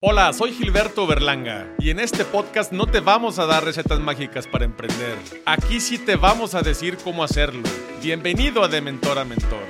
Hola, 0.00 0.30
soy 0.34 0.52
Gilberto 0.52 1.06
Berlanga 1.06 1.74
y 1.78 1.88
en 1.88 2.00
este 2.00 2.26
podcast 2.26 2.70
no 2.70 2.84
te 2.84 3.00
vamos 3.00 3.38
a 3.38 3.46
dar 3.46 3.64
recetas 3.64 3.98
mágicas 3.98 4.46
para 4.46 4.66
emprender. 4.66 5.16
Aquí 5.46 5.80
sí 5.80 5.96
te 5.96 6.16
vamos 6.16 6.54
a 6.54 6.60
decir 6.60 6.98
cómo 7.02 7.24
hacerlo. 7.24 7.62
Bienvenido 8.02 8.62
a 8.62 8.68
De 8.68 8.82
Mentor 8.82 9.18
a 9.18 9.24
Mentor. 9.24 9.62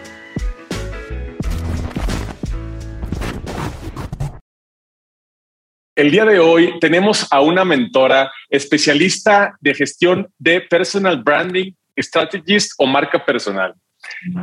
El 5.95 6.11
día 6.11 6.25
de 6.25 6.41
hoy 6.41 6.77
tenemos 6.81 7.33
a 7.33 7.41
una 7.41 7.65
mentora 7.65 8.33
especialista 8.51 9.57
de 9.61 9.75
gestión 9.75 10.27
de 10.39 10.61
personal 10.61 11.23
branding, 11.23 11.71
strategist 11.97 12.73
o 12.79 12.87
marca 12.87 13.25
personal. 13.25 13.75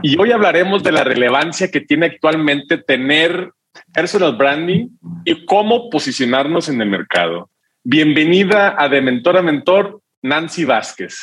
Y 0.02 0.18
hoy 0.18 0.32
hablaremos 0.32 0.82
de 0.82 0.94
la 0.94 1.04
relevancia 1.04 1.70
que 1.70 1.82
tiene 1.82 2.06
actualmente 2.06 2.78
tener 2.78 3.52
personal 3.94 4.36
branding 4.36 4.90
y 5.26 5.46
cómo 5.46 5.90
posicionarnos 5.90 6.70
en 6.70 6.82
el 6.82 6.90
mercado. 6.90 7.50
Bienvenida 7.84 8.76
a 8.78 8.90
De 8.90 9.02
Mentor 9.02 9.38
a 9.38 9.42
Mentor, 9.42 10.02
Nancy 10.22 10.66
Vázquez. 10.66 11.18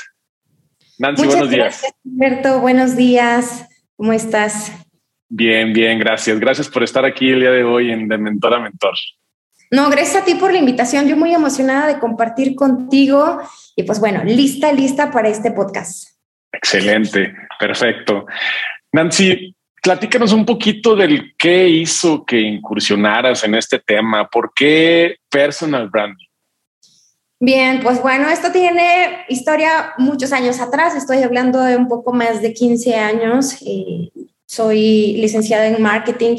Nancy, 0.98 1.26
buenos 1.26 1.50
días. 1.50 1.82
Gracias, 2.04 2.60
Buenos 2.60 2.96
días. 2.96 3.68
¿Cómo 3.96 4.12
estás? 4.12 4.72
Bien, 5.28 5.72
bien, 5.72 5.98
gracias. 5.98 6.38
Gracias 6.38 6.68
por 6.68 6.82
estar 6.82 7.04
aquí 7.04 7.30
el 7.30 7.40
día 7.40 7.50
de 7.50 7.64
hoy 7.64 7.90
en 7.90 8.08
De 8.08 8.18
Mentor 8.18 8.54
a 8.54 8.60
Mentor. 8.60 8.94
No, 9.70 9.88
gracias 9.88 10.22
a 10.22 10.24
ti 10.24 10.34
por 10.34 10.52
la 10.52 10.58
invitación. 10.58 11.06
Yo 11.08 11.16
muy 11.16 11.32
emocionada 11.32 11.86
de 11.86 12.00
compartir 12.00 12.56
contigo 12.56 13.40
y 13.76 13.84
pues 13.84 14.00
bueno, 14.00 14.24
lista, 14.24 14.72
lista 14.72 15.10
para 15.12 15.28
este 15.28 15.52
podcast. 15.52 16.16
Excelente, 16.52 17.32
perfecto. 17.58 18.26
Nancy, 18.92 19.54
platícanos 19.82 20.32
un 20.32 20.44
poquito 20.44 20.94
del 20.94 21.34
qué 21.36 21.68
hizo 21.68 22.24
que 22.24 22.38
incursionaras 22.38 23.44
en 23.44 23.54
este 23.54 23.78
tema. 23.78 24.28
¿Por 24.28 24.52
qué 24.54 25.16
personal 25.28 25.88
branding? 25.88 26.26
Bien, 27.42 27.80
pues 27.82 28.02
bueno, 28.02 28.28
esto 28.28 28.52
tiene 28.52 29.24
historia 29.28 29.94
muchos 29.96 30.32
años 30.32 30.60
atrás. 30.60 30.94
Estoy 30.94 31.22
hablando 31.22 31.62
de 31.62 31.76
un 31.76 31.88
poco 31.88 32.12
más 32.12 32.42
de 32.42 32.52
15 32.52 32.94
años. 32.96 33.56
Eh, 33.64 34.10
soy 34.44 35.14
licenciada 35.14 35.66
en 35.66 35.80
marketing. 35.80 36.36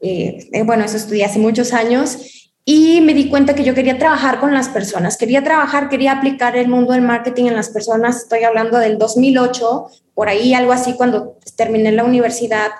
Eh, 0.00 0.48
eh, 0.52 0.62
bueno, 0.62 0.84
eso 0.84 0.96
estudié 0.96 1.24
hace 1.24 1.40
muchos 1.40 1.72
años 1.72 2.45
y 2.68 3.00
me 3.00 3.14
di 3.14 3.28
cuenta 3.28 3.54
que 3.54 3.62
yo 3.62 3.74
quería 3.74 3.96
trabajar 3.96 4.40
con 4.40 4.52
las 4.52 4.68
personas, 4.68 5.16
quería 5.16 5.44
trabajar, 5.44 5.88
quería 5.88 6.10
aplicar 6.10 6.56
el 6.56 6.66
mundo 6.66 6.94
del 6.94 7.02
marketing 7.02 7.44
en 7.44 7.54
las 7.54 7.68
personas. 7.70 8.16
Estoy 8.16 8.42
hablando 8.42 8.78
del 8.78 8.98
2008, 8.98 9.86
por 10.14 10.28
ahí 10.28 10.52
algo 10.52 10.72
así 10.72 10.94
cuando 10.94 11.38
terminé 11.56 11.92
la 11.92 12.02
universidad. 12.02 12.72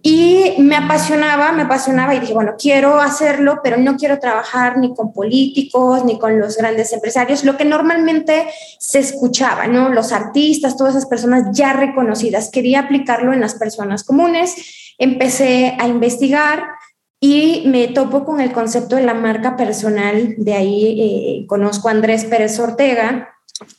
Y 0.00 0.54
me 0.58 0.76
apasionaba, 0.76 1.50
me 1.50 1.62
apasionaba 1.62 2.14
y 2.14 2.20
dije, 2.20 2.32
bueno, 2.32 2.54
quiero 2.56 3.00
hacerlo, 3.00 3.58
pero 3.64 3.78
no 3.78 3.96
quiero 3.96 4.20
trabajar 4.20 4.78
ni 4.78 4.94
con 4.94 5.12
políticos, 5.12 6.04
ni 6.04 6.16
con 6.16 6.38
los 6.38 6.56
grandes 6.56 6.92
empresarios, 6.92 7.42
lo 7.42 7.56
que 7.56 7.64
normalmente 7.64 8.46
se 8.78 9.00
escuchaba, 9.00 9.66
¿no? 9.66 9.88
Los 9.88 10.12
artistas, 10.12 10.76
todas 10.76 10.94
esas 10.94 11.08
personas 11.08 11.48
ya 11.52 11.72
reconocidas. 11.72 12.48
Quería 12.48 12.78
aplicarlo 12.78 13.32
en 13.32 13.40
las 13.40 13.56
personas 13.56 14.04
comunes. 14.04 14.94
Empecé 14.98 15.76
a 15.80 15.88
investigar, 15.88 16.62
y 17.20 17.64
me 17.66 17.88
topo 17.88 18.24
con 18.24 18.40
el 18.40 18.50
concepto 18.50 18.96
de 18.96 19.02
la 19.02 19.14
marca 19.14 19.56
personal. 19.56 20.34
De 20.38 20.54
ahí 20.54 21.00
eh, 21.00 21.46
conozco 21.46 21.88
a 21.88 21.92
Andrés 21.92 22.24
Pérez 22.24 22.58
Ortega, 22.58 23.28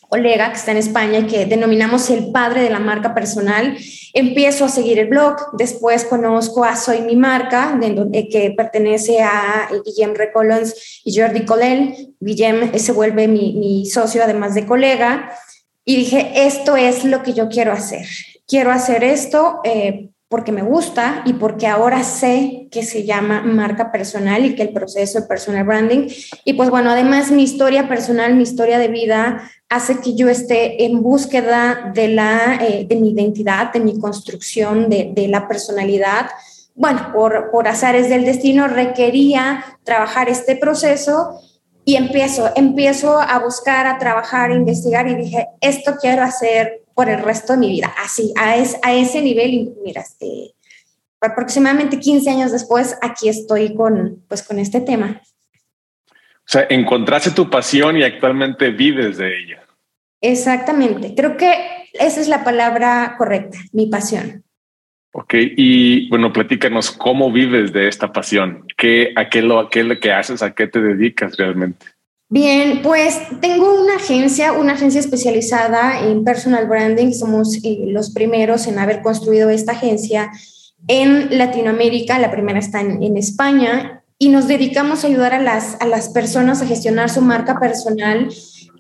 colega 0.10 0.52
que 0.52 0.58
está 0.58 0.72
en 0.72 0.78
España 0.78 1.20
y 1.20 1.28
que 1.28 1.48
denominamos 1.48 2.12
el 2.12 2.32
padre 2.32 2.62
de 2.62 2.70
la 2.70 2.80
marca 2.80 3.16
personal. 3.16 3.76
Empiezo 4.14 4.66
a 4.66 4.70
seguir 4.70 5.00
el 5.00 5.08
blog, 5.08 5.38
después 5.58 6.06
conozco 6.06 6.64
a 6.64 6.76
Soy 6.76 7.02
Mi 7.02 7.16
Marca, 7.16 7.76
de, 7.80 8.30
que 8.30 8.54
pertenece 8.56 9.24
a 9.24 9.70
Guillem 9.86 10.14
Recolons 10.14 11.02
y 11.04 11.20
Jordi 11.20 11.44
Colel. 11.44 12.14
Guillem 12.20 12.78
se 12.78 12.92
vuelve 12.92 13.28
mi, 13.28 13.54
mi 13.54 13.88
socio, 13.88 14.24
además 14.24 14.54
de 14.54 14.68
colega. 14.68 15.32
Y 15.84 15.96
dije, 15.96 16.32
esto 16.46 16.76
es 16.78 17.06
lo 17.06 17.24
que 17.24 17.34
yo 17.34 17.50
quiero 17.50 17.72
hacer. 17.72 18.06
Quiero 18.48 18.72
hacer 18.72 19.04
esto 19.04 19.62
eh, 19.64 20.12
porque 20.32 20.54
me 20.54 20.62
gusta 20.62 21.24
y 21.26 21.34
porque 21.34 21.68
ahora 21.68 22.06
sé 22.06 22.70
que 22.72 22.84
se 22.84 23.04
llama 23.04 23.42
marca 23.42 23.92
personal 23.92 24.46
y 24.46 24.56
que 24.56 24.62
el 24.62 24.72
proceso 24.72 25.20
de 25.20 25.28
personal 25.28 25.66
branding. 25.66 26.08
Y 26.46 26.54
pues 26.54 26.70
bueno, 26.70 26.90
además 26.90 27.32
mi 27.32 27.44
historia 27.44 27.90
personal, 27.90 28.36
mi 28.36 28.44
historia 28.44 28.80
de 28.80 28.88
vida 28.88 29.44
hace 29.68 30.00
que 30.00 30.16
yo 30.16 30.30
esté 30.30 30.86
en 30.86 31.04
búsqueda 31.04 31.92
de, 31.94 32.08
la, 32.08 32.60
eh, 32.62 32.86
de 32.88 32.96
mi 32.96 33.12
identidad, 33.12 33.74
de 33.74 33.82
mi 33.82 34.00
construcción, 34.00 34.90
de, 34.90 35.12
de 35.14 35.28
la 35.28 35.50
personalidad. 35.50 36.30
Bueno, 36.76 37.12
por, 37.14 37.52
por 37.52 37.68
azares 37.68 38.08
del 38.08 38.24
destino 38.24 38.70
requería 38.70 39.66
trabajar 39.84 40.30
este 40.30 40.56
proceso 40.56 41.42
y 41.84 41.98
empiezo, 41.98 42.50
empiezo 42.56 43.20
a 43.20 43.38
buscar, 43.40 43.86
a 43.86 43.98
trabajar, 43.98 44.52
a 44.52 44.56
investigar 44.56 45.10
y 45.10 45.16
dije, 45.16 45.50
esto 45.60 45.96
quiero 46.00 46.24
hacer 46.24 46.81
por 46.94 47.10
el 47.10 47.22
resto 47.22 47.54
de 47.54 47.60
mi 47.60 47.70
vida, 47.70 47.94
así, 48.04 48.34
a, 48.38 48.52
a 48.52 48.94
ese 48.94 49.22
nivel. 49.22 49.54
Y 49.54 49.74
mira, 49.84 50.02
este, 50.02 50.54
aproximadamente 51.22 52.00
15 52.00 52.30
años 52.30 52.52
después, 52.52 52.98
aquí 53.02 53.30
estoy 53.30 53.76
con, 53.76 54.24
pues, 54.28 54.44
con 54.44 54.60
este 54.60 54.82
tema. 54.82 55.22
O 56.10 56.52
sea, 56.52 56.66
encontraste 56.70 57.32
tu 57.32 57.50
pasión 57.50 57.98
y 57.98 58.04
actualmente 58.04 58.72
vives 58.72 59.18
de 59.18 59.38
ella. 59.38 59.64
Exactamente, 60.20 61.14
creo 61.16 61.38
que 61.38 61.54
esa 61.94 62.22
es 62.22 62.28
la 62.28 62.44
palabra 62.44 63.16
correcta, 63.18 63.58
mi 63.72 63.88
pasión. 63.88 64.44
Ok, 65.14 65.34
y 65.58 66.10
bueno, 66.10 66.32
platícanos 66.32 66.92
cómo 66.92 67.32
vives 67.32 67.74
de 67.74 67.88
esta 67.88 68.14
pasión, 68.14 68.66
¿Qué, 68.78 69.14
a, 69.16 69.30
qué 69.30 69.42
lo, 69.42 69.60
a 69.60 69.70
qué 69.70 69.84
lo 69.84 70.00
que 70.00 70.14
haces, 70.14 70.42
a 70.42 70.54
qué 70.54 70.68
te 70.68 70.82
dedicas 70.82 71.36
realmente. 71.38 71.86
Bien, 72.34 72.82
pues 72.82 73.20
tengo 73.42 73.82
una 73.82 73.98
agencia, 73.98 74.54
una 74.54 74.72
agencia 74.72 75.02
especializada 75.02 76.00
en 76.00 76.24
personal 76.24 76.66
branding. 76.66 77.12
Somos 77.12 77.58
eh, 77.62 77.84
los 77.88 78.12
primeros 78.12 78.68
en 78.68 78.80
haber 78.80 79.02
construido 79.02 79.50
esta 79.50 79.74
agencia 79.74 80.32
en 80.88 81.38
Latinoamérica. 81.38 82.20
La 82.20 82.32
primera 82.32 82.58
está 82.58 82.80
en, 82.80 83.18
España 83.18 84.06
y 84.18 84.30
nos 84.30 84.48
dedicamos 84.48 85.04
a 85.04 85.08
ayudar 85.08 85.34
a 85.34 85.42
las, 85.42 85.76
a 85.82 85.86
las 85.86 86.08
personas 86.08 86.62
a 86.62 86.68
gestionar 86.68 87.10
su 87.10 87.20
marca 87.20 87.60
personal. 87.60 88.30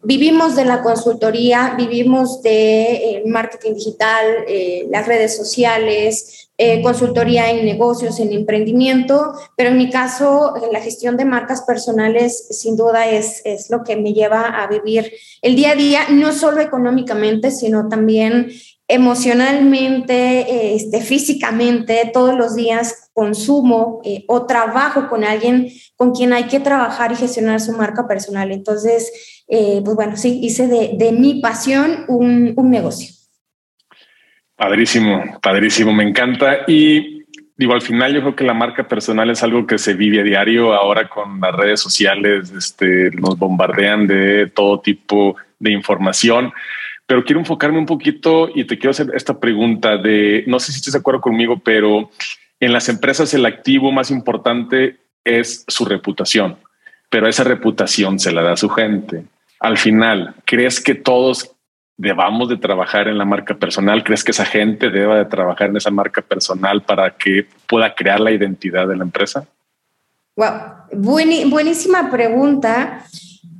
Vivimos 0.01 0.55
de 0.55 0.63
la 0.63 0.81
consultoría, 0.81 1.75
vivimos 1.77 2.41
de 2.43 2.83
eh, 2.93 3.23
marketing 3.25 3.73
digital, 3.73 4.25
eh, 4.47 4.87
las 4.89 5.05
redes 5.05 5.35
sociales, 5.35 6.50
eh, 6.63 6.79
consultoría 6.83 7.49
en 7.49 7.65
negocios, 7.65 8.19
en 8.19 8.31
emprendimiento, 8.33 9.33
pero 9.57 9.71
en 9.71 9.79
mi 9.79 9.89
caso 9.89 10.53
la 10.71 10.79
gestión 10.79 11.17
de 11.17 11.25
marcas 11.25 11.63
personales 11.63 12.49
sin 12.51 12.77
duda 12.77 13.07
es, 13.09 13.41
es 13.45 13.71
lo 13.71 13.83
que 13.83 13.95
me 13.95 14.13
lleva 14.13 14.41
a 14.43 14.67
vivir 14.67 15.11
el 15.41 15.55
día 15.55 15.71
a 15.71 15.75
día, 15.75 16.01
no 16.11 16.31
solo 16.31 16.61
económicamente, 16.61 17.49
sino 17.49 17.89
también 17.89 18.51
emocionalmente, 18.87 20.75
este, 20.75 21.01
físicamente, 21.01 22.11
todos 22.13 22.35
los 22.35 22.53
días 22.53 23.09
consumo 23.13 23.99
eh, 24.03 24.23
o 24.27 24.45
trabajo 24.45 25.09
con 25.09 25.23
alguien 25.23 25.67
con 25.95 26.11
quien 26.11 26.31
hay 26.31 26.43
que 26.43 26.59
trabajar 26.59 27.11
y 27.11 27.15
gestionar 27.15 27.59
su 27.59 27.71
marca 27.71 28.07
personal. 28.07 28.51
Entonces, 28.51 29.11
eh, 29.47 29.81
pues 29.83 29.95
bueno, 29.95 30.15
sí, 30.15 30.39
hice 30.43 30.67
de, 30.67 30.91
de 30.95 31.11
mi 31.11 31.41
pasión 31.41 32.05
un, 32.07 32.53
un 32.55 32.69
negocio. 32.69 33.20
Padrísimo, 34.61 35.39
padrísimo, 35.41 35.91
me 35.91 36.03
encanta. 36.03 36.59
Y 36.67 37.23
digo, 37.57 37.73
al 37.73 37.81
final 37.81 38.13
yo 38.13 38.21
creo 38.21 38.35
que 38.35 38.43
la 38.43 38.53
marca 38.53 38.87
personal 38.87 39.31
es 39.31 39.41
algo 39.41 39.65
que 39.65 39.79
se 39.79 39.95
vive 39.95 40.19
a 40.19 40.23
diario. 40.23 40.75
Ahora 40.75 41.09
con 41.09 41.41
las 41.41 41.55
redes 41.55 41.79
sociales 41.79 42.51
este, 42.51 43.09
nos 43.09 43.39
bombardean 43.39 44.05
de 44.05 44.51
todo 44.53 44.79
tipo 44.79 45.35
de 45.57 45.71
información. 45.71 46.53
Pero 47.07 47.23
quiero 47.23 47.39
enfocarme 47.39 47.79
un 47.79 47.87
poquito 47.87 48.51
y 48.53 48.65
te 48.65 48.77
quiero 48.77 48.91
hacer 48.91 49.07
esta 49.15 49.39
pregunta 49.39 49.97
de, 49.97 50.43
no 50.45 50.59
sé 50.59 50.71
si 50.71 50.77
estás 50.77 50.93
de 50.93 50.99
acuerdo 50.99 51.21
conmigo, 51.21 51.57
pero 51.57 52.11
en 52.59 52.71
las 52.71 52.87
empresas 52.87 53.33
el 53.33 53.47
activo 53.47 53.91
más 53.91 54.11
importante 54.11 54.97
es 55.23 55.65
su 55.67 55.85
reputación, 55.85 56.57
pero 57.09 57.27
esa 57.27 57.43
reputación 57.43 58.19
se 58.19 58.31
la 58.31 58.43
da 58.43 58.53
a 58.53 58.57
su 58.57 58.69
gente. 58.69 59.23
Al 59.59 59.79
final, 59.79 60.35
¿crees 60.45 60.79
que 60.79 60.93
todos 60.93 61.55
debamos 61.97 62.49
de 62.49 62.57
trabajar 62.57 63.07
en 63.07 63.17
la 63.17 63.25
marca 63.25 63.55
personal? 63.55 64.03
¿Crees 64.03 64.23
que 64.23 64.31
esa 64.31 64.45
gente 64.45 64.89
deba 64.89 65.17
de 65.17 65.25
trabajar 65.25 65.69
en 65.69 65.77
esa 65.77 65.91
marca 65.91 66.21
personal 66.21 66.81
para 66.83 67.15
que 67.15 67.47
pueda 67.67 67.93
crear 67.93 68.19
la 68.19 68.31
identidad 68.31 68.87
de 68.87 68.97
la 68.97 69.03
empresa? 69.03 69.45
Wow, 70.35 70.49
buenísima 70.93 72.09
pregunta. 72.09 73.05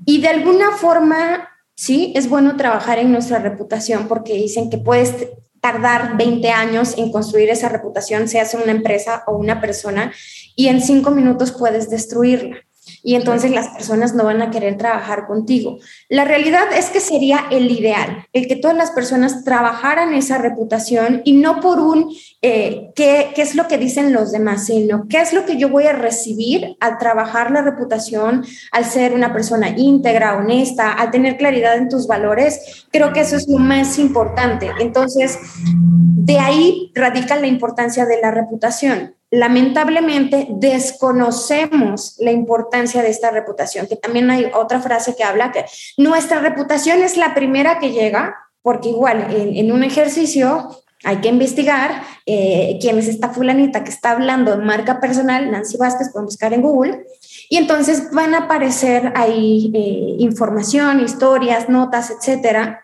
Y 0.05 0.21
de 0.21 0.29
alguna 0.29 0.71
forma, 0.71 1.49
sí, 1.75 2.13
es 2.15 2.27
bueno 2.29 2.55
trabajar 2.55 2.97
en 2.99 3.11
nuestra 3.11 3.39
reputación 3.39 4.07
porque 4.07 4.33
dicen 4.33 4.69
que 4.69 4.77
puedes 4.77 5.27
tardar 5.61 6.17
20 6.17 6.49
años 6.49 6.97
en 6.97 7.11
construir 7.11 7.49
esa 7.49 7.69
reputación, 7.69 8.27
sea 8.27 8.45
una 8.61 8.71
empresa 8.71 9.23
o 9.27 9.37
una 9.37 9.61
persona, 9.61 10.11
y 10.55 10.67
en 10.67 10.81
cinco 10.81 11.11
minutos 11.11 11.51
puedes 11.51 11.89
destruirla. 11.89 12.57
Y 13.03 13.15
entonces 13.15 13.51
las 13.51 13.69
personas 13.69 14.13
no 14.13 14.25
van 14.25 14.41
a 14.41 14.51
querer 14.51 14.77
trabajar 14.77 15.27
contigo. 15.27 15.79
La 16.09 16.25
realidad 16.25 16.65
es 16.77 16.89
que 16.89 16.99
sería 16.99 17.45
el 17.51 17.71
ideal, 17.71 18.25
el 18.33 18.47
que 18.47 18.55
todas 18.55 18.77
las 18.77 18.91
personas 18.91 19.43
trabajaran 19.43 20.13
esa 20.13 20.37
reputación 20.37 21.21
y 21.23 21.33
no 21.33 21.59
por 21.59 21.79
un 21.79 22.13
eh, 22.41 22.91
¿qué, 22.95 23.31
qué 23.35 23.41
es 23.41 23.55
lo 23.55 23.67
que 23.67 23.77
dicen 23.77 24.13
los 24.13 24.31
demás, 24.31 24.65
sino 24.65 25.07
qué 25.07 25.21
es 25.21 25.33
lo 25.33 25.45
que 25.45 25.57
yo 25.57 25.69
voy 25.69 25.85
a 25.85 25.93
recibir 25.93 26.75
al 26.79 26.97
trabajar 26.97 27.51
la 27.51 27.61
reputación, 27.61 28.43
al 28.71 28.85
ser 28.85 29.13
una 29.13 29.31
persona 29.33 29.69
íntegra, 29.77 30.37
honesta, 30.37 30.91
al 30.91 31.11
tener 31.11 31.37
claridad 31.37 31.77
en 31.77 31.89
tus 31.89 32.07
valores. 32.07 32.87
Creo 32.91 33.13
que 33.13 33.21
eso 33.21 33.35
es 33.35 33.47
lo 33.47 33.57
más 33.57 33.99
importante. 33.99 34.71
Entonces, 34.79 35.37
de 35.75 36.39
ahí 36.39 36.91
radica 36.95 37.35
la 37.35 37.47
importancia 37.47 38.05
de 38.05 38.19
la 38.21 38.31
reputación 38.31 39.15
lamentablemente 39.31 40.47
desconocemos 40.49 42.15
la 42.19 42.31
importancia 42.31 43.01
de 43.01 43.09
esta 43.09 43.31
reputación, 43.31 43.87
que 43.87 43.95
también 43.95 44.29
hay 44.29 44.51
otra 44.53 44.81
frase 44.81 45.15
que 45.15 45.23
habla 45.23 45.53
que 45.53 45.65
nuestra 45.97 46.39
reputación 46.39 47.01
es 47.01 47.15
la 47.15 47.33
primera 47.33 47.79
que 47.79 47.91
llega, 47.91 48.35
porque 48.61 48.89
igual 48.89 49.27
en, 49.31 49.71
un 49.71 49.83
ejercicio 49.83 50.69
hay 51.03 51.17
que 51.17 51.29
investigar 51.29 52.03
eh, 52.25 52.77
quién 52.79 52.99
es 52.99 53.07
esta 53.07 53.29
fulanita 53.29 53.83
que 53.83 53.89
está 53.89 54.11
hablando 54.11 54.51
de 54.51 54.63
marca 54.63 54.99
personal, 54.99 55.49
Nancy 55.49 55.77
Vázquez, 55.77 56.11
pueden 56.11 56.25
buscar 56.25 56.53
en 56.53 56.61
Google, 56.61 57.05
y 57.49 57.55
entonces 57.55 58.11
van 58.11 58.35
a 58.35 58.39
aparecer 58.39 59.13
ahí 59.15 59.71
eh, 59.73 60.15
información, 60.19 60.99
historias, 60.99 61.69
notas, 61.69 62.11
etcétera. 62.11 62.81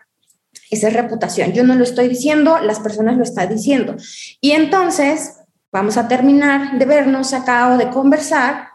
Esa 0.70 0.88
es 0.88 0.94
reputación. 0.94 1.52
Yo 1.52 1.64
no 1.64 1.74
lo 1.74 1.84
estoy 1.84 2.08
diciendo, 2.08 2.58
las 2.58 2.80
personas 2.80 3.16
lo 3.16 3.22
están 3.22 3.48
diciendo. 3.48 3.96
Y 4.40 4.50
entonces 4.50 5.37
vamos 5.70 5.96
a 5.96 6.08
terminar 6.08 6.78
de 6.78 6.84
vernos 6.84 7.32
acá 7.32 7.72
o 7.72 7.78
de 7.78 7.88
conversar 7.90 8.68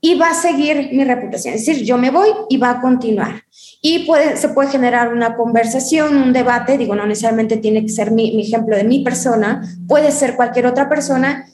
y 0.00 0.14
va 0.14 0.30
a 0.30 0.34
seguir 0.34 0.90
mi 0.92 1.04
reputación. 1.04 1.54
Es 1.54 1.66
decir, 1.66 1.84
yo 1.84 1.98
me 1.98 2.10
voy 2.10 2.28
y 2.48 2.56
va 2.56 2.70
a 2.70 2.80
continuar. 2.80 3.42
Y 3.82 4.08
se 4.36 4.48
puede 4.50 4.70
generar 4.70 5.12
una 5.12 5.36
conversación, 5.36 6.16
un 6.16 6.32
debate, 6.32 6.78
digo, 6.78 6.94
no 6.94 7.06
necesariamente 7.06 7.58
tiene 7.58 7.82
que 7.82 7.90
ser 7.90 8.10
mi, 8.10 8.34
mi 8.34 8.42
ejemplo 8.42 8.76
de 8.76 8.84
mi 8.84 9.04
persona, 9.04 9.62
puede 9.86 10.10
ser 10.10 10.36
cualquier 10.36 10.66
otra 10.66 10.88
persona 10.88 11.46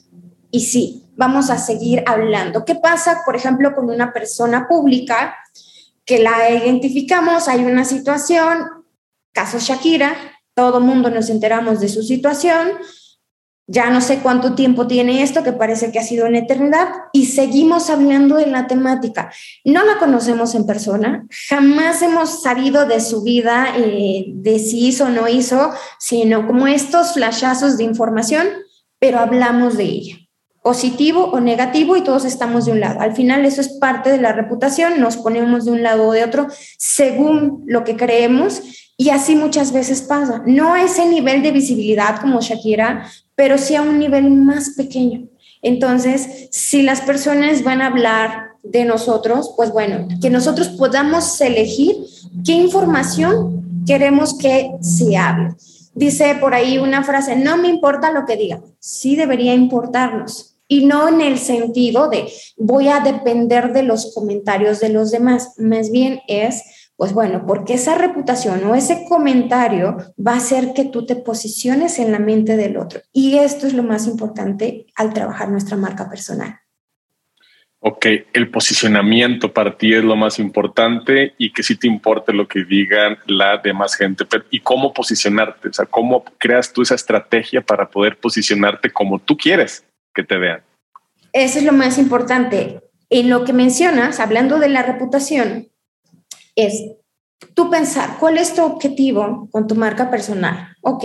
y 0.49 0.61
sí, 0.61 1.07
vamos 1.17 1.49
a 1.49 1.57
seguir 1.57 2.03
hablando. 2.05 2.63
¿Qué 2.63 2.75
pasa, 2.75 3.23
por 3.25 3.35
ejemplo, 3.35 3.75
con 3.75 3.89
una 3.89 4.13
persona 4.13 4.67
pública 4.67 5.35
que 6.05 6.19
la 6.19 6.49
identificamos, 6.49 7.49
hay 7.49 7.65
una 7.65 7.83
situación, 7.83 8.65
caso 9.33 9.57
Shakira, 9.59 10.15
todo 10.53 10.79
mundo 10.79 11.09
nos 11.09 11.29
enteramos 11.29 11.81
de 11.81 11.89
su 11.89 12.01
situación, 12.01 12.69
ya 13.67 13.89
no 13.89 14.01
sé 14.01 14.19
cuánto 14.19 14.55
tiempo 14.55 14.87
tiene 14.87 15.23
esto, 15.23 15.43
que 15.43 15.51
parece 15.51 15.91
que 15.91 15.99
ha 15.99 16.03
sido 16.03 16.25
una 16.25 16.39
eternidad, 16.39 16.87
y 17.11 17.25
seguimos 17.25 17.89
hablando 17.89 18.37
de 18.37 18.47
la 18.47 18.65
temática. 18.67 19.31
No 19.65 19.83
la 19.83 19.97
conocemos 19.97 20.55
en 20.55 20.65
persona, 20.65 21.27
jamás 21.49 22.01
hemos 22.01 22.41
sabido 22.41 22.85
de 22.87 23.01
su 23.01 23.23
vida, 23.23 23.73
eh, 23.77 24.25
de 24.27 24.59
si 24.59 24.87
hizo 24.87 25.05
o 25.05 25.09
no 25.09 25.27
hizo, 25.27 25.71
sino 25.99 26.47
como 26.47 26.67
estos 26.67 27.13
flashazos 27.13 27.77
de 27.77 27.83
información, 27.83 28.47
pero 28.99 29.19
hablamos 29.19 29.77
de 29.77 29.83
ella 29.83 30.26
positivo 30.67 31.29
o 31.31 31.39
negativo 31.39 31.95
y 31.95 32.01
todos 32.01 32.25
estamos 32.25 32.65
de 32.65 32.73
un 32.73 32.81
lado. 32.81 32.99
Al 32.99 33.15
final 33.15 33.45
eso 33.45 33.61
es 33.61 33.69
parte 33.69 34.09
de 34.09 34.17
la 34.17 34.33
reputación, 34.33 34.99
nos 34.99 35.15
ponemos 35.15 35.63
de 35.63 35.71
un 35.71 35.81
lado 35.81 36.09
o 36.09 36.11
de 36.11 36.25
otro 36.25 36.47
según 36.77 37.63
lo 37.65 37.85
que 37.85 37.95
creemos 37.95 38.61
y 38.97 39.11
así 39.11 39.37
muchas 39.37 39.71
veces 39.71 40.01
pasa. 40.01 40.43
No 40.45 40.73
a 40.73 40.83
ese 40.83 41.05
nivel 41.07 41.41
de 41.41 41.53
visibilidad 41.53 42.19
como 42.19 42.41
Shakira, 42.41 43.09
pero 43.33 43.57
sí 43.57 43.75
a 43.75 43.81
un 43.81 43.97
nivel 43.97 44.29
más 44.29 44.71
pequeño. 44.71 45.29
Entonces, 45.61 46.49
si 46.51 46.81
las 46.81 46.99
personas 46.99 47.63
van 47.63 47.81
a 47.81 47.87
hablar 47.87 48.47
de 48.61 48.83
nosotros, 48.83 49.53
pues 49.55 49.71
bueno, 49.71 50.05
que 50.21 50.29
nosotros 50.29 50.67
podamos 50.67 51.39
elegir 51.39 51.95
qué 52.45 52.51
información 52.51 53.85
queremos 53.87 54.37
que 54.37 54.71
se 54.81 55.15
hable. 55.15 55.55
Dice 55.95 56.35
por 56.41 56.53
ahí 56.53 56.77
una 56.77 57.05
frase, 57.05 57.37
no 57.37 57.55
me 57.55 57.69
importa 57.69 58.11
lo 58.11 58.25
que 58.25 58.35
digan, 58.35 58.65
sí 58.79 59.15
debería 59.15 59.53
importarnos. 59.53 60.56
Y 60.67 60.85
no 60.85 61.07
en 61.07 61.21
el 61.21 61.37
sentido 61.37 62.09
de 62.09 62.31
voy 62.57 62.89
a 62.89 62.99
depender 62.99 63.73
de 63.73 63.83
los 63.83 64.13
comentarios 64.13 64.79
de 64.79 64.89
los 64.89 65.11
demás, 65.11 65.53
más 65.57 65.91
bien 65.91 66.21
es 66.27 66.63
pues 66.97 67.13
bueno, 67.13 67.45
porque 67.45 67.75
esa 67.75 67.95
reputación 67.95 68.63
o 68.65 68.73
ese 68.73 69.05
comentario 69.07 69.97
va 70.19 70.33
a 70.33 70.37
hacer 70.37 70.73
que 70.73 70.83
tú 70.83 71.05
te 71.05 71.15
posiciones 71.15 71.99
en 71.99 72.11
la 72.11 72.17
mente 72.17 72.57
del 72.57 72.75
otro. 72.75 73.01
Y 73.13 73.37
esto 73.37 73.67
es 73.67 73.73
lo 73.73 73.83
más 73.83 74.07
importante 74.07 74.87
al 74.95 75.13
trabajar 75.13 75.49
nuestra 75.49 75.77
marca 75.77 76.09
personal. 76.09 76.59
Ok, 77.79 78.07
el 78.33 78.49
posicionamiento 78.49 79.53
para 79.53 79.77
ti 79.77 79.93
es 79.93 80.03
lo 80.03 80.15
más 80.15 80.39
importante 80.39 81.35
y 81.37 81.53
que 81.53 81.61
sí 81.61 81.75
te 81.75 81.85
importe 81.85 82.33
lo 82.33 82.47
que 82.47 82.65
digan 82.65 83.19
la 83.27 83.59
demás 83.59 83.93
gente. 83.95 84.25
¿Y 84.49 84.61
cómo 84.61 84.91
posicionarte? 84.91 85.69
O 85.69 85.73
sea, 85.73 85.85
¿cómo 85.85 86.25
creas 86.39 86.73
tú 86.73 86.81
esa 86.81 86.95
estrategia 86.95 87.61
para 87.61 87.87
poder 87.87 88.17
posicionarte 88.17 88.91
como 88.91 89.19
tú 89.19 89.37
quieres 89.37 89.86
que 90.17 90.23
te 90.23 90.37
vean? 90.37 90.63
Eso 91.31 91.59
es 91.59 91.65
lo 91.65 91.71
más 91.71 91.99
importante. 91.99 92.81
En 93.09 93.29
lo 93.29 93.45
que 93.45 93.53
mencionas, 93.53 94.19
hablando 94.19 94.57
de 94.57 94.67
la 94.67 94.81
reputación, 94.81 95.69
es 96.55 96.95
tú 97.53 97.69
pensar, 97.69 98.17
¿cuál 98.19 98.37
es 98.37 98.53
tu 98.53 98.63
objetivo 98.63 99.47
con 99.51 99.67
tu 99.67 99.75
marca 99.75 100.09
personal? 100.09 100.75
Ok, 100.81 101.03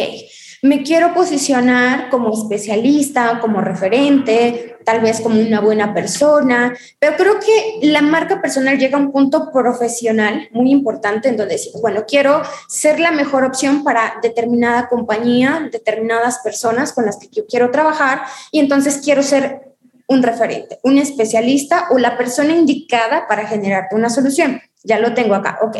me 0.62 0.84
quiero 0.84 1.12
posicionar 1.12 2.08
como 2.08 2.32
especialista, 2.32 3.40
como 3.40 3.60
referente, 3.60 4.76
tal 4.84 5.00
vez 5.00 5.20
como 5.20 5.40
una 5.40 5.60
buena 5.60 5.92
persona, 5.92 6.72
pero 7.00 7.16
creo 7.16 7.40
que 7.40 7.86
la 7.88 8.00
marca 8.00 8.40
personal 8.40 8.78
llega 8.78 8.96
a 8.96 9.00
un 9.00 9.10
punto 9.10 9.50
profesional 9.52 10.48
muy 10.52 10.70
importante 10.70 11.28
en 11.28 11.36
donde 11.36 11.54
decimos, 11.54 11.82
bueno, 11.82 12.04
quiero 12.06 12.42
ser 12.68 13.00
la 13.00 13.10
mejor 13.10 13.44
opción 13.44 13.82
para 13.82 14.14
determinada 14.22 14.88
compañía, 14.88 15.68
determinadas 15.72 16.38
personas 16.38 16.92
con 16.92 17.06
las 17.06 17.18
que 17.18 17.28
yo 17.32 17.46
quiero 17.46 17.72
trabajar 17.72 18.22
y 18.52 18.60
entonces 18.60 19.00
quiero 19.02 19.24
ser 19.24 19.62
un 20.06 20.22
referente, 20.22 20.78
un 20.84 20.98
especialista 20.98 21.88
o 21.90 21.98
la 21.98 22.16
persona 22.16 22.54
indicada 22.54 23.26
para 23.26 23.46
generarte 23.46 23.96
una 23.96 24.10
solución. 24.10 24.60
Ya 24.84 24.98
lo 24.98 25.14
tengo 25.14 25.34
acá, 25.34 25.58
ok. 25.62 25.76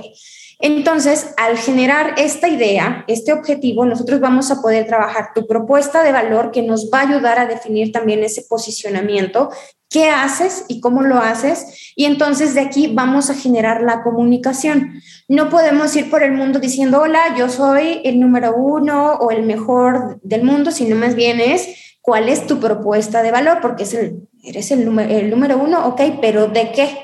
Entonces, 0.64 1.35
al 1.38 1.59
generar 1.59 2.14
esta 2.19 2.47
idea, 2.47 3.05
este 3.09 3.32
objetivo, 3.32 3.85
nosotros 3.85 4.20
vamos 4.20 4.53
a 4.53 4.62
poder 4.62 4.87
trabajar 4.87 5.31
tu 5.35 5.44
propuesta 5.49 6.05
de 6.05 6.12
valor 6.12 6.53
que 6.53 6.62
nos 6.62 6.88
va 6.88 7.00
a 7.00 7.09
ayudar 7.09 7.41
a 7.41 7.47
definir 7.47 7.91
también 7.91 8.23
ese 8.23 8.43
posicionamiento, 8.49 9.50
qué 9.91 10.09
haces 10.09 10.64
y 10.69 10.81
cómo 10.81 11.03
lo 11.03 11.19
haces. 11.19 11.93
Y 11.97 12.05
entonces 12.05 12.55
de 12.55 12.61
aquí 12.61 12.93
vamos 12.94 13.29
a 13.29 13.35
generar 13.35 13.82
la 13.82 14.05
comunicación. 14.05 15.03
No 15.26 15.49
podemos 15.49 15.97
ir 15.97 16.09
por 16.09 16.23
el 16.23 16.31
mundo 16.31 16.61
diciendo, 16.61 17.03
hola, 17.03 17.37
yo 17.37 17.49
soy 17.49 18.00
el 18.05 18.20
número 18.20 18.55
uno 18.55 19.15
o 19.15 19.32
el 19.32 19.43
mejor 19.43 20.20
del 20.23 20.44
mundo, 20.44 20.70
sino 20.70 20.94
más 20.94 21.17
bien 21.17 21.41
es 21.41 21.97
cuál 22.00 22.29
es 22.29 22.47
tu 22.47 22.61
propuesta 22.61 23.25
de 23.25 23.32
valor, 23.32 23.58
porque 23.61 23.82
es 23.82 23.94
el, 23.94 24.29
eres 24.44 24.70
el, 24.70 24.97
el 25.11 25.29
número 25.29 25.58
uno, 25.58 25.88
ok, 25.88 26.03
pero 26.20 26.47
¿de 26.47 26.70
qué? 26.70 26.97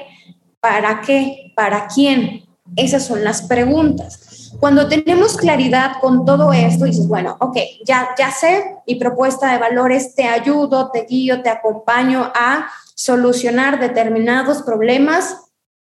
¿Para 0.60 1.00
qué? 1.00 1.52
¿Para 1.56 1.88
quién? 1.88 2.47
Esas 2.76 3.04
son 3.04 3.24
las 3.24 3.42
preguntas. 3.42 4.52
Cuando 4.60 4.88
tenemos 4.88 5.36
claridad 5.36 5.92
con 6.00 6.24
todo 6.24 6.52
esto, 6.52 6.84
dices, 6.84 7.06
bueno, 7.06 7.36
ok, 7.40 7.56
ya, 7.84 8.08
ya 8.18 8.30
sé 8.30 8.76
mi 8.86 8.96
propuesta 8.96 9.52
de 9.52 9.58
valores, 9.58 10.14
te 10.14 10.24
ayudo, 10.24 10.90
te 10.90 11.04
guío, 11.04 11.42
te 11.42 11.50
acompaño 11.50 12.32
a 12.34 12.68
solucionar 12.94 13.78
determinados 13.78 14.62
problemas 14.62 15.36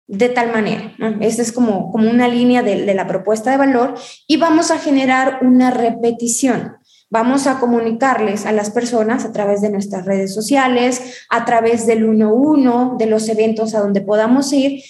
de 0.07 0.29
tal 0.29 0.53
manera. 0.53 0.95
Esa 1.21 1.43
es 1.43 1.53
como, 1.53 1.91
como 1.91 2.11
una 2.11 2.29
línea 2.29 2.63
de, 2.63 2.95
la 2.95 3.07
propuesta 3.07 3.51
de 3.51 3.57
valor 3.57 3.95
y 4.27 4.37
vamos 4.37 4.71
a 4.71 4.79
generar 4.79 5.39
una 5.43 5.71
repetición 5.71 6.77
vamos 7.11 7.47
a 7.47 7.61
comunicarles 7.61 8.47
a 8.47 8.53
las 8.53 8.71
personas 8.71 9.27
a 9.27 9.33
través 9.33 9.61
de 9.61 9.69
nuestras 9.69 10.07
redes 10.07 10.33
sociales, 10.33 11.27
a 11.29 11.45
través 11.45 11.87
del 11.87 12.07
uno 12.07 12.33
uno, 12.33 12.97
de 12.99 13.05
los 13.05 13.29
eventos 13.29 13.75
a 13.75 13.81
donde 13.81 14.01
podamos 14.01 14.51
ir, 14.55 14.83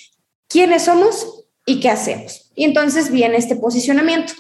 quiénes 0.47 0.83
somos 0.83 1.42
y 1.67 1.81
qué 1.81 1.91
hacemos. 1.91 2.51
Y 2.55 2.65
entonces 2.65 3.11
viene 3.11 3.37
este 3.37 3.57
posicionamiento 3.57 4.33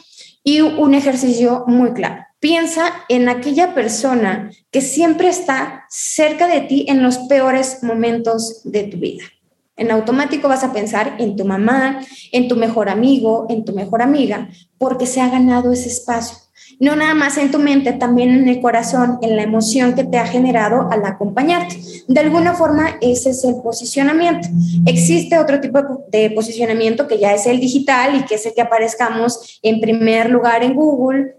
y 0.45 0.61
un 0.61 0.95
ejercicio 0.95 1.65
muy 1.67 1.93
claro. 1.93 2.25
Piensa 2.41 2.93
en 3.09 3.29
aquella 3.29 3.75
persona 3.75 4.51
que 4.71 4.81
siempre 4.81 5.29
está 5.29 5.85
cerca 5.89 6.49
de 6.49 6.63
ti 6.63 6.87
en 6.89 7.03
los 7.03 7.19
peores 7.19 7.83
momentos 7.83 8.63
de 8.65 8.83
tu 8.85 8.97
vida. 8.97 9.25
En 9.77 9.91
automático 9.91 10.49
vas 10.49 10.65
a 10.65 10.73
pensar 10.73 11.17
en 11.19 11.37
tu 11.37 11.45
mamá, 11.45 12.01
en 12.33 12.49
tu 12.49 12.57
mejor 12.57 12.89
amigo, 12.89 13.47
en 13.49 13.65
tu 13.65 13.73
mejor 13.73 14.03
amiga, 14.03 14.49
porque 14.77 15.07
se 15.07 15.21
ha 15.21 15.29
ganado 15.29 15.73
ese 15.73 15.89
espacio 15.89 16.37
no 16.81 16.97
nada 16.97 17.15
más 17.15 17.39
en 17.39 17.51
tu 17.51 17.59
mente, 17.59 17.93
también 17.93 18.31
en 18.31 18.49
el 18.49 18.61
corazón, 18.61 19.19
en 19.23 19.37
la 19.37 19.43
emoción 19.43 19.95
que 19.95 20.05
te 20.05 20.19
ha 20.19 20.27
generado 20.27 20.91
al 20.91 21.05
acompañarte. 21.05 21.81
De 22.09 22.21
alguna 22.21 22.55
forma, 22.55 22.99
ese 23.01 23.31
es 23.31 23.45
el 23.45 23.57
posicionamiento. 23.63 24.49
Existe 24.87 25.39
otro 25.39 25.61
tipo 25.61 26.05
de 26.11 26.31
posicionamiento 26.31 27.07
que 27.09 27.19
ya 27.19 27.35
es 27.35 27.47
el 27.47 27.61
digital 27.61 28.17
y 28.17 28.25
que 28.25 28.37
es 28.37 28.47
el 28.47 28.55
que 28.55 28.63
aparezcamos 28.63 29.61
en 29.63 29.81
primer 29.81 30.31
lugar 30.31 30.63
en 30.65 30.75
Google, 30.75 31.37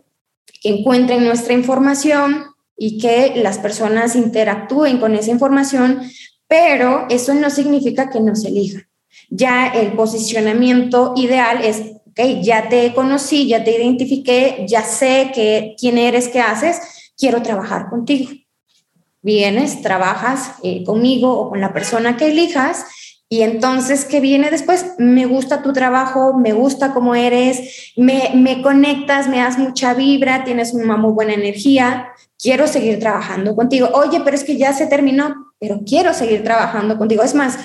que 0.61 0.69
encuentren 0.69 1.23
nuestra 1.25 1.53
información 1.53 2.45
y 2.77 2.97
que 2.97 3.33
las 3.35 3.59
personas 3.59 4.15
interactúen 4.15 4.99
con 4.99 5.15
esa 5.15 5.31
información, 5.31 6.01
pero 6.47 7.05
eso 7.09 7.33
no 7.33 7.49
significa 7.49 8.09
que 8.09 8.19
no 8.19 8.35
se 8.35 8.49
elija. 8.49 8.87
Ya 9.29 9.67
el 9.67 9.93
posicionamiento 9.93 11.13
ideal 11.15 11.63
es, 11.63 11.81
ok, 12.13 12.41
ya 12.41 12.69
te 12.69 12.93
conocí, 12.93 13.47
ya 13.47 13.63
te 13.63 13.75
identifiqué, 13.75 14.65
ya 14.67 14.83
sé 14.83 15.31
que, 15.33 15.75
quién 15.79 15.97
eres, 15.97 16.27
qué 16.29 16.39
haces, 16.39 17.11
quiero 17.17 17.41
trabajar 17.41 17.89
contigo. 17.89 18.31
Vienes, 19.21 19.81
trabajas 19.81 20.53
eh, 20.63 20.83
conmigo 20.83 21.31
o 21.39 21.49
con 21.49 21.61
la 21.61 21.73
persona 21.73 22.17
que 22.17 22.27
elijas 22.31 22.85
y 23.33 23.41
entonces, 23.41 24.05
¿qué 24.05 24.19
viene 24.19 24.51
después? 24.51 24.93
Me 24.99 25.25
gusta 25.25 25.63
tu 25.63 25.73
trabajo, 25.73 26.37
me 26.37 26.53
gusta 26.53 26.93
cómo 26.93 27.15
eres, 27.15 27.91
me, 27.97 28.29
me 28.35 28.61
conectas, 28.61 29.27
me 29.27 29.37
das 29.37 29.57
mucha 29.57 29.95
vibra, 29.95 30.43
tienes 30.43 30.71
una 30.73 30.97
muy 30.97 31.13
buena 31.13 31.33
energía, 31.33 32.09
quiero 32.37 32.67
seguir 32.67 32.99
trabajando 32.99 33.55
contigo. 33.55 33.89
Oye, 33.93 34.21
pero 34.23 34.35
es 34.35 34.43
que 34.43 34.57
ya 34.57 34.71
se 34.71 34.85
terminó, 34.85 35.33
pero 35.57 35.79
quiero 35.83 36.13
seguir 36.13 36.43
trabajando 36.43 36.95
contigo. 36.99 37.23
Es 37.23 37.33
más, 37.33 37.57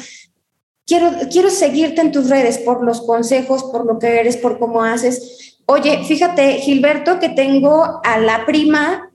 quiero, 0.89 1.13
quiero 1.31 1.51
seguirte 1.51 2.01
en 2.01 2.11
tus 2.11 2.29
redes 2.29 2.59
por 2.59 2.83
los 2.83 3.03
consejos, 3.03 3.63
por 3.65 3.87
lo 3.87 3.99
que 3.99 4.19
eres, 4.19 4.37
por 4.39 4.59
cómo 4.59 4.83
haces. 4.83 5.59
Oye, 5.67 6.03
fíjate, 6.05 6.55
Gilberto, 6.55 7.21
que 7.21 7.29
tengo 7.29 8.01
a 8.03 8.19
la 8.19 8.47
prima, 8.47 9.13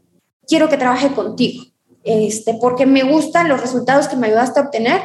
quiero 0.48 0.70
que 0.70 0.78
trabaje 0.78 1.10
contigo, 1.10 1.66
este, 2.04 2.54
porque 2.54 2.86
me 2.86 3.04
gustan 3.04 3.50
los 3.50 3.60
resultados 3.60 4.08
que 4.08 4.16
me 4.16 4.28
ayudaste 4.28 4.60
a 4.60 4.64
obtener 4.64 5.02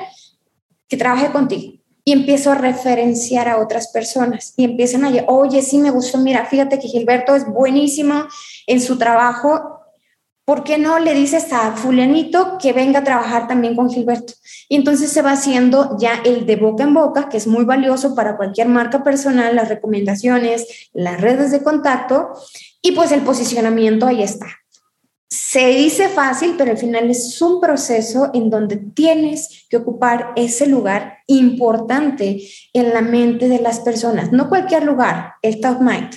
que 0.86 0.96
trabaje 0.96 1.30
contigo. 1.30 1.72
Y 2.04 2.12
empiezo 2.12 2.52
a 2.52 2.54
referenciar 2.54 3.48
a 3.48 3.58
otras 3.58 3.88
personas 3.88 4.54
y 4.56 4.64
empiezan 4.64 5.04
a, 5.04 5.10
oye, 5.26 5.60
sí 5.62 5.78
me 5.78 5.90
gustó, 5.90 6.18
mira, 6.18 6.46
fíjate 6.46 6.78
que 6.78 6.88
Gilberto 6.88 7.34
es 7.34 7.46
buenísimo 7.46 8.26
en 8.66 8.80
su 8.80 8.96
trabajo, 8.96 9.77
¿por 10.48 10.64
qué 10.64 10.78
no 10.78 10.98
le 10.98 11.12
dices 11.12 11.52
a 11.52 11.72
fulanito 11.72 12.56
que 12.56 12.72
venga 12.72 13.00
a 13.00 13.04
trabajar 13.04 13.46
también 13.48 13.76
con 13.76 13.90
Gilberto? 13.90 14.32
Y 14.70 14.76
entonces 14.76 15.12
se 15.12 15.20
va 15.20 15.32
haciendo 15.32 15.98
ya 16.00 16.22
el 16.24 16.46
de 16.46 16.56
boca 16.56 16.84
en 16.84 16.94
boca, 16.94 17.28
que 17.28 17.36
es 17.36 17.46
muy 17.46 17.66
valioso 17.66 18.14
para 18.14 18.38
cualquier 18.38 18.66
marca 18.66 19.04
personal, 19.04 19.54
las 19.54 19.68
recomendaciones, 19.68 20.88
las 20.94 21.20
redes 21.20 21.50
de 21.50 21.62
contacto 21.62 22.30
y 22.80 22.92
pues 22.92 23.12
el 23.12 23.20
posicionamiento 23.20 24.06
ahí 24.06 24.22
está. 24.22 24.46
Se 25.28 25.66
dice 25.66 26.08
fácil, 26.08 26.54
pero 26.56 26.70
al 26.70 26.78
final 26.78 27.10
es 27.10 27.42
un 27.42 27.60
proceso 27.60 28.30
en 28.32 28.48
donde 28.48 28.78
tienes 28.78 29.66
que 29.68 29.76
ocupar 29.76 30.32
ese 30.34 30.66
lugar 30.66 31.18
importante 31.26 32.40
en 32.72 32.94
la 32.94 33.02
mente 33.02 33.50
de 33.50 33.60
las 33.60 33.80
personas. 33.80 34.32
No 34.32 34.48
cualquier 34.48 34.84
lugar, 34.84 35.34
el 35.42 35.60
top 35.60 35.82
mind, 35.82 36.08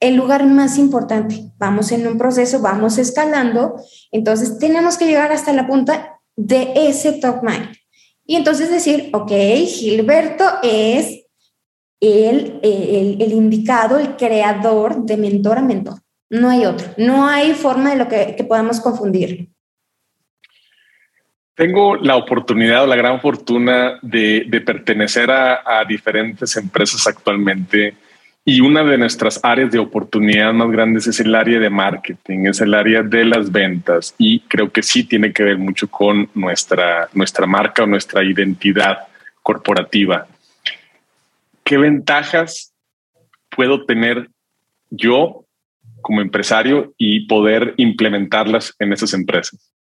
el 0.00 0.16
lugar 0.16 0.46
más 0.46 0.78
importante. 0.78 1.50
Vamos 1.58 1.92
en 1.92 2.06
un 2.06 2.18
proceso, 2.18 2.60
vamos 2.60 2.98
escalando, 2.98 3.76
entonces 4.12 4.58
tenemos 4.58 4.96
que 4.96 5.06
llegar 5.06 5.32
hasta 5.32 5.52
la 5.52 5.66
punta 5.66 6.20
de 6.36 6.72
ese 6.74 7.12
top 7.14 7.42
mind. 7.42 7.76
Y 8.24 8.36
entonces 8.36 8.70
decir, 8.70 9.10
ok, 9.12 9.30
Gilberto 9.66 10.44
es 10.62 11.24
el, 12.00 12.60
el, 12.62 13.32
indicado, 13.32 13.98
el 13.98 14.16
creador 14.16 15.04
de 15.04 15.16
mentor 15.16 15.58
a 15.58 15.62
mentor. 15.62 15.98
No 16.30 16.50
hay 16.50 16.66
otro. 16.66 16.86
No 16.98 17.26
hay 17.26 17.54
forma 17.54 17.90
de 17.90 17.96
lo 17.96 18.08
que, 18.08 18.44
podamos 18.46 18.80
confundir. 18.80 19.48
Tengo 21.54 21.96
la 21.96 22.16
oportunidad 22.16 22.84
o 22.84 22.86
la 22.86 22.96
gran 22.96 23.20
fortuna 23.20 23.98
de, 24.02 24.62
pertenecer 24.64 25.30
a, 25.30 25.84
diferentes 25.88 26.54
empresas 26.56 27.06
actualmente 27.06 27.96
y 28.50 28.62
una 28.62 28.82
de 28.82 28.96
nuestras 28.96 29.40
áreas 29.42 29.70
de 29.70 29.78
oportunidad 29.78 30.54
más 30.54 30.70
grandes 30.70 31.06
es 31.06 31.20
el 31.20 31.34
área 31.34 31.60
de 31.60 31.68
marketing, 31.68 32.46
es 32.46 32.62
el 32.62 32.72
área 32.72 33.02
de 33.02 33.26
las 33.26 33.52
ventas 33.52 34.14
y 34.16 34.40
creo 34.40 34.72
que 34.72 34.82
sí 34.82 35.04
tiene 35.04 35.34
que 35.34 35.42
ver 35.42 35.58
mucho 35.58 35.86
con 35.86 36.30
nuestra, 36.32 37.10
nuestra 37.12 37.46
marca 37.46 37.82
o 37.82 37.86
nuestra 37.86 38.24
identidad 38.24 39.00
corporativa. 39.42 40.26
¿Qué 41.62 41.76
ventajas 41.76 42.72
puedo 43.50 43.84
tener 43.84 44.30
yo 44.88 45.44
como 46.00 46.22
empresario 46.22 46.94
y 46.96 47.26
poder 47.26 47.74
implementarlas 47.76 48.74
en 48.78 48.94
esas 48.94 49.12
empresas? 49.12 49.74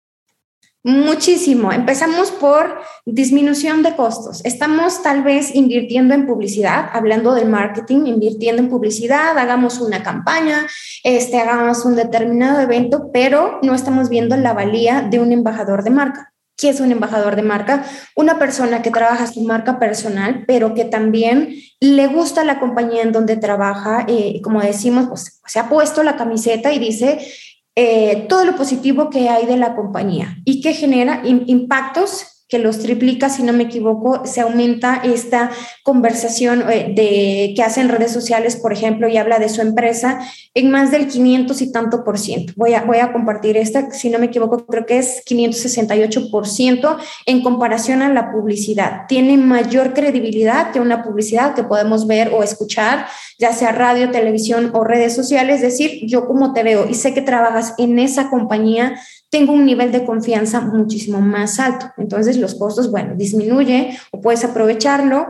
Muchísimo. 0.86 1.72
Empezamos 1.72 2.30
por 2.30 2.82
disminución 3.06 3.82
de 3.82 3.96
costos. 3.96 4.44
Estamos 4.44 5.02
tal 5.02 5.22
vez 5.22 5.54
invirtiendo 5.54 6.12
en 6.12 6.26
publicidad, 6.26 6.90
hablando 6.92 7.32
de 7.32 7.46
marketing, 7.46 8.04
invirtiendo 8.04 8.60
en 8.60 8.68
publicidad, 8.68 9.38
hagamos 9.38 9.80
una 9.80 10.02
campaña, 10.02 10.66
este, 11.02 11.40
hagamos 11.40 11.86
un 11.86 11.96
determinado 11.96 12.60
evento, 12.60 13.08
pero 13.14 13.60
no 13.62 13.74
estamos 13.74 14.10
viendo 14.10 14.36
la 14.36 14.52
valía 14.52 15.00
de 15.00 15.20
un 15.20 15.32
embajador 15.32 15.84
de 15.84 15.90
marca. 15.90 16.34
¿Qué 16.54 16.68
es 16.68 16.80
un 16.80 16.92
embajador 16.92 17.34
de 17.34 17.42
marca? 17.42 17.86
Una 18.14 18.38
persona 18.38 18.82
que 18.82 18.90
trabaja 18.90 19.26
su 19.26 19.40
marca 19.40 19.78
personal, 19.78 20.44
pero 20.46 20.74
que 20.74 20.84
también 20.84 21.56
le 21.80 22.08
gusta 22.08 22.44
la 22.44 22.60
compañía 22.60 23.02
en 23.02 23.10
donde 23.10 23.38
trabaja. 23.38 24.04
Eh, 24.06 24.40
como 24.42 24.60
decimos, 24.60 25.06
pues 25.08 25.40
se 25.46 25.58
ha 25.58 25.68
puesto 25.70 26.02
la 26.02 26.16
camiseta 26.16 26.74
y 26.74 26.78
dice 26.78 27.26
eh, 27.76 28.26
todo 28.28 28.44
lo 28.44 28.56
positivo 28.56 29.10
que 29.10 29.28
hay 29.28 29.46
de 29.46 29.56
la 29.56 29.74
compañía 29.74 30.36
y 30.44 30.60
que 30.60 30.74
genera 30.74 31.22
impactos 31.24 32.33
que 32.48 32.58
los 32.58 32.78
triplica, 32.78 33.30
si 33.30 33.42
no 33.42 33.52
me 33.54 33.64
equivoco, 33.64 34.26
se 34.26 34.42
aumenta 34.42 35.00
esta 35.02 35.50
conversación 35.82 36.62
eh, 36.70 36.92
de, 36.94 37.54
que 37.56 37.62
hacen 37.62 37.88
redes 37.88 38.12
sociales, 38.12 38.56
por 38.56 38.72
ejemplo, 38.72 39.08
y 39.08 39.16
habla 39.16 39.38
de 39.38 39.48
su 39.48 39.62
empresa 39.62 40.20
en 40.52 40.70
más 40.70 40.90
del 40.90 41.08
500 41.08 41.62
y 41.62 41.72
tanto 41.72 42.04
por 42.04 42.18
ciento. 42.18 42.52
Voy 42.56 42.74
a, 42.74 42.82
voy 42.82 42.98
a 42.98 43.12
compartir 43.12 43.56
esta, 43.56 43.90
si 43.90 44.10
no 44.10 44.18
me 44.18 44.26
equivoco, 44.26 44.66
creo 44.66 44.84
que 44.84 44.98
es 44.98 45.22
568 45.24 46.30
por 46.30 46.46
ciento 46.46 46.98
en 47.24 47.42
comparación 47.42 48.02
a 48.02 48.12
la 48.12 48.30
publicidad. 48.30 49.06
Tiene 49.08 49.38
mayor 49.38 49.94
credibilidad 49.94 50.70
que 50.70 50.80
una 50.80 51.02
publicidad 51.02 51.54
que 51.54 51.64
podemos 51.64 52.06
ver 52.06 52.28
o 52.34 52.42
escuchar, 52.42 53.06
ya 53.38 53.52
sea 53.52 53.72
radio, 53.72 54.10
televisión 54.10 54.70
o 54.74 54.84
redes 54.84 55.14
sociales. 55.14 55.56
Es 55.56 55.62
decir, 55.62 56.02
yo 56.06 56.26
como 56.26 56.52
te 56.52 56.62
veo 56.62 56.86
y 56.88 56.94
sé 56.94 57.14
que 57.14 57.22
trabajas 57.22 57.74
en 57.78 57.98
esa 57.98 58.28
compañía, 58.28 59.00
tengo 59.34 59.52
un 59.52 59.66
nivel 59.66 59.90
de 59.90 60.04
confianza 60.04 60.60
muchísimo 60.60 61.20
más 61.20 61.58
alto. 61.58 61.86
Entonces 61.96 62.36
los 62.36 62.54
costos, 62.54 62.88
bueno, 62.88 63.16
disminuye 63.16 63.98
o 64.12 64.20
puedes 64.20 64.44
aprovecharlo, 64.44 65.26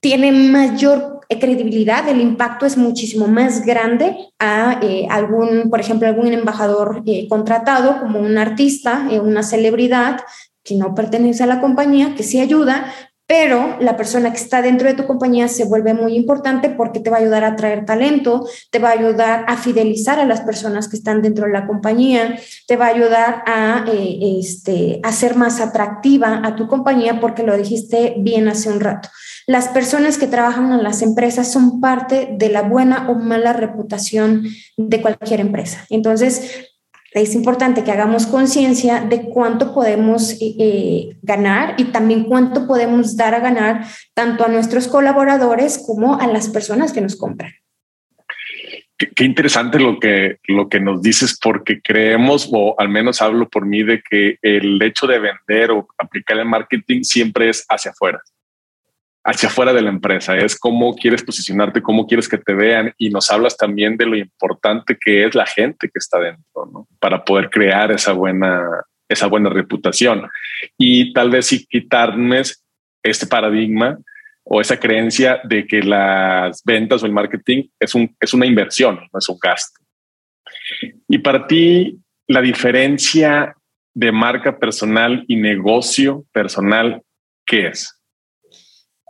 tiene 0.00 0.32
mayor 0.32 1.20
credibilidad, 1.38 2.08
el 2.08 2.22
impacto 2.22 2.64
es 2.64 2.78
muchísimo 2.78 3.26
más 3.26 3.66
grande 3.66 4.16
a 4.38 4.80
eh, 4.80 5.06
algún, 5.10 5.68
por 5.68 5.80
ejemplo, 5.80 6.08
algún 6.08 6.32
embajador 6.32 7.02
eh, 7.04 7.28
contratado 7.28 8.00
como 8.00 8.20
un 8.20 8.38
artista, 8.38 9.06
eh, 9.10 9.20
una 9.20 9.42
celebridad 9.42 10.20
que 10.64 10.76
no 10.76 10.94
pertenece 10.94 11.42
a 11.42 11.46
la 11.46 11.60
compañía, 11.60 12.14
que 12.14 12.22
sí 12.22 12.40
ayuda, 12.40 12.86
pero 13.32 13.78
la 13.80 13.96
persona 13.96 14.30
que 14.30 14.36
está 14.36 14.60
dentro 14.60 14.88
de 14.88 14.92
tu 14.92 15.06
compañía 15.06 15.48
se 15.48 15.64
vuelve 15.64 15.94
muy 15.94 16.16
importante 16.16 16.68
porque 16.68 17.00
te 17.00 17.08
va 17.08 17.16
a 17.16 17.20
ayudar 17.20 17.44
a 17.44 17.56
traer 17.56 17.86
talento, 17.86 18.46
te 18.70 18.78
va 18.78 18.90
a 18.90 18.92
ayudar 18.92 19.46
a 19.48 19.56
fidelizar 19.56 20.20
a 20.20 20.26
las 20.26 20.42
personas 20.42 20.86
que 20.86 20.98
están 20.98 21.22
dentro 21.22 21.46
de 21.46 21.52
la 21.52 21.66
compañía, 21.66 22.38
te 22.66 22.76
va 22.76 22.88
a 22.88 22.90
ayudar 22.90 23.42
a, 23.46 23.86
eh, 23.90 24.38
este, 24.38 25.00
a 25.02 25.12
ser 25.12 25.34
más 25.34 25.62
atractiva 25.62 26.42
a 26.44 26.56
tu 26.56 26.68
compañía 26.68 27.20
porque 27.20 27.42
lo 27.42 27.56
dijiste 27.56 28.16
bien 28.18 28.48
hace 28.48 28.68
un 28.68 28.80
rato. 28.80 29.08
Las 29.46 29.68
personas 29.68 30.18
que 30.18 30.26
trabajan 30.26 30.70
en 30.70 30.82
las 30.82 31.00
empresas 31.00 31.50
son 31.50 31.80
parte 31.80 32.34
de 32.36 32.50
la 32.50 32.60
buena 32.60 33.08
o 33.08 33.14
mala 33.14 33.54
reputación 33.54 34.44
de 34.76 35.00
cualquier 35.00 35.40
empresa. 35.40 35.86
Entonces, 35.88 36.71
es 37.14 37.34
importante 37.34 37.84
que 37.84 37.92
hagamos 37.92 38.26
conciencia 38.26 39.00
de 39.00 39.22
cuánto 39.22 39.74
podemos 39.74 40.32
eh, 40.40 40.54
eh, 40.58 41.16
ganar 41.22 41.74
y 41.76 41.84
también 41.84 42.24
cuánto 42.24 42.66
podemos 42.66 43.16
dar 43.16 43.34
a 43.34 43.40
ganar 43.40 43.86
tanto 44.14 44.44
a 44.44 44.48
nuestros 44.48 44.88
colaboradores 44.88 45.82
como 45.86 46.20
a 46.20 46.26
las 46.26 46.48
personas 46.48 46.92
que 46.92 47.00
nos 47.00 47.16
compran. 47.16 47.52
Qué, 48.96 49.24
interesante 49.24 49.80
lo 49.80 49.98
que, 49.98 50.38
lo 50.46 50.68
que 50.68 50.78
nos 50.78 51.02
dices, 51.02 51.36
porque 51.42 51.82
creemos, 51.82 52.48
o 52.52 52.76
al 52.78 52.88
menos 52.88 53.20
hablo 53.20 53.48
por 53.48 53.66
mí, 53.66 53.82
de 53.82 54.00
que 54.08 54.38
el 54.42 54.80
hecho 54.80 55.08
de 55.08 55.18
vender 55.18 55.72
o 55.72 55.88
aplicar 55.98 56.38
el 56.38 56.44
marketing 56.46 57.02
siempre 57.02 57.48
es 57.48 57.66
hacia 57.68 57.90
afuera 57.90 58.22
hacia 59.24 59.48
afuera 59.48 59.72
de 59.72 59.82
la 59.82 59.90
empresa, 59.90 60.36
es 60.36 60.58
cómo 60.58 60.94
quieres 60.94 61.22
posicionarte, 61.22 61.82
cómo 61.82 62.06
quieres 62.06 62.28
que 62.28 62.38
te 62.38 62.54
vean 62.54 62.92
y 62.98 63.10
nos 63.10 63.30
hablas 63.30 63.56
también 63.56 63.96
de 63.96 64.06
lo 64.06 64.16
importante 64.16 64.96
que 65.00 65.24
es 65.24 65.34
la 65.34 65.46
gente 65.46 65.88
que 65.88 65.98
está 65.98 66.18
dentro, 66.18 66.66
¿no? 66.72 66.88
Para 66.98 67.24
poder 67.24 67.48
crear 67.48 67.92
esa 67.92 68.12
buena, 68.12 68.62
esa 69.08 69.28
buena 69.28 69.48
reputación. 69.48 70.28
Y 70.76 71.12
tal 71.12 71.30
vez 71.30 71.46
si 71.46 71.64
quitarnos 71.66 72.64
este 73.02 73.26
paradigma 73.26 73.98
o 74.44 74.60
esa 74.60 74.78
creencia 74.78 75.40
de 75.44 75.66
que 75.66 75.82
las 75.82 76.62
ventas 76.64 77.02
o 77.02 77.06
el 77.06 77.12
marketing 77.12 77.68
es, 77.78 77.94
un, 77.94 78.14
es 78.20 78.34
una 78.34 78.46
inversión, 78.46 79.00
no 79.12 79.18
es 79.18 79.28
un 79.28 79.38
gasto. 79.40 79.80
Y 81.08 81.18
para 81.18 81.46
ti, 81.46 81.98
la 82.26 82.40
diferencia 82.40 83.54
de 83.94 84.10
marca 84.10 84.58
personal 84.58 85.24
y 85.28 85.36
negocio 85.36 86.24
personal, 86.32 87.02
¿qué 87.46 87.68
es? 87.68 88.01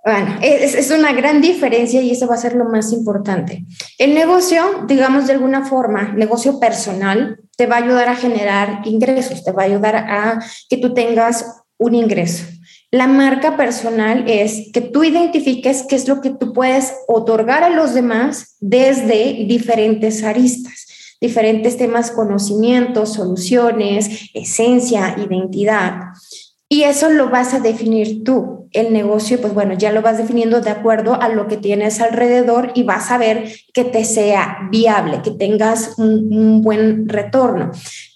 Bueno, 0.05 0.39
es, 0.43 0.91
una 0.91 1.13
gran 1.13 1.41
diferencia 1.41 2.03
y 2.03 2.11
eso 2.11 2.27
va 2.27 2.35
a 2.35 2.39
ser 2.39 2.57
lo 2.57 2.65
más 2.65 2.93
importante. 2.93 3.65
El 3.99 4.15
negocio, 4.15 4.85
digamos 4.89 5.29
de 5.29 5.35
alguna 5.35 5.65
forma, 5.65 6.13
negocio 6.13 6.59
personal, 6.59 7.39
te 7.57 7.67
va 7.67 7.77
a 7.77 7.85
ayudar 7.85 8.09
a 8.09 8.17
generar 8.17 8.81
ingresos, 8.85 9.45
te 9.45 9.53
va 9.53 9.63
a 9.63 9.67
ayudar 9.67 9.95
a 9.97 10.45
que 10.69 10.79
tú 10.79 10.93
tengas 10.93 11.63
un 11.79 11.95
ingreso. 11.95 12.45
La 12.91 13.07
marca 13.07 13.57
personal 13.57 14.25
es 14.27 14.71
que 14.73 14.81
tú 14.81 15.05
identifiques 15.05 15.85
qué 15.89 15.95
es 15.95 16.09
lo 16.09 16.21
que 16.21 16.31
tú 16.31 16.53
puedes 16.53 16.95
otorgar 17.07 17.63
a 17.63 17.71
los 17.71 17.95
demás 17.95 18.57
desde 18.61 19.47
diferentes 19.47 20.25
aristas, 20.25 21.17
diferentes 21.21 21.77
temas, 21.77 22.11
conocimientos, 22.11 23.15
soluciones, 23.15 24.31
esencia, 24.35 25.17
identidad. 25.17 26.09
Y 26.73 26.85
eso 26.85 27.11
lo 27.11 27.29
vas 27.29 27.53
a 27.53 27.61
definir 27.61 28.25
tú. 28.25 28.67
El 28.73 28.95
negocio, 28.95 29.39
pues 29.43 29.53
bueno, 29.53 29.75
ya 29.75 29.93
lo 29.93 30.01
vas 30.01 30.17
definiendo 30.17 30.63
de 30.63 30.71
acuerdo 30.71 31.21
a 31.21 31.29
lo 31.29 31.47
que 31.47 31.59
tienes 31.59 32.01
alrededor 32.01 32.73
y 32.75 32.83
vas 32.83 33.11
a 33.11 33.19
ver 33.19 33.53
que 33.75 33.85
te 33.85 34.07
sea 34.07 34.71
viable, 34.71 35.21
que 35.23 35.33
tengas 35.33 35.99
un, 35.99 36.63
buen 36.63 37.11
retorno. 37.11 37.73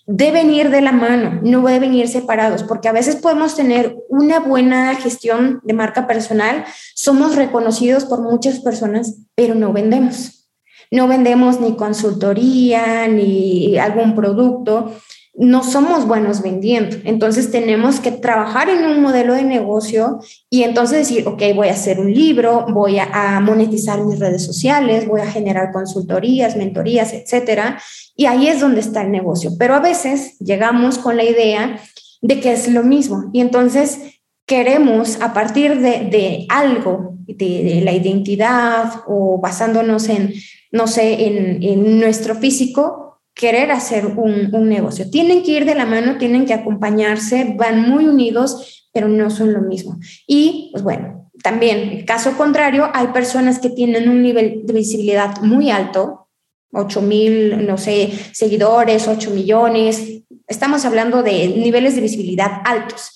Deben 0.07 0.51
ir 0.51 0.71
de 0.71 0.81
la 0.81 0.93
mano, 0.93 1.39
no 1.43 1.67
deben 1.67 1.93
ir 1.93 2.09
separados, 2.09 2.63
porque 2.63 2.89
a 2.89 2.93
veces 2.93 3.17
podemos 3.17 3.57
tener 3.57 3.95
una 4.09 4.41
buena 4.41 4.95
gestión 4.95 5.61
de 5.63 5.75
marca 5.75 6.07
personal, 6.07 6.65
somos 6.95 7.37
reconocidos 7.37 8.07
por 8.07 8.23
muchas 8.23 8.61
personas, 8.61 9.19
pero 9.35 9.55
no 9.55 9.75
vendemos. 9.75 10.49
No 10.91 11.09
vendemos 11.09 11.61
ni 11.61 11.77
consultoría, 11.77 13.07
ni 13.07 13.77
algún 13.77 14.15
producto 14.15 14.95
no 15.38 15.62
somos 15.62 16.07
buenos 16.07 16.43
vendiendo. 16.43 16.97
Entonces 17.05 17.50
tenemos 17.50 18.00
que 18.00 18.11
trabajar 18.11 18.71
en 18.71 18.85
un 18.85 19.02
modelo 19.02 19.35
de 19.35 19.43
negocio 19.43 20.21
y 20.49 20.62
entonces 20.62 20.99
decir, 20.99 21.28
ok, 21.28 21.43
voy 21.55 21.69
a 21.69 21.73
hacer 21.73 22.00
un 22.00 22.12
libro, 22.12 22.66
voy 22.73 22.99
a, 22.99 23.40
monetizar 23.40 24.02
mis 24.02 24.19
redes 24.19 24.45
sociales, 24.45 25.07
voy 25.07 25.21
a 25.21 25.31
generar 25.31 25.73
consultorías, 25.73 26.57
mentorías, 26.57 27.12
etcétera. 27.12 27.78
Y 28.14 28.26
ahí 28.26 28.49
es 28.49 28.61
donde 28.61 28.81
está 28.81 29.02
el 29.02 29.11
negocio. 29.11 29.52
Pero 29.59 29.75
a 29.75 29.81
veces 29.81 30.38
llegamos 30.38 30.99
con 30.99 31.16
la 31.16 31.25
idea 31.25 31.81
de 32.23 32.40
que 32.40 32.52
es 32.52 32.69
lo 32.69 32.83
mismo 32.83 33.31
y 33.33 33.40
entonces 33.40 33.99
queremos 34.47 35.21
a 35.21 35.35
partir 35.35 35.81
de, 35.81 36.47
algo, 36.49 37.14
de, 37.26 37.83
la 37.85 37.93
identidad 37.93 39.02
o 39.07 39.38
basándonos 39.38 40.09
en, 40.09 40.33
no 40.73 40.87
sé, 40.87 41.26
en, 41.26 41.62
en 41.62 42.00
nuestro 42.00 42.37
físico, 42.37 43.06
querer 43.37 43.71
hacer 43.71 44.07
un, 44.07 44.50
negocio. 44.69 45.11
Tienen 45.11 45.43
que 45.43 45.52
ir 45.52 45.66
de 45.66 45.75
la 45.75 45.85
mano, 45.85 46.16
tienen 46.16 46.47
que 46.47 46.55
acompañarse, 46.55 47.55
van 47.57 47.88
muy 47.88 48.07
unidos, 48.07 48.88
pero 48.93 49.09
no 49.09 49.28
son 49.28 49.52
lo 49.52 49.61
mismo. 49.61 49.99
Y 50.26 50.71
pues 50.73 50.83
bueno, 50.83 51.31
también, 51.43 51.90
el 51.90 52.05
caso 52.07 52.37
contrario, 52.37 52.90
hay 52.95 53.09
personas 53.09 53.59
que 53.59 53.69
tienen 53.69 54.09
un 54.09 54.23
nivel 54.23 54.62
de 54.64 54.73
visibilidad 54.73 55.43
muy 55.43 55.71
alto, 55.71 56.28
8 56.73 57.02
mil, 57.02 57.66
no 57.66 57.76
sé, 57.76 58.11
seguidores, 58.33 59.07
8 59.07 59.31
millones. 59.31 60.23
Estamos 60.49 60.87
hablando 60.87 61.23
de 61.23 61.49
niveles 61.49 61.95
de 61.95 62.00
visibilidad 62.00 62.62
altos. 62.64 63.11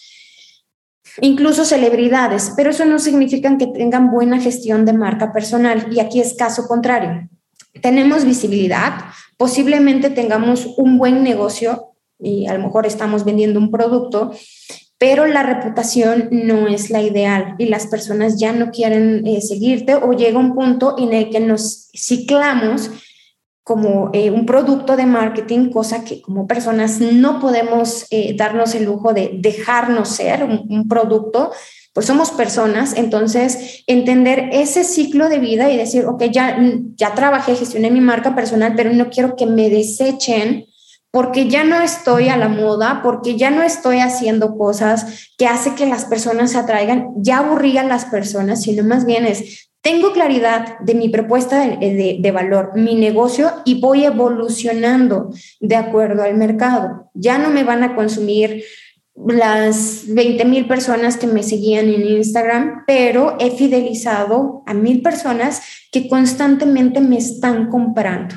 Incluso 1.22 1.64
celebridades, 1.64 2.52
pero 2.56 2.70
eso 2.70 2.84
no 2.84 2.98
significa 2.98 3.56
que 3.56 3.66
tengan 3.68 4.10
buena 4.10 4.38
gestión 4.38 4.84
de 4.84 4.92
marca 4.92 5.32
personal. 5.32 5.88
Y 5.90 6.00
aquí 6.00 6.20
es 6.20 6.34
caso 6.34 6.68
contrario. 6.68 7.28
Tenemos 7.80 8.24
visibilidad, 8.24 9.04
posiblemente 9.36 10.10
tengamos 10.10 10.66
un 10.76 10.98
buen 10.98 11.22
negocio 11.22 11.90
y 12.18 12.46
a 12.46 12.54
lo 12.54 12.64
mejor 12.64 12.86
estamos 12.86 13.24
vendiendo 13.24 13.58
un 13.58 13.70
producto, 13.70 14.32
pero 14.98 15.26
la 15.26 15.42
reputación 15.42 16.28
no 16.30 16.68
es 16.68 16.90
la 16.90 17.00
ideal 17.00 17.54
y 17.58 17.66
las 17.66 17.86
personas 17.86 18.38
ya 18.38 18.52
no 18.52 18.70
quieren 18.70 19.26
eh, 19.26 19.40
seguirte 19.40 19.94
o 19.94 20.12
llega 20.12 20.38
un 20.38 20.54
punto 20.54 20.96
en 20.98 21.14
el 21.14 21.30
que 21.30 21.40
nos 21.40 21.88
ciclamos 21.94 22.90
como 23.62 24.10
eh, 24.12 24.30
un 24.30 24.46
producto 24.46 24.96
de 24.96 25.06
marketing, 25.06 25.70
cosa 25.70 26.04
que 26.04 26.20
como 26.20 26.46
personas 26.46 27.00
no 27.00 27.40
podemos 27.40 28.06
eh, 28.10 28.34
darnos 28.36 28.74
el 28.74 28.84
lujo 28.84 29.14
de 29.14 29.30
dejarnos 29.34 30.08
ser 30.08 30.44
un 30.44 30.88
producto, 30.88 31.52
pues 31.92 32.06
somos 32.06 32.30
personas, 32.30 32.96
entonces 32.96 33.82
entender 33.86 34.50
ese 34.52 34.84
ciclo 34.84 35.28
de 35.28 35.38
vida 35.38 35.70
y 35.70 35.76
decir, 35.76 36.06
ok, 36.06 36.22
ya, 36.24 36.58
ya 36.94 37.14
trabajé, 37.14 37.56
gestioné 37.56 37.90
mi 37.90 38.00
marca 38.00 38.34
personal, 38.34 38.74
pero 38.76 38.92
no 38.92 39.10
quiero 39.10 39.34
que 39.34 39.46
me 39.46 39.70
desechen 39.70 40.66
porque 41.10 41.48
ya 41.48 41.64
no 41.64 41.80
estoy 41.80 42.28
a 42.28 42.36
la 42.36 42.48
moda, 42.48 43.00
porque 43.02 43.36
ya 43.36 43.50
no 43.50 43.62
estoy 43.62 43.98
haciendo 43.98 44.56
cosas 44.56 45.30
que 45.36 45.46
hace 45.46 45.74
que 45.74 45.86
las 45.86 46.04
personas 46.04 46.52
se 46.52 46.58
atraigan, 46.58 47.08
ya 47.16 47.38
aburrí 47.38 47.76
a 47.78 47.82
las 47.82 48.04
personas, 48.04 48.62
sino 48.62 48.84
más 48.84 49.04
bien 49.04 49.26
es, 49.26 49.70
tengo 49.82 50.12
claridad 50.12 50.78
de 50.80 50.94
mi 50.94 51.08
propuesta 51.08 51.66
de, 51.66 52.18
de, 52.20 52.30
valor, 52.30 52.72
mi 52.74 52.94
negocio 52.94 53.50
y 53.64 53.80
voy 53.80 54.04
evolucionando 54.04 55.30
de 55.58 55.76
acuerdo 55.76 56.22
al 56.22 56.36
mercado. 56.36 57.10
Ya 57.14 57.38
no 57.38 57.48
me 57.48 57.64
van 57.64 57.82
a 57.82 57.96
consumir 57.96 58.62
las 59.26 60.04
20 60.08 60.44
mil 60.44 60.66
personas 60.66 61.16
que 61.16 61.26
me 61.26 61.42
seguían 61.42 61.88
en 61.88 62.06
Instagram, 62.06 62.84
pero 62.86 63.36
he 63.38 63.50
fidelizado 63.50 64.62
a 64.66 64.74
mil 64.74 65.02
personas 65.02 65.62
que 65.92 66.08
constantemente 66.08 67.00
me 67.00 67.18
están 67.18 67.68
comprando. 67.68 68.34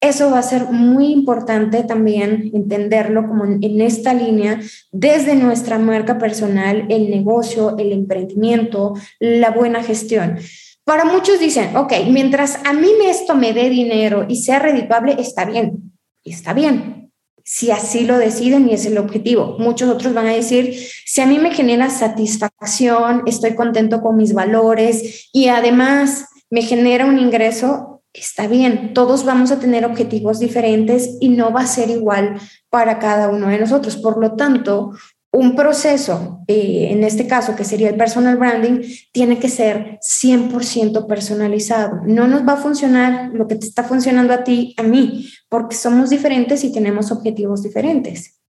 Eso 0.00 0.30
va 0.30 0.38
a 0.40 0.42
ser 0.42 0.70
muy 0.70 1.06
importante 1.06 1.82
también 1.82 2.50
entenderlo 2.52 3.26
como 3.26 3.44
en 3.46 3.80
esta 3.80 4.12
línea 4.12 4.60
desde 4.92 5.34
nuestra 5.34 5.78
marca 5.78 6.18
personal, 6.18 6.84
el 6.90 7.10
negocio, 7.10 7.78
el 7.78 7.90
emprendimiento, 7.90 8.92
la 9.18 9.50
buena 9.50 9.82
gestión. 9.82 10.36
Para 10.84 11.06
muchos 11.06 11.40
dicen, 11.40 11.74
ok, 11.76 11.92
mientras 12.10 12.58
a 12.66 12.74
mí 12.74 12.88
esto 13.06 13.34
me 13.34 13.54
dé 13.54 13.70
dinero 13.70 14.26
y 14.28 14.36
sea 14.36 14.58
redituable, 14.58 15.16
está 15.18 15.46
bien, 15.46 15.94
está 16.22 16.52
bien, 16.52 17.03
si 17.44 17.70
así 17.70 18.04
lo 18.04 18.18
deciden 18.18 18.68
y 18.68 18.74
es 18.74 18.86
el 18.86 18.98
objetivo. 18.98 19.56
Muchos 19.58 19.90
otros 19.90 20.14
van 20.14 20.26
a 20.26 20.32
decir, 20.32 20.74
si 21.04 21.20
a 21.20 21.26
mí 21.26 21.38
me 21.38 21.52
genera 21.52 21.90
satisfacción, 21.90 23.22
estoy 23.26 23.54
contento 23.54 24.00
con 24.00 24.16
mis 24.16 24.32
valores 24.32 25.28
y 25.32 25.48
además 25.48 26.26
me 26.50 26.62
genera 26.62 27.04
un 27.04 27.18
ingreso, 27.18 28.02
está 28.14 28.46
bien, 28.46 28.94
todos 28.94 29.24
vamos 29.24 29.50
a 29.50 29.58
tener 29.58 29.84
objetivos 29.84 30.38
diferentes 30.38 31.18
y 31.20 31.28
no 31.28 31.52
va 31.52 31.60
a 31.60 31.66
ser 31.66 31.90
igual 31.90 32.40
para 32.70 32.98
cada 32.98 33.28
uno 33.28 33.48
de 33.48 33.58
nosotros. 33.58 33.96
Por 33.96 34.18
lo 34.18 34.36
tanto, 34.36 34.92
un 35.34 35.56
proceso, 35.56 36.44
eh, 36.46 36.90
en 36.92 37.02
este 37.02 37.26
caso 37.26 37.56
que 37.56 37.64
sería 37.64 37.90
el 37.90 37.96
personal 37.96 38.36
branding, 38.36 38.82
tiene 39.10 39.40
que 39.40 39.48
ser 39.48 39.98
100% 40.00 41.08
personalizado. 41.08 42.02
No 42.06 42.28
nos 42.28 42.46
va 42.46 42.52
a 42.52 42.56
funcionar 42.56 43.30
lo 43.34 43.48
que 43.48 43.56
te 43.56 43.66
está 43.66 43.82
funcionando 43.82 44.32
a 44.32 44.44
ti, 44.44 44.76
a 44.78 44.84
mí, 44.84 45.28
porque 45.48 45.74
somos 45.74 46.10
diferentes 46.10 46.62
y 46.62 46.72
tenemos 46.72 47.10
objetivos 47.10 47.64
diferentes. 47.64 48.40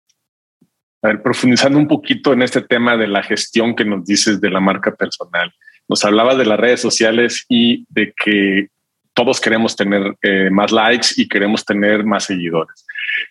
A 1.02 1.08
ver, 1.08 1.24
profundizando 1.24 1.80
un 1.80 1.88
poquito 1.88 2.34
en 2.34 2.44
este 2.44 2.62
tema 2.62 2.96
de 2.96 3.08
la 3.08 3.24
gestión 3.24 3.76
que 3.76 3.84
nos 3.84 4.06
dices 4.06 4.40
de 4.40 4.52
la 4.52 4.60
marca 4.60 4.96
personal. 4.96 5.52
Nos 5.88 6.06
hablabas 6.06 6.38
de 6.38 6.46
las 6.46 6.60
redes 6.60 6.82
sociales 6.82 7.46
y 7.50 7.88
de 7.90 8.14
que 8.14 8.68
todos 9.16 9.42
queremos 9.42 9.76
tener 9.76 10.16
eh, 10.22 10.52
más 10.52 10.72
likes 10.72 11.08
y 11.18 11.28
queremos 11.28 11.66
tener 11.66 12.04
más 12.04 12.26
seguidores. 12.26 12.86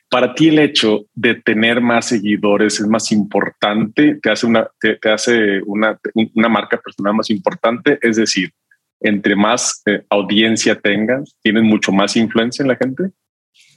Para 0.08 0.34
ti 0.34 0.48
el 0.48 0.58
hecho 0.58 1.06
de 1.14 1.34
tener 1.34 1.80
más 1.80 2.06
seguidores 2.06 2.80
es 2.80 2.86
más 2.86 3.10
importante, 3.12 4.18
te 4.22 4.30
hace 4.30 4.46
una, 4.46 4.68
te, 4.80 4.98
hace 5.10 5.62
una, 5.66 5.98
una, 6.34 6.48
marca 6.48 6.80
personal 6.80 7.14
más 7.14 7.30
importante, 7.30 7.98
es 8.00 8.16
decir, 8.16 8.52
entre 9.00 9.36
más 9.36 9.82
eh, 9.86 10.04
audiencia 10.08 10.78
tengas, 10.80 11.36
tienes 11.42 11.62
mucho 11.62 11.92
más 11.92 12.16
influencia 12.16 12.62
en 12.62 12.68
la 12.68 12.76
gente. 12.76 13.10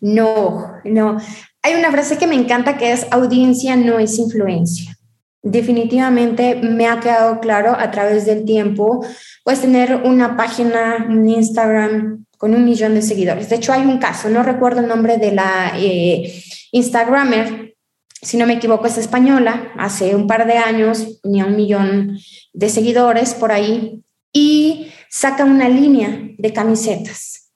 No, 0.01 0.73
no. 0.83 1.17
Hay 1.63 1.75
una 1.75 1.91
frase 1.91 2.17
que 2.17 2.27
me 2.27 2.35
encanta 2.35 2.77
que 2.77 2.91
es 2.91 3.07
audiencia 3.11 3.75
no 3.75 3.99
es 3.99 4.17
influencia. 4.19 4.95
Definitivamente 5.41 6.55
me 6.61 6.87
ha 6.87 6.99
quedado 6.99 7.39
claro 7.39 7.75
a 7.77 7.89
través 7.91 8.25
del 8.25 8.45
tiempo, 8.45 9.05
pues 9.43 9.61
tener 9.61 9.95
una 9.95 10.35
página, 10.35 11.05
un 11.09 11.27
Instagram 11.27 12.25
con 12.37 12.53
un 12.53 12.65
millón 12.65 12.93
de 12.93 13.01
seguidores. 13.01 13.49
De 13.49 13.55
hecho, 13.55 13.73
hay 13.73 13.81
un 13.81 13.97
caso, 13.97 14.29
no 14.29 14.43
recuerdo 14.43 14.81
el 14.81 14.87
nombre 14.87 15.17
de 15.17 15.31
la 15.31 15.73
eh, 15.77 16.33
Instagramer, 16.71 17.75
si 18.21 18.37
no 18.37 18.47
me 18.47 18.53
equivoco, 18.53 18.87
es 18.87 18.97
española, 18.97 19.71
hace 19.77 20.15
un 20.15 20.27
par 20.27 20.47
de 20.47 20.57
años 20.57 21.21
tenía 21.21 21.45
un 21.45 21.55
millón 21.55 22.17
de 22.53 22.69
seguidores 22.69 23.33
por 23.35 23.51
ahí 23.51 24.03
y 24.33 24.87
saca 25.09 25.45
una 25.45 25.69
línea 25.69 26.31
de 26.37 26.53
camisetas. 26.53 27.51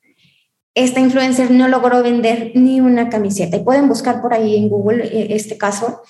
Esta 0.73 0.99
influencer 0.99 1.51
no 1.51 1.67
logró 1.67 2.01
vender 2.01 2.51
ni 2.55 2.79
una 2.79 3.09
camiseta 3.09 3.57
y 3.57 3.63
pueden 3.63 3.89
buscar 3.89 4.21
por 4.21 4.33
ahí 4.33 4.55
en 4.55 4.69
Google 4.69 5.05
eh, 5.05 5.27
este 5.31 5.57
caso, 5.57 6.01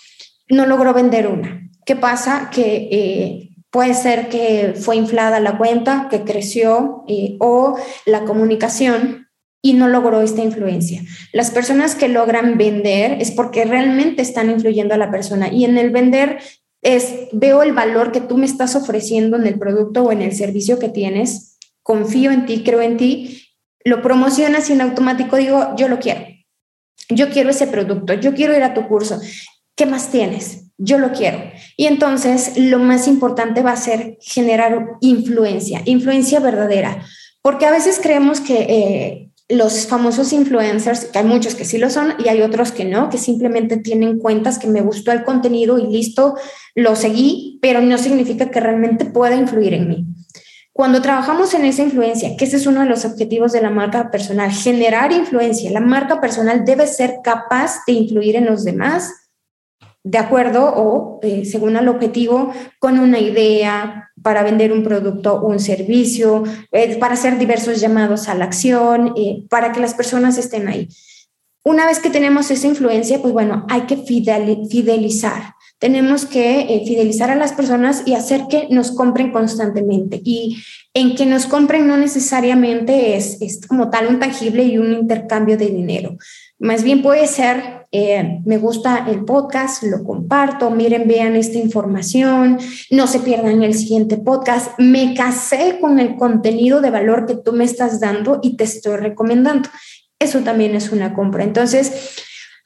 no 0.49 0.65
logró 0.65 0.93
vender 0.93 1.27
una. 1.27 1.69
¿Qué 1.85 1.95
pasa? 1.95 2.49
Que 2.53 2.89
eh, 2.91 3.50
puede 3.71 3.93
ser 3.93 4.29
que 4.29 4.73
fue 4.79 4.97
inflada 4.97 5.39
la 5.39 5.57
cuenta, 5.57 6.07
que 6.11 6.21
creció 6.21 7.03
eh, 7.07 7.37
o 7.39 7.77
la 8.05 8.25
comunicación 8.25 9.29
y 9.61 9.73
no 9.73 9.87
logró 9.87 10.21
esta 10.21 10.43
influencia. 10.43 11.01
Las 11.31 11.51
personas 11.51 11.95
que 11.95 12.09
logran 12.09 12.57
vender 12.57 13.21
es 13.21 13.31
porque 13.31 13.65
realmente 13.65 14.21
están 14.21 14.49
influyendo 14.49 14.93
a 14.93 14.97
la 14.97 15.09
persona 15.11 15.51
y 15.51 15.65
en 15.65 15.77
el 15.77 15.91
vender 15.91 16.39
es 16.81 17.27
veo 17.31 17.61
el 17.63 17.73
valor 17.73 18.11
que 18.11 18.21
tú 18.21 18.37
me 18.37 18.45
estás 18.45 18.75
ofreciendo 18.75 19.37
en 19.37 19.47
el 19.47 19.57
producto 19.57 20.03
o 20.03 20.11
en 20.11 20.21
el 20.21 20.33
servicio 20.33 20.79
que 20.79 20.89
tienes, 20.89 21.57
confío 21.83 22.31
en 22.31 22.45
ti, 22.45 22.63
creo 22.63 22.81
en 22.81 22.97
ti, 22.97 23.49
lo 23.85 24.01
promocionas 24.01 24.69
y 24.69 24.73
en 24.73 24.81
automático 24.81 25.37
digo, 25.37 25.75
yo 25.77 25.87
lo 25.87 25.99
quiero. 25.99 26.21
Yo 27.09 27.29
quiero 27.29 27.49
ese 27.49 27.67
producto, 27.67 28.13
yo 28.13 28.33
quiero 28.33 28.55
ir 28.55 28.63
a 28.63 28.73
tu 28.73 28.87
curso. 28.87 29.19
¿Qué 29.75 29.85
más 29.85 30.09
tienes? 30.09 30.60
Yo 30.81 30.97
lo 30.97 31.11
quiero. 31.11 31.39
Y 31.77 31.85
entonces 31.85 32.57
lo 32.57 32.79
más 32.79 33.07
importante 33.07 33.61
va 33.61 33.73
a 33.73 33.77
ser 33.77 34.17
generar 34.19 34.97
influencia, 34.99 35.81
influencia 35.85 36.39
verdadera, 36.39 37.05
porque 37.41 37.65
a 37.65 37.71
veces 37.71 37.99
creemos 38.01 38.41
que 38.41 38.65
eh, 38.69 39.29
los 39.47 39.87
famosos 39.87 40.33
influencers, 40.33 41.05
que 41.05 41.19
hay 41.19 41.25
muchos 41.25 41.55
que 41.55 41.65
sí 41.65 41.77
lo 41.77 41.89
son 41.89 42.13
y 42.23 42.29
hay 42.29 42.41
otros 42.41 42.71
que 42.71 42.85
no, 42.85 43.09
que 43.09 43.17
simplemente 43.17 43.77
tienen 43.77 44.17
cuentas 44.17 44.57
que 44.57 44.67
me 44.67 44.81
gustó 44.81 45.11
el 45.11 45.23
contenido 45.23 45.77
y 45.77 45.87
listo, 45.87 46.35
lo 46.73 46.95
seguí, 46.95 47.59
pero 47.61 47.81
no 47.81 47.97
significa 47.97 48.49
que 48.49 48.59
realmente 48.59 49.05
pueda 49.05 49.35
influir 49.35 49.73
en 49.73 49.87
mí. 49.87 50.05
Cuando 50.73 51.01
trabajamos 51.01 51.53
en 51.53 51.65
esa 51.65 51.83
influencia, 51.83 52.37
que 52.37 52.45
ese 52.45 52.55
es 52.55 52.65
uno 52.65 52.79
de 52.79 52.87
los 52.87 53.03
objetivos 53.03 53.51
de 53.51 53.61
la 53.61 53.69
marca 53.69 54.09
personal, 54.09 54.51
generar 54.51 55.11
influencia, 55.11 55.69
la 55.69 55.81
marca 55.81 56.21
personal 56.21 56.63
debe 56.63 56.87
ser 56.87 57.15
capaz 57.21 57.81
de 57.85 57.93
influir 57.93 58.37
en 58.37 58.45
los 58.45 58.63
demás 58.63 59.20
de 60.03 60.17
acuerdo 60.17 60.73
o 60.75 61.19
eh, 61.21 61.45
según 61.45 61.75
el 61.77 61.87
objetivo 61.87 62.53
con 62.79 62.99
una 62.99 63.19
idea 63.19 64.09
para 64.21 64.43
vender 64.43 64.71
un 64.71 64.83
producto 64.83 65.41
un 65.41 65.59
servicio, 65.59 66.43
eh, 66.71 66.97
para 66.97 67.13
hacer 67.13 67.37
diversos 67.37 67.79
llamados 67.79 68.27
a 68.27 68.35
la 68.35 68.45
acción, 68.45 69.13
eh, 69.15 69.45
para 69.49 69.71
que 69.71 69.79
las 69.79 69.93
personas 69.93 70.37
estén 70.37 70.67
ahí. 70.67 70.87
Una 71.63 71.85
vez 71.85 71.99
que 71.99 72.09
tenemos 72.09 72.49
esa 72.49 72.67
influencia, 72.67 73.21
pues 73.21 73.33
bueno, 73.33 73.67
hay 73.69 73.81
que 73.81 73.97
fidelizar. 73.97 75.53
Tenemos 75.77 76.25
que 76.25 76.83
fidelizar 76.87 77.29
a 77.29 77.35
las 77.35 77.53
personas 77.53 78.03
y 78.05 78.15
hacer 78.15 78.45
que 78.49 78.67
nos 78.71 78.91
compren 78.91 79.31
constantemente. 79.31 80.19
Y 80.23 80.57
en 80.95 81.15
que 81.15 81.27
nos 81.27 81.45
compren 81.45 81.87
no 81.87 81.97
necesariamente 81.97 83.15
es, 83.15 83.39
es 83.41 83.65
como 83.67 83.91
tal 83.91 84.07
un 84.07 84.19
tangible 84.19 84.63
y 84.63 84.79
un 84.79 84.91
intercambio 84.93 85.55
de 85.55 85.67
dinero. 85.67 86.17
Más 86.57 86.83
bien 86.83 87.03
puede 87.03 87.27
ser, 87.27 87.80
eh, 87.91 88.39
me 88.45 88.57
gusta 88.57 89.05
el 89.09 89.25
podcast, 89.25 89.83
lo 89.83 90.03
comparto, 90.03 90.69
miren, 90.69 91.07
vean 91.07 91.35
esta 91.35 91.57
información, 91.57 92.57
no 92.89 93.07
se 93.07 93.19
pierdan 93.19 93.63
el 93.63 93.73
siguiente 93.73 94.17
podcast, 94.17 94.79
me 94.79 95.13
casé 95.13 95.77
con 95.81 95.99
el 95.99 96.15
contenido 96.15 96.79
de 96.79 96.89
valor 96.89 97.25
que 97.25 97.35
tú 97.35 97.51
me 97.51 97.65
estás 97.65 97.99
dando 97.99 98.39
y 98.41 98.55
te 98.55 98.63
estoy 98.63 98.95
recomendando. 98.95 99.69
Eso 100.19 100.39
también 100.39 100.75
es 100.75 100.91
una 100.91 101.13
compra. 101.13 101.43
Entonces, 101.43 102.15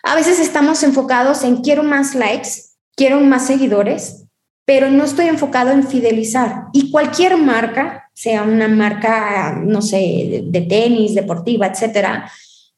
a 0.03 0.13
veces 0.13 0.39
estamos 0.39 0.83
enfocados 0.83 1.43
en 1.43 1.57
quiero 1.57 1.81
más 1.81 2.13
likes, 2.13 2.49
quiero 2.95 3.19
más 3.21 3.47
seguidores, 3.47 4.25
pero 4.65 4.91
no 4.91 5.03
estoy 5.03 5.27
enfocado 5.27 5.71
en 5.71 5.87
fidelizar. 5.87 6.65
Y 6.73 6.91
cualquier 6.91 7.37
marca, 7.37 8.09
sea 8.13 8.43
una 8.43 8.67
marca, 8.67 9.59
no 9.63 9.81
sé, 9.81 10.43
de, 10.45 10.61
tenis, 10.61 11.15
deportiva, 11.15 11.67
etcétera, 11.67 12.29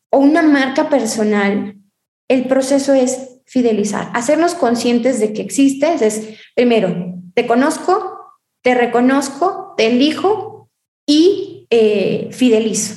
o 0.09 0.19
una 0.19 0.41
marca 0.41 0.89
personal, 0.89 1.75
el 2.27 2.45
proceso 2.47 2.93
es 2.93 3.39
fidelizar, 3.45 4.09
hacernos 4.13 4.55
conscientes 4.55 5.19
de 5.19 5.33
que 5.33 5.41
existes, 5.41 6.01
es 6.01 6.37
primero, 6.55 7.15
te 7.33 7.47
conozco, 7.47 8.17
te 8.61 8.75
reconozco, 8.75 9.73
te 9.77 9.87
elijo 9.87 10.69
y 11.05 11.67
eh, 11.69 12.29
fidelizo. 12.31 12.95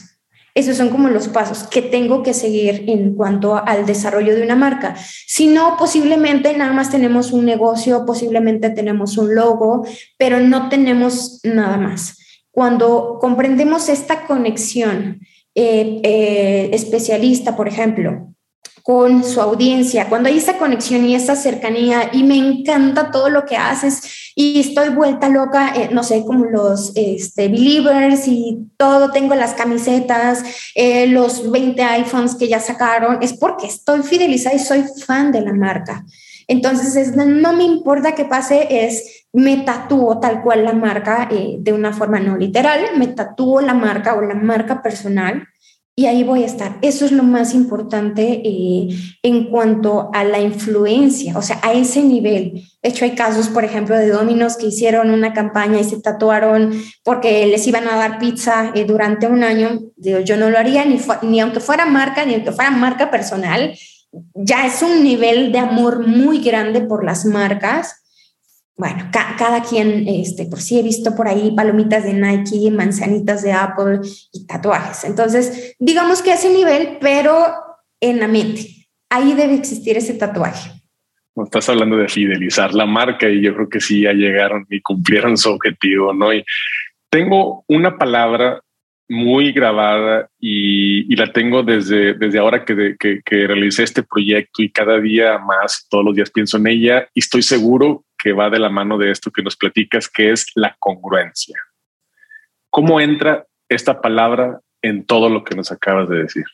Esos 0.54 0.76
son 0.76 0.88
como 0.88 1.08
los 1.08 1.28
pasos 1.28 1.62
que 1.68 1.80
tengo 1.80 2.24
que 2.24 2.34
seguir 2.34 2.84
en 2.88 3.14
cuanto 3.14 3.56
al 3.56 3.86
desarrollo 3.86 4.34
de 4.34 4.42
una 4.42 4.56
marca. 4.56 4.96
Si 5.26 5.46
no, 5.46 5.76
posiblemente 5.78 6.56
nada 6.56 6.72
más 6.72 6.90
tenemos 6.90 7.32
un 7.32 7.44
negocio, 7.44 8.04
posiblemente 8.04 8.70
tenemos 8.70 9.16
un 9.16 9.34
logo, 9.34 9.86
pero 10.18 10.40
no 10.40 10.68
tenemos 10.68 11.40
nada 11.44 11.76
más. 11.76 12.18
Cuando 12.50 13.18
comprendemos 13.20 13.88
esta 13.88 14.26
conexión 14.26 15.20
eh, 15.54 16.00
eh, 16.02 16.70
especialista, 16.72 17.56
por 17.56 17.68
ejemplo, 17.68 18.29
con 18.90 19.22
su 19.22 19.40
audiencia, 19.40 20.08
cuando 20.08 20.28
hay 20.28 20.38
esa 20.38 20.58
conexión 20.58 21.04
y 21.04 21.14
esa 21.14 21.36
cercanía 21.36 22.10
y 22.12 22.24
me 22.24 22.36
encanta 22.36 23.12
todo 23.12 23.30
lo 23.30 23.46
que 23.46 23.56
haces 23.56 24.32
y 24.34 24.58
estoy 24.58 24.88
vuelta 24.88 25.28
loca, 25.28 25.72
eh, 25.76 25.90
no 25.92 26.02
sé, 26.02 26.24
como 26.26 26.46
los 26.46 26.90
este, 26.96 27.46
believers 27.46 28.26
y 28.26 28.66
todo, 28.76 29.12
tengo 29.12 29.36
las 29.36 29.54
camisetas, 29.54 30.42
los 31.06 31.52
20 31.52 31.80
iPhones 31.80 32.34
que 32.34 32.48
ya 32.48 32.58
sacaron, 32.58 33.18
es 33.22 33.32
porque 33.34 33.68
estoy 33.68 34.02
fidelizada 34.02 34.56
y 34.56 34.58
soy 34.58 34.84
fan 35.06 35.30
de 35.30 35.42
la 35.42 35.52
marca. 35.52 36.04
Entonces, 36.48 37.14
no 37.14 37.52
me 37.52 37.62
importa 37.62 38.16
qué 38.16 38.24
pase, 38.24 38.66
es 38.84 39.20
me 39.32 39.58
tatúo 39.58 40.18
tal 40.18 40.42
cual 40.42 40.64
la 40.64 40.72
marca 40.72 41.28
eh, 41.30 41.58
de 41.60 41.72
una 41.72 41.92
forma 41.92 42.18
no 42.18 42.36
literal, 42.36 42.80
me 42.96 43.06
tatúo 43.06 43.60
la 43.60 43.74
marca 43.74 44.14
o 44.14 44.22
la 44.22 44.34
marca 44.34 44.82
personal 44.82 45.46
y 46.00 46.06
ahí 46.06 46.24
voy 46.24 46.44
a 46.44 46.46
estar. 46.46 46.78
Eso 46.80 47.04
es 47.04 47.12
lo 47.12 47.22
más 47.22 47.52
importante 47.52 48.40
eh, 48.42 48.88
en 49.22 49.50
cuanto 49.50 50.08
a 50.14 50.24
la 50.24 50.40
influencia, 50.40 51.36
o 51.36 51.42
sea, 51.42 51.60
a 51.62 51.74
ese 51.74 52.02
nivel. 52.02 52.66
De 52.82 52.88
hecho, 52.88 53.04
hay 53.04 53.14
casos, 53.14 53.48
por 53.48 53.64
ejemplo, 53.64 53.94
de 53.98 54.08
dominos 54.08 54.56
que 54.56 54.68
hicieron 54.68 55.10
una 55.10 55.34
campaña 55.34 55.78
y 55.78 55.84
se 55.84 56.00
tatuaron 56.00 56.72
porque 57.04 57.46
les 57.48 57.66
iban 57.66 57.86
a 57.86 57.96
dar 57.96 58.18
pizza 58.18 58.72
eh, 58.74 58.86
durante 58.86 59.26
un 59.26 59.44
año. 59.44 59.80
yo 59.98 60.38
no 60.38 60.48
lo 60.48 60.56
haría 60.56 60.86
ni, 60.86 60.98
ni 61.20 61.38
aunque 61.38 61.60
fuera 61.60 61.84
marca, 61.84 62.24
ni 62.24 62.32
aunque 62.32 62.52
fuera 62.52 62.70
marca 62.70 63.10
personal 63.10 63.74
ya 64.34 64.66
es 64.66 64.82
un 64.82 65.04
nivel 65.04 65.52
de 65.52 65.58
amor 65.58 66.06
muy 66.06 66.40
grande 66.42 66.80
por 66.80 67.04
las 67.04 67.24
marcas. 67.24 67.99
Bueno, 68.76 69.10
cada 69.12 69.62
quien, 69.62 70.08
este, 70.08 70.46
por 70.46 70.60
sí 70.60 70.78
he 70.78 70.82
visto 70.82 71.14
por 71.14 71.28
ahí 71.28 71.52
palomitas 71.54 72.04
de 72.04 72.14
Nike, 72.14 72.70
manzanitas 72.70 73.42
de 73.42 73.52
Apple 73.52 74.00
y 74.32 74.46
tatuajes. 74.46 75.04
Entonces, 75.04 75.76
digamos 75.78 76.22
que 76.22 76.32
ese 76.32 76.50
nivel, 76.50 76.96
pero 77.00 77.34
en 78.00 78.18
la 78.20 78.28
mente. 78.28 78.88
Ahí 79.10 79.34
debe 79.34 79.54
existir 79.54 79.96
ese 79.96 80.14
tatuaje. 80.14 80.70
Estás 81.36 81.68
hablando 81.68 81.96
de 81.96 82.08
fidelizar 82.08 82.74
la 82.74 82.86
marca 82.86 83.28
y 83.28 83.40
yo 83.40 83.54
creo 83.54 83.68
que 83.68 83.80
sí 83.80 84.02
ya 84.02 84.12
llegaron 84.12 84.66
y 84.68 84.80
cumplieron 84.80 85.36
su 85.36 85.50
objetivo, 85.50 86.12
¿no? 86.12 86.32
Y 86.32 86.44
tengo 87.08 87.64
una 87.68 87.96
palabra 87.96 88.60
muy 89.08 89.52
grabada 89.52 90.28
y, 90.38 91.14
la 91.16 91.32
tengo 91.32 91.62
desde, 91.62 92.14
desde 92.14 92.38
ahora 92.38 92.64
que, 92.64 92.96
que, 92.98 93.20
que, 93.24 93.46
realicé 93.46 93.82
este 93.82 94.04
proyecto 94.04 94.62
y 94.62 94.70
cada 94.70 95.00
día 95.00 95.38
más, 95.38 95.86
todos 95.90 96.04
los 96.04 96.14
días 96.14 96.30
pienso 96.30 96.56
en 96.58 96.68
ella 96.68 97.08
y 97.12 97.18
estoy 97.18 97.42
seguro 97.42 98.04
que 98.22 98.32
va 98.32 98.50
de 98.50 98.58
la 98.58 98.70
mano 98.70 98.98
de 98.98 99.10
esto 99.10 99.30
que 99.30 99.42
nos 99.42 99.56
platicas, 99.56 100.08
que 100.08 100.30
es 100.30 100.46
la 100.54 100.76
congruencia. 100.78 101.58
¿Cómo 102.70 103.00
entra 103.00 103.46
esta 103.68 104.00
palabra 104.00 104.60
en 104.82 105.04
todo 105.04 105.28
lo 105.28 105.44
que 105.44 105.54
nos 105.54 105.72
acabas 105.72 106.08
de 106.08 106.22
decir? 106.22 106.44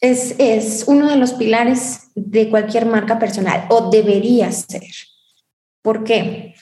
Es, 0.00 0.34
es 0.38 0.84
uno 0.86 1.08
de 1.10 1.16
los 1.16 1.34
pilares 1.34 2.10
de 2.14 2.48
cualquier 2.48 2.86
marca 2.86 3.18
personal 3.18 3.66
o 3.68 3.90
debería 3.90 4.50
ser. 4.50 4.82
¿Por 5.82 6.04
qué? 6.04 6.54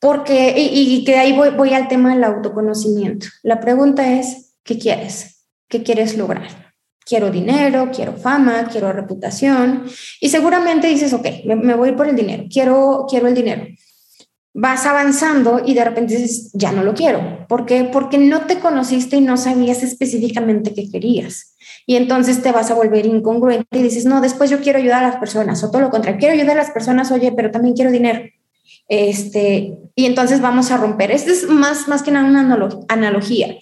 Porque, 0.00 0.54
y, 0.56 1.04
que 1.04 1.16
ahí 1.16 1.32
voy, 1.32 1.50
voy 1.50 1.74
al 1.74 1.88
tema 1.88 2.14
del 2.14 2.24
autoconocimiento. 2.24 3.26
La 3.42 3.60
pregunta 3.60 4.18
es, 4.18 4.56
¿qué 4.62 4.78
quieres? 4.78 5.46
¿Qué 5.68 5.82
quieres 5.82 6.16
lograr? 6.16 6.65
Quiero 7.06 7.30
dinero, 7.30 7.90
quiero 7.94 8.14
fama, 8.14 8.68
quiero 8.70 8.92
reputación. 8.92 9.84
Y 10.20 10.28
seguramente 10.28 10.88
dices, 10.88 11.12
ok, 11.12 11.26
me, 11.44 11.74
voy 11.74 11.92
por 11.92 12.08
el 12.08 12.16
dinero, 12.16 12.46
quiero, 12.52 13.06
quiero 13.08 13.28
el 13.28 13.34
dinero. 13.34 13.64
Vas 14.52 14.86
avanzando 14.86 15.62
y 15.64 15.74
de 15.74 15.84
repente 15.84 16.16
dices, 16.16 16.50
ya 16.52 16.72
no 16.72 16.82
lo 16.82 16.94
quiero. 16.94 17.46
¿Por 17.48 17.64
qué? 17.64 17.84
Porque 17.84 18.18
no 18.18 18.46
te 18.46 18.58
conociste 18.58 19.16
y 19.16 19.20
no 19.20 19.36
sabías 19.36 19.84
específicamente 19.84 20.74
qué 20.74 20.90
querías. 20.90 21.54
Y 21.86 21.94
entonces 21.94 22.42
te 22.42 22.50
vas 22.50 22.72
a 22.72 22.74
volver 22.74 23.06
incongruente 23.06 23.78
y 23.78 23.82
dices, 23.82 24.04
no, 24.04 24.20
después 24.20 24.50
yo 24.50 24.60
quiero 24.60 24.80
ayudar 24.80 25.04
a 25.04 25.08
las 25.08 25.16
personas, 25.18 25.62
o 25.62 25.70
todo 25.70 25.82
lo 25.82 25.90
contrario, 25.90 26.18
quiero 26.18 26.34
ayudar 26.34 26.58
a 26.58 26.62
las 26.62 26.72
personas, 26.72 27.12
oye, 27.12 27.30
pero 27.30 27.52
también 27.52 27.76
quiero 27.76 27.92
dinero. 27.92 28.20
Este, 28.88 29.78
y 29.94 30.06
entonces 30.06 30.40
vamos 30.40 30.72
a 30.72 30.76
romper. 30.76 31.12
Esta 31.12 31.30
es 31.30 31.48
más, 31.48 31.86
más 31.86 32.02
que 32.02 32.10
nada 32.10 32.28
una 32.28 32.40
analogía. 32.88 33.56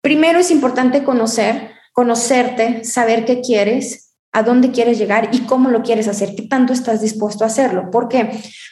Primero 0.00 0.40
es 0.40 0.50
importante 0.50 1.04
conocer, 1.04 1.71
conocerte, 1.92 2.84
saber 2.84 3.24
qué 3.24 3.40
quieres, 3.40 4.14
a 4.32 4.42
dónde 4.42 4.70
quieres 4.70 4.98
llegar 4.98 5.28
y 5.32 5.40
cómo 5.40 5.68
lo 5.70 5.82
quieres 5.82 6.08
hacer, 6.08 6.34
qué 6.34 6.42
tanto 6.42 6.72
estás 6.72 7.00
dispuesto 7.00 7.44
a 7.44 7.48
hacerlo. 7.48 7.90
¿Por 7.90 8.08
qué? 8.08 8.30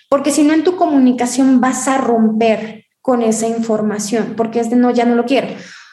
Porque 0.09 0.31
si 0.31 0.43
no 0.43 0.55
en 0.55 0.65
tu 0.65 0.77
comunicación 0.77 1.61
vas 1.61 1.87
a 1.87 1.99
romper 1.99 2.87
con 3.03 3.23
esa 3.23 3.47
información, 3.47 4.35
porque 4.37 4.61
es 4.61 4.71
de 4.71 4.77
no, 4.77 4.91
ya 4.91 5.05
no 5.05 5.15
lo 5.15 5.27
quiero. 5.27 5.49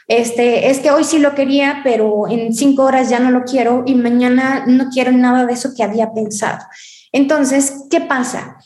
Este, 0.07 0.69
es 0.69 0.79
que 0.79 0.91
hoy 0.91 1.03
sí 1.03 1.19
lo 1.19 1.35
quería, 1.35 1.81
pero 1.83 2.29
en 2.29 2.53
cinco 2.53 2.83
horas 2.83 3.09
ya 3.09 3.19
no 3.19 3.29
lo 3.29 3.43
quiero 3.43 3.83
y 3.85 3.95
mañana 3.95 4.63
no 4.65 4.89
quiero 4.89 5.11
nada 5.11 5.45
de 5.45 5.53
eso 5.53 5.73
que 5.75 5.83
había 5.83 6.13
pensado. 6.13 6.65
Entonces, 7.11 7.85
¿qué 7.89 8.01
pasa? 8.01 8.57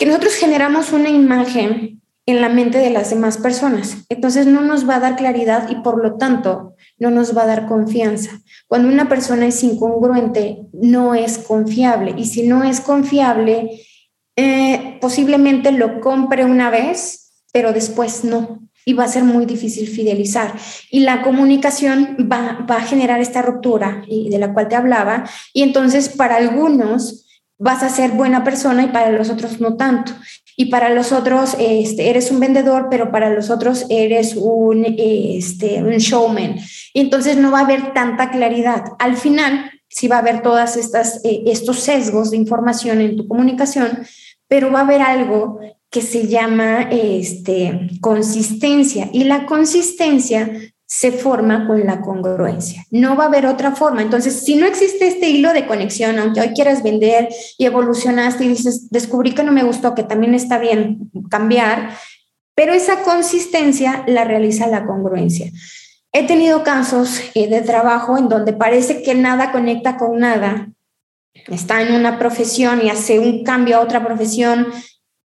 que 0.00 0.06
nosotros 0.06 0.32
generamos 0.36 0.94
una 0.94 1.10
imagen 1.10 2.00
en 2.24 2.40
la 2.40 2.48
mente 2.48 2.78
de 2.78 2.88
las 2.88 3.10
demás 3.10 3.36
personas. 3.36 3.98
Entonces 4.08 4.46
no 4.46 4.62
nos 4.62 4.88
va 4.88 4.96
a 4.96 5.00
dar 5.00 5.14
claridad 5.14 5.68
y 5.68 5.74
por 5.82 6.02
lo 6.02 6.16
tanto 6.16 6.69
no 7.00 7.10
nos 7.10 7.36
va 7.36 7.42
a 7.42 7.46
dar 7.46 7.66
confianza. 7.66 8.40
Cuando 8.68 8.88
una 8.88 9.08
persona 9.08 9.46
es 9.46 9.64
incongruente, 9.64 10.68
no 10.72 11.14
es 11.16 11.38
confiable. 11.38 12.14
Y 12.16 12.26
si 12.26 12.46
no 12.46 12.62
es 12.62 12.80
confiable, 12.80 13.82
eh, 14.36 14.98
posiblemente 15.00 15.72
lo 15.72 16.00
compre 16.00 16.44
una 16.44 16.70
vez, 16.70 17.32
pero 17.52 17.72
después 17.72 18.22
no. 18.22 18.60
Y 18.84 18.92
va 18.92 19.04
a 19.04 19.08
ser 19.08 19.24
muy 19.24 19.46
difícil 19.46 19.88
fidelizar. 19.88 20.54
Y 20.90 21.00
la 21.00 21.22
comunicación 21.22 22.28
va, 22.30 22.64
va 22.70 22.76
a 22.76 22.82
generar 22.82 23.20
esta 23.20 23.42
ruptura 23.42 24.04
y 24.06 24.28
de 24.28 24.38
la 24.38 24.52
cual 24.52 24.68
te 24.68 24.76
hablaba. 24.76 25.24
Y 25.54 25.62
entonces 25.62 26.10
para 26.10 26.36
algunos 26.36 27.26
vas 27.58 27.82
a 27.82 27.88
ser 27.88 28.12
buena 28.12 28.44
persona 28.44 28.82
y 28.82 28.88
para 28.88 29.10
los 29.10 29.30
otros 29.30 29.60
no 29.60 29.76
tanto. 29.76 30.12
Y 30.56 30.66
para 30.66 30.90
los 30.90 31.12
otros 31.12 31.56
este, 31.58 32.10
eres 32.10 32.30
un 32.30 32.40
vendedor, 32.40 32.88
pero 32.90 33.10
para 33.10 33.30
los 33.30 33.50
otros 33.50 33.86
eres 33.88 34.36
un, 34.36 34.84
este, 34.98 35.82
un 35.82 35.96
showman. 35.96 36.56
Y 36.92 37.00
entonces 37.00 37.36
no 37.36 37.50
va 37.50 37.60
a 37.60 37.64
haber 37.64 37.92
tanta 37.92 38.30
claridad. 38.30 38.84
Al 38.98 39.16
final, 39.16 39.70
sí 39.88 40.08
va 40.08 40.16
a 40.16 40.20
haber 40.20 40.42
todas 40.42 40.76
estas 40.76 41.24
eh, 41.24 41.42
estos 41.46 41.80
sesgos 41.80 42.30
de 42.30 42.36
información 42.36 43.00
en 43.00 43.16
tu 43.16 43.28
comunicación, 43.28 44.06
pero 44.48 44.70
va 44.70 44.80
a 44.80 44.84
haber 44.84 45.02
algo 45.02 45.58
que 45.90 46.02
se 46.02 46.28
llama 46.28 46.88
este, 46.90 47.88
consistencia. 48.00 49.10
Y 49.12 49.24
la 49.24 49.46
consistencia 49.46 50.50
se 50.92 51.12
forma 51.12 51.68
con 51.68 51.86
la 51.86 52.00
congruencia. 52.00 52.84
No 52.90 53.14
va 53.14 53.24
a 53.24 53.26
haber 53.28 53.46
otra 53.46 53.76
forma. 53.76 54.02
Entonces, 54.02 54.44
si 54.44 54.56
no 54.56 54.66
existe 54.66 55.06
este 55.06 55.28
hilo 55.28 55.52
de 55.52 55.64
conexión, 55.64 56.18
aunque 56.18 56.40
hoy 56.40 56.48
quieras 56.48 56.82
vender 56.82 57.28
y 57.56 57.64
evolucionaste 57.64 58.44
y 58.44 58.48
dices, 58.48 58.90
descubrí 58.90 59.32
que 59.32 59.44
no 59.44 59.52
me 59.52 59.62
gustó, 59.62 59.94
que 59.94 60.02
también 60.02 60.34
está 60.34 60.58
bien 60.58 61.08
cambiar, 61.30 61.90
pero 62.56 62.72
esa 62.72 63.04
consistencia 63.04 64.02
la 64.08 64.24
realiza 64.24 64.66
la 64.66 64.84
congruencia. 64.84 65.52
He 66.12 66.26
tenido 66.26 66.64
casos 66.64 67.20
eh, 67.34 67.46
de 67.46 67.60
trabajo 67.60 68.18
en 68.18 68.28
donde 68.28 68.52
parece 68.52 69.04
que 69.04 69.14
nada 69.14 69.52
conecta 69.52 69.96
con 69.96 70.18
nada. 70.18 70.72
Está 71.46 71.82
en 71.82 71.94
una 71.94 72.18
profesión 72.18 72.84
y 72.84 72.90
hace 72.90 73.20
un 73.20 73.44
cambio 73.44 73.76
a 73.76 73.80
otra 73.80 74.04
profesión. 74.04 74.66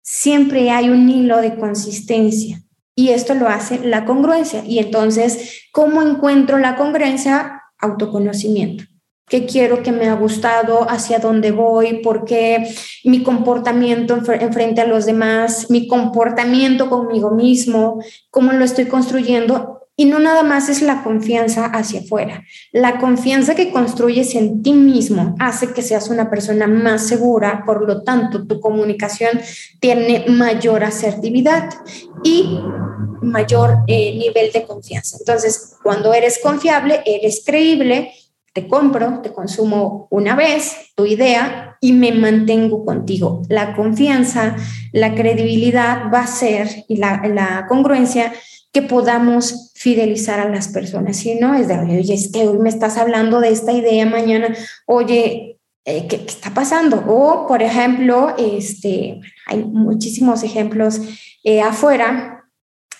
Siempre 0.03 0.69
hay 0.69 0.89
un 0.89 1.09
hilo 1.09 1.41
de 1.41 1.55
consistencia. 1.55 2.61
Y 2.95 3.09
esto 3.09 3.33
lo 3.35 3.49
hace 3.49 3.79
la 3.79 4.05
congruencia. 4.05 4.63
Y 4.65 4.79
entonces, 4.79 5.67
¿cómo 5.71 6.01
encuentro 6.01 6.57
la 6.57 6.75
congruencia? 6.75 7.63
Autoconocimiento. 7.77 8.85
¿Qué 9.27 9.45
quiero 9.45 9.81
que 9.81 9.91
me 9.91 10.07
ha 10.07 10.13
gustado? 10.13 10.89
¿Hacia 10.89 11.19
dónde 11.19 11.51
voy? 11.51 12.01
¿Por 12.01 12.25
qué 12.25 12.67
mi 13.03 13.23
comportamiento 13.23 14.15
en 14.15 14.53
frente 14.53 14.81
a 14.81 14.87
los 14.87 15.05
demás? 15.05 15.69
¿Mi 15.69 15.87
comportamiento 15.87 16.89
conmigo 16.89 17.31
mismo? 17.31 18.01
¿Cómo 18.29 18.53
lo 18.53 18.63
estoy 18.63 18.85
construyendo? 18.85 19.84
Y 19.97 20.05
no 20.05 20.19
nada 20.19 20.43
más 20.43 20.67
es 20.67 20.81
la 20.81 21.03
confianza 21.03 21.65
hacia 21.65 22.01
afuera. 22.01 22.43
La 22.73 22.99
confianza 22.99 23.55
que 23.55 23.71
construyes 23.71 24.35
en 24.35 24.61
ti 24.61 24.73
mismo 24.73 25.35
hace 25.39 25.71
que 25.71 25.81
seas 25.81 26.09
una 26.09 26.29
persona 26.29 26.67
más 26.67 27.07
segura, 27.07 27.63
por 27.65 27.87
lo 27.87 28.03
tanto 28.03 28.45
tu 28.45 28.59
comunicación 28.59 29.39
tiene 29.79 30.25
mayor 30.27 30.83
asertividad 30.83 31.69
y 32.23 32.59
mayor 33.21 33.79
eh, 33.87 34.15
nivel 34.17 34.51
de 34.51 34.65
confianza. 34.65 35.17
Entonces, 35.19 35.77
cuando 35.81 36.13
eres 36.13 36.39
confiable, 36.43 37.01
eres 37.05 37.43
creíble, 37.45 38.11
te 38.53 38.67
compro, 38.67 39.19
te 39.21 39.33
consumo 39.33 40.07
una 40.11 40.35
vez 40.35 40.91
tu 40.95 41.05
idea 41.05 41.77
y 41.81 41.91
me 41.91 42.13
mantengo 42.13 42.85
contigo. 42.85 43.41
La 43.49 43.75
confianza, 43.75 44.55
la 44.93 45.13
credibilidad 45.13 46.09
va 46.13 46.21
a 46.21 46.27
ser 46.27 46.85
y 46.87 46.97
la, 46.97 47.21
la 47.27 47.65
congruencia 47.67 48.31
que 48.75 48.81
podamos 48.81 49.71
fidelizar 49.73 50.41
a 50.41 50.49
las 50.49 50.67
personas. 50.67 51.15
Si 51.15 51.35
no, 51.35 51.53
es 51.53 51.69
de, 51.69 51.79
oye, 51.79 52.13
es 52.13 52.29
que 52.29 52.45
hoy 52.45 52.57
me 52.57 52.67
estás 52.67 52.97
hablando 52.97 53.39
de 53.39 53.47
esta 53.47 53.71
idea, 53.71 54.05
mañana, 54.05 54.53
oye, 54.85 55.61
eh, 55.85 56.07
¿qué, 56.09 56.17
está 56.17 56.53
pasando? 56.53 57.01
O, 57.07 57.47
por 57.47 57.63
ejemplo, 57.63 58.35
este, 58.37 59.21
hay 59.47 59.63
muchísimos 59.63 60.43
ejemplos 60.43 60.99
eh, 61.45 61.61
afuera 61.61 62.34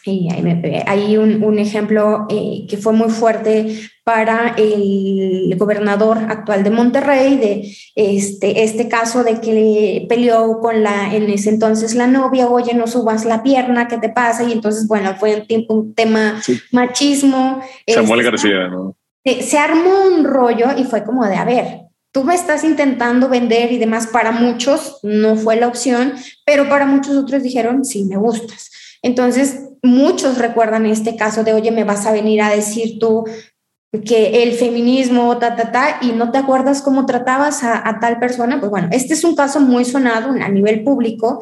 hay, 0.06 1.18
un, 1.18 1.58
ejemplo 1.58 2.28
eh, 2.30 2.66
que 2.70 2.78
fue 2.78 2.94
muy 2.94 3.10
fuerte 3.10 3.90
para 4.04 4.54
el 4.58 5.56
gobernador 5.58 6.20
actual 6.30 6.64
de 6.64 6.70
Monterrey, 6.70 7.38
de 7.38 7.76
este, 7.96 8.64
este 8.64 8.88
caso 8.88 9.24
de 9.24 9.42
que 9.42 10.06
peleó 10.08 10.60
con 10.60 10.84
la, 10.84 11.16
en 11.16 11.30
ese 11.30 11.50
entonces 11.50 11.96
la 11.96 12.06
novia, 12.06 12.48
oye, 12.48 12.76
no 12.76 12.86
subas 12.86 13.26
la 13.26 13.42
pierna, 13.42 13.88
¿qué 13.88 13.98
te 13.98 14.10
pasa? 14.10 14.44
Y 14.44 14.52
entonces, 14.52 14.88
bueno, 14.88 15.16
fue 15.20 15.46
un, 15.50 15.66
un 15.70 15.96
tema 15.96 16.40
machismo. 16.72 17.62
Samuel 17.88 18.20
este, 18.20 18.32
García, 18.32 18.68
¿no? 18.68 18.96
Se 19.42 19.58
armó 19.58 20.06
un 20.16 20.24
rollo 20.24 20.68
y 20.78 20.84
fue 20.84 21.04
como 21.04 21.26
de, 21.26 21.36
a 21.36 21.46
ver, 21.46 21.86
tú 22.12 22.24
me 22.24 22.36
estás 22.36 22.64
intentando 22.64 23.28
vender 23.28 23.72
y 23.72 23.78
demás, 23.80 24.08
para 24.08 24.32
muchos 24.32 25.00
no 25.02 25.36
fue 25.36 25.56
la 25.56 25.68
opción, 25.68 26.14
pero 26.46 26.70
para 26.70 26.86
muchos 26.86 27.18
otros 27.18 27.42
dijeron, 27.42 27.84
sí, 27.84 28.06
me 28.06 28.18
gustas. 28.18 28.72
Entonces, 29.06 29.60
muchos 29.84 30.40
recuerdan 30.40 30.88
este 30.88 31.16
caso 31.16 31.44
de, 31.44 31.54
oye, 31.54 31.70
me 31.70 31.84
vas 31.84 32.08
a 32.08 32.12
venir 32.12 32.42
a 32.42 32.50
decir 32.50 32.98
tú 33.00 33.24
que 34.04 34.42
el 34.42 34.54
feminismo, 34.54 35.38
ta, 35.38 35.56
ta, 35.56 35.72
ta, 35.72 36.00
y 36.02 36.12
no 36.12 36.32
te 36.32 36.40
acuerdas 36.40 36.82
cómo 36.82 37.06
tratabas 37.06 37.64
a, 37.64 38.00
tal 38.02 38.18
persona, 38.18 38.60
pues 38.60 38.72
bueno, 38.72 38.90
este 38.92 39.14
es 39.14 39.24
un 39.24 39.36
caso 39.36 39.60
muy 39.60 39.86
sonado 39.86 40.32
a 40.32 40.50
nivel 40.50 40.84
público, 40.84 41.40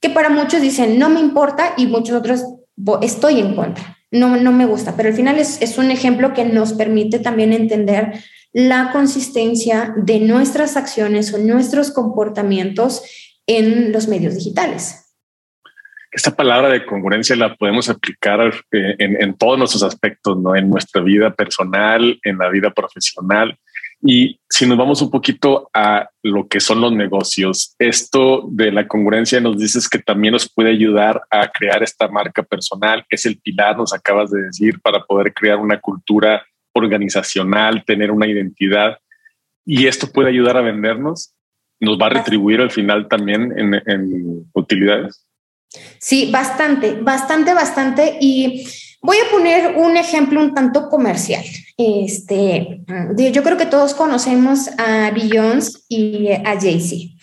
que 0.00 0.10
para 0.10 0.28
muchos 0.28 0.60
dicen, 0.60 0.98
no 0.98 1.08
me 1.08 1.20
importa, 1.20 1.74
y 1.76 1.86
muchos 1.86 2.16
otros, 2.16 2.44
estoy 3.00 3.38
en 3.38 3.54
contra, 3.54 3.96
no, 4.10 4.36
no 4.36 4.50
me 4.50 4.66
gusta, 4.66 4.94
pero 4.96 5.08
al 5.08 5.14
final 5.14 5.38
es, 5.38 5.62
es 5.62 5.78
un 5.78 5.92
ejemplo 5.92 6.34
que 6.34 6.44
nos 6.44 6.72
permite 6.72 7.20
también 7.20 7.52
entender 7.52 8.12
la 8.52 8.90
consistencia 8.90 9.94
de 9.96 10.18
nuestras 10.18 10.76
acciones 10.76 11.32
o 11.32 11.38
nuestros 11.38 11.92
comportamientos 11.92 13.02
en 13.46 13.92
los 13.92 14.08
medios 14.08 14.34
digitales 14.34 15.03
esta 16.14 16.30
palabra 16.30 16.68
de 16.68 16.86
congruencia 16.86 17.34
la 17.34 17.56
podemos 17.56 17.90
aplicar 17.90 18.40
eh, 18.70 18.94
en, 18.98 19.34
todos 19.34 19.58
nuestros 19.58 19.82
aspectos, 19.82 20.38
¿no? 20.38 20.54
En 20.54 20.70
nuestra 20.70 21.02
vida 21.02 21.34
personal, 21.34 22.20
en 22.22 22.38
la 22.38 22.48
vida 22.50 22.70
profesional. 22.70 23.58
Y 24.00 24.38
si 24.48 24.64
nos 24.64 24.78
vamos 24.78 25.02
un 25.02 25.10
poquito 25.10 25.70
a 25.74 26.08
lo 26.22 26.46
que 26.46 26.60
son 26.60 26.80
los 26.80 26.92
negocios, 26.92 27.74
esto 27.80 28.46
de 28.48 28.70
la 28.70 28.86
congruencia 28.86 29.40
nos 29.40 29.58
dices 29.58 29.88
que 29.88 29.98
también 29.98 30.32
nos 30.32 30.48
puede 30.48 30.70
ayudar 30.70 31.20
a 31.30 31.48
crear 31.48 31.82
esta 31.82 32.06
marca 32.06 32.44
personal, 32.44 33.04
que 33.08 33.16
es 33.16 33.26
el 33.26 33.40
pilar, 33.40 33.76
nos 33.76 33.92
acabas 33.92 34.30
de 34.30 34.42
decir, 34.42 34.80
para 34.82 35.02
poder 35.04 35.34
crear 35.34 35.58
una 35.58 35.80
cultura 35.80 36.46
organizacional, 36.74 37.84
tener 37.84 38.12
una 38.12 38.28
identidad. 38.28 38.98
Y 39.66 39.88
esto 39.88 40.06
puede 40.12 40.28
ayudar 40.28 40.58
a 40.58 40.62
vendernos, 40.62 41.34
nos 41.80 41.98
va 41.98 42.06
a 42.06 42.10
retribuir 42.10 42.60
al 42.60 42.70
final 42.70 43.08
también 43.08 43.52
en, 43.58 43.74
en 43.74 44.48
utilidades. 44.52 45.26
Sí, 45.98 46.30
bastante, 46.30 46.94
bastante, 46.94 47.54
bastante. 47.54 48.18
Y 48.20 48.66
voy 49.00 49.16
a 49.18 49.30
poner 49.30 49.76
un 49.76 49.96
ejemplo 49.96 50.40
un 50.40 50.54
tanto 50.54 50.88
comercial. 50.88 51.44
Este, 51.76 52.82
yo 53.16 53.42
creo 53.42 53.56
que 53.56 53.66
todos 53.66 53.94
conocemos 53.94 54.70
a 54.78 55.10
Beyoncé 55.10 55.78
y 55.88 56.30
a 56.30 56.58
Jay-Z. 56.60 57.14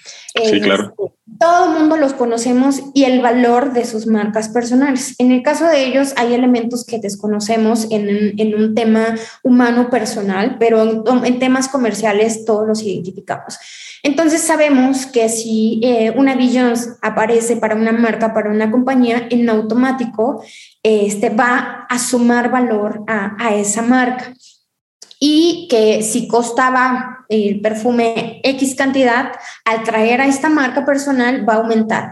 Sí, 0.44 0.62
claro. 0.62 0.94
Este, 0.98 1.22
todo 1.40 1.72
el 1.74 1.80
mundo 1.80 1.98
los 1.98 2.14
conocemos 2.14 2.82
y 2.94 3.06
el 3.06 3.22
valor 3.22 3.74
de 3.74 3.86
sus 3.86 4.06
marcas 4.06 4.50
personales. 4.50 5.16
En 5.18 5.32
el 5.32 5.42
caso 5.42 5.66
de 5.66 5.86
ellos 5.86 6.14
hay 6.18 6.34
elementos 6.34 6.86
que 6.86 7.00
desconocemos 7.00 7.88
en, 7.90 8.40
en 8.40 8.56
un 8.56 8.76
tema 8.76 9.16
humano 9.44 9.90
personal, 9.90 10.58
pero 10.60 10.84
en, 10.84 11.26
en 11.26 11.40
temas 11.40 11.68
comerciales 11.68 12.46
todos 12.46 12.68
los 12.68 12.84
identificamos. 12.84 13.58
Entonces 14.04 14.42
sabemos 14.42 15.06
que 15.06 15.30
si 15.30 15.80
eh, 15.84 16.14
una 16.16 16.36
Billions 16.36 16.98
aparece 17.02 17.58
para 17.58 17.76
una 17.76 17.92
marca, 17.92 18.34
para 18.34 18.50
una 18.50 18.72
compañía, 18.72 19.28
en 19.30 19.50
automático 19.50 20.44
este, 20.84 21.30
va 21.30 21.86
a 21.90 22.00
sumar 22.00 22.50
valor 22.50 23.04
a, 23.08 23.36
a 23.40 23.56
esa 23.56 23.82
marca. 23.82 24.34
Y 25.20 25.68
que 25.70 26.02
si 26.02 26.28
costaba 26.28 27.26
el 27.30 27.62
perfume 27.62 28.42
X 28.44 28.76
cantidad, 28.76 29.32
al 29.66 29.84
traer 29.84 30.20
a 30.20 30.28
esta 30.28 30.50
marca 30.50 30.86
personal 30.86 31.48
va 31.48 31.54
a 31.54 31.58
aumentar. 31.58 32.12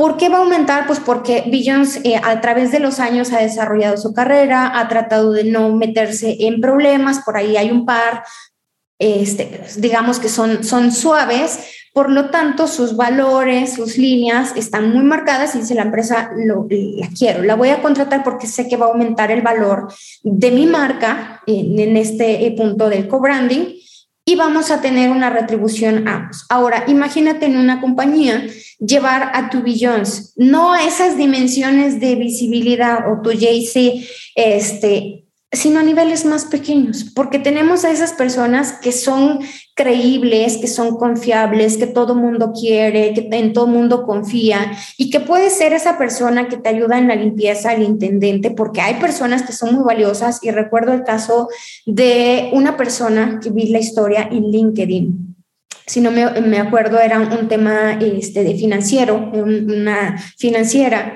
¿Por 0.00 0.16
qué 0.16 0.30
va 0.30 0.38
a 0.38 0.40
aumentar? 0.40 0.86
Pues 0.86 0.98
porque 0.98 1.44
Billions 1.46 2.00
eh, 2.04 2.18
a 2.22 2.40
través 2.40 2.72
de 2.72 2.80
los 2.80 3.00
años 3.00 3.34
ha 3.34 3.40
desarrollado 3.40 3.98
su 3.98 4.14
carrera, 4.14 4.78
ha 4.78 4.88
tratado 4.88 5.32
de 5.32 5.44
no 5.44 5.74
meterse 5.74 6.38
en 6.40 6.62
problemas, 6.62 7.18
por 7.18 7.36
ahí 7.36 7.58
hay 7.58 7.70
un 7.70 7.84
par, 7.84 8.24
este, 9.00 9.62
digamos 9.78 10.20
que 10.20 10.28
son, 10.28 10.62
son 10.62 10.92
suaves, 10.92 11.58
por 11.92 12.10
lo 12.10 12.30
tanto 12.30 12.68
sus 12.68 12.94
valores, 12.94 13.72
sus 13.72 13.98
líneas 13.98 14.52
están 14.56 14.92
muy 14.92 15.02
marcadas 15.02 15.54
y 15.54 15.60
dice 15.60 15.74
la 15.74 15.82
empresa, 15.82 16.30
lo, 16.36 16.66
la 16.70 17.08
quiero, 17.08 17.42
la 17.42 17.56
voy 17.56 17.70
a 17.70 17.82
contratar 17.82 18.22
porque 18.22 18.46
sé 18.46 18.68
que 18.68 18.76
va 18.76 18.86
a 18.86 18.90
aumentar 18.90 19.32
el 19.32 19.42
valor 19.42 19.88
de 20.22 20.50
mi 20.52 20.66
marca 20.66 21.42
en, 21.46 21.96
este 21.96 22.46
eh, 22.46 22.52
punto 22.52 22.88
del 22.88 23.08
co-branding 23.08 23.74
y 24.24 24.36
vamos 24.36 24.70
a 24.70 24.80
tener 24.80 25.10
una 25.10 25.30
retribución 25.30 26.06
ambos. 26.06 26.44
Ahora, 26.50 26.84
imagínate 26.86 27.46
en 27.46 27.56
una 27.56 27.80
compañía 27.80 28.46
llevar 28.78 29.32
a 29.34 29.48
tu 29.48 29.62
Billions, 29.62 30.34
no 30.36 30.76
esas 30.76 31.16
dimensiones 31.16 32.00
de 32.00 32.16
visibilidad 32.16 33.10
o 33.10 33.22
tu 33.22 33.32
JC, 33.32 34.06
este, 34.36 35.24
sino 35.52 35.80
a 35.80 35.82
niveles 35.82 36.24
más 36.24 36.44
pequeños, 36.44 37.04
porque 37.14 37.40
tenemos 37.40 37.84
a 37.84 37.90
esas 37.90 38.12
personas 38.12 38.74
que 38.74 38.92
son 38.92 39.40
creíbles, 39.74 40.58
que 40.58 40.68
son 40.68 40.96
confiables, 40.96 41.76
que 41.76 41.86
todo 41.86 42.14
mundo 42.14 42.52
quiere, 42.52 43.12
que 43.14 43.28
en 43.32 43.52
todo 43.52 43.66
mundo 43.66 44.04
confía 44.04 44.72
y 44.96 45.10
que 45.10 45.18
puede 45.18 45.50
ser 45.50 45.72
esa 45.72 45.98
persona 45.98 46.48
que 46.48 46.56
te 46.56 46.68
ayuda 46.68 46.98
en 46.98 47.08
la 47.08 47.16
limpieza, 47.16 47.74
el 47.74 47.82
intendente, 47.82 48.52
porque 48.52 48.80
hay 48.80 48.94
personas 49.00 49.42
que 49.42 49.52
son 49.52 49.74
muy 49.74 49.84
valiosas 49.84 50.38
y 50.42 50.50
recuerdo 50.52 50.92
el 50.92 51.02
caso 51.02 51.48
de 51.84 52.50
una 52.52 52.76
persona 52.76 53.40
que 53.42 53.50
vi 53.50 53.68
la 53.70 53.80
historia 53.80 54.28
en 54.30 54.50
LinkedIn 54.50 55.30
si 55.90 56.00
no 56.00 56.12
me, 56.12 56.58
acuerdo, 56.60 57.00
era 57.00 57.18
un 57.18 57.48
tema 57.48 57.98
este, 58.00 58.44
de 58.44 58.54
financiero, 58.54 59.16
una 59.32 60.16
financiera. 60.38 61.14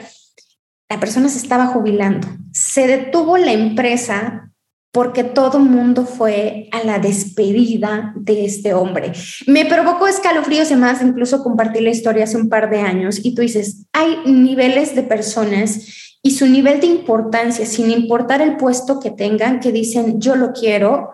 La 0.94 1.00
persona 1.00 1.28
se 1.28 1.38
estaba 1.38 1.66
jubilando. 1.66 2.28
Se 2.52 2.86
detuvo 2.86 3.36
la 3.36 3.50
empresa 3.50 4.52
porque 4.92 5.24
todo 5.24 5.58
mundo 5.58 6.06
fue 6.06 6.68
a 6.70 6.84
la 6.84 7.00
despedida 7.00 8.14
de 8.14 8.44
este 8.44 8.74
hombre. 8.74 9.10
Me 9.48 9.66
provocó 9.66 10.06
escalofríos 10.06 10.70
y 10.70 10.76
más, 10.76 11.02
incluso 11.02 11.42
compartí 11.42 11.80
la 11.80 11.90
historia 11.90 12.22
hace 12.22 12.36
un 12.36 12.48
par 12.48 12.70
de 12.70 12.78
años 12.78 13.18
y 13.24 13.34
tú 13.34 13.42
dices, 13.42 13.86
hay 13.92 14.18
niveles 14.24 14.94
de 14.94 15.02
personas 15.02 16.16
y 16.22 16.30
su 16.30 16.46
nivel 16.46 16.80
de 16.80 16.86
importancia, 16.86 17.66
sin 17.66 17.90
importar 17.90 18.40
el 18.40 18.56
puesto 18.56 19.00
que 19.00 19.10
tengan, 19.10 19.58
que 19.58 19.72
dicen, 19.72 20.20
yo 20.20 20.36
lo 20.36 20.52
quiero, 20.52 21.10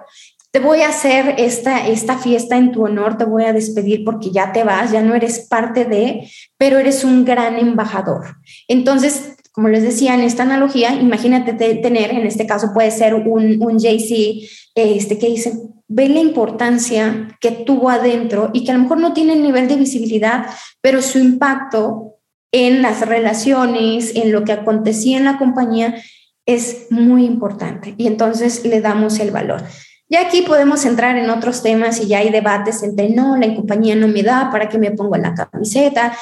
te 0.50 0.58
voy 0.58 0.82
a 0.82 0.90
hacer 0.90 1.36
esta, 1.38 1.86
esta 1.88 2.18
fiesta 2.18 2.58
en 2.58 2.70
tu 2.72 2.84
honor, 2.84 3.16
te 3.16 3.24
voy 3.24 3.44
a 3.44 3.54
despedir 3.54 4.04
porque 4.04 4.30
ya 4.30 4.52
te 4.52 4.62
vas, 4.62 4.92
ya 4.92 5.00
no 5.00 5.14
eres 5.14 5.46
parte 5.48 5.86
de, 5.86 6.30
pero 6.58 6.78
eres 6.78 7.02
un 7.02 7.24
gran 7.24 7.56
embajador. 7.56 8.36
Entonces, 8.68 9.36
como 9.52 9.68
les 9.68 9.82
decía 9.82 10.14
en 10.14 10.20
esta 10.20 10.44
analogía, 10.44 10.94
imagínate 10.94 11.52
tener, 11.54 12.12
en 12.12 12.26
este 12.26 12.46
caso 12.46 12.72
puede 12.72 12.90
ser 12.90 13.14
un, 13.14 13.62
un 13.62 13.78
JC, 13.78 14.48
este, 14.74 15.18
que 15.18 15.28
dice, 15.28 15.54
ve 15.88 16.08
la 16.08 16.20
importancia 16.20 17.36
que 17.40 17.50
tuvo 17.50 17.90
adentro 17.90 18.50
y 18.52 18.64
que 18.64 18.70
a 18.70 18.74
lo 18.74 18.82
mejor 18.82 18.98
no 18.98 19.12
tiene 19.12 19.32
el 19.32 19.42
nivel 19.42 19.66
de 19.66 19.76
visibilidad, 19.76 20.46
pero 20.80 21.02
su 21.02 21.18
impacto 21.18 22.18
en 22.52 22.82
las 22.82 23.06
relaciones, 23.06 24.14
en 24.14 24.32
lo 24.32 24.44
que 24.44 24.52
acontecía 24.52 25.18
en 25.18 25.24
la 25.24 25.38
compañía, 25.38 25.96
es 26.46 26.86
muy 26.90 27.24
importante 27.24 27.94
y 27.96 28.06
entonces 28.06 28.64
le 28.64 28.80
damos 28.80 29.18
el 29.18 29.30
valor. 29.30 29.62
Y 30.08 30.16
aquí 30.16 30.42
podemos 30.42 30.84
entrar 30.84 31.16
en 31.16 31.30
otros 31.30 31.62
temas 31.62 32.00
y 32.00 32.08
ya 32.08 32.18
hay 32.18 32.30
debates 32.30 32.82
entre, 32.82 33.10
no, 33.10 33.36
la 33.36 33.54
compañía 33.54 33.94
no 33.94 34.08
me 34.08 34.24
da, 34.24 34.50
¿para 34.50 34.68
qué 34.68 34.76
me 34.76 34.90
pongo 34.90 35.14
en 35.14 35.22
la 35.22 35.34
camiseta? 35.34 36.16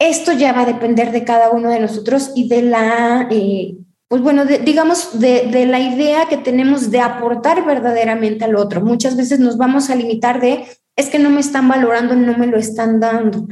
Esto 0.00 0.32
ya 0.32 0.54
va 0.54 0.62
a 0.62 0.66
depender 0.66 1.12
de 1.12 1.24
cada 1.24 1.50
uno 1.50 1.68
de 1.68 1.78
nosotros 1.78 2.32
y 2.34 2.48
de 2.48 2.62
la, 2.62 3.28
eh, 3.30 3.76
pues 4.08 4.22
bueno, 4.22 4.46
digamos, 4.46 5.20
de, 5.20 5.48
de 5.52 5.66
la 5.66 5.78
idea 5.78 6.26
que 6.26 6.38
tenemos 6.38 6.90
de 6.90 7.00
aportar 7.00 7.64
verdaderamente 7.66 8.46
al 8.46 8.56
otro. 8.56 8.80
Muchas 8.80 9.14
veces 9.14 9.40
nos 9.40 9.58
vamos 9.58 9.90
a 9.90 9.94
limitar 9.94 10.40
de, 10.40 10.64
es 10.96 11.10
que 11.10 11.18
no 11.18 11.28
me 11.28 11.40
están 11.40 11.68
valorando, 11.68 12.16
no 12.16 12.36
me 12.38 12.46
lo 12.46 12.56
están 12.56 12.98
dando. 12.98 13.46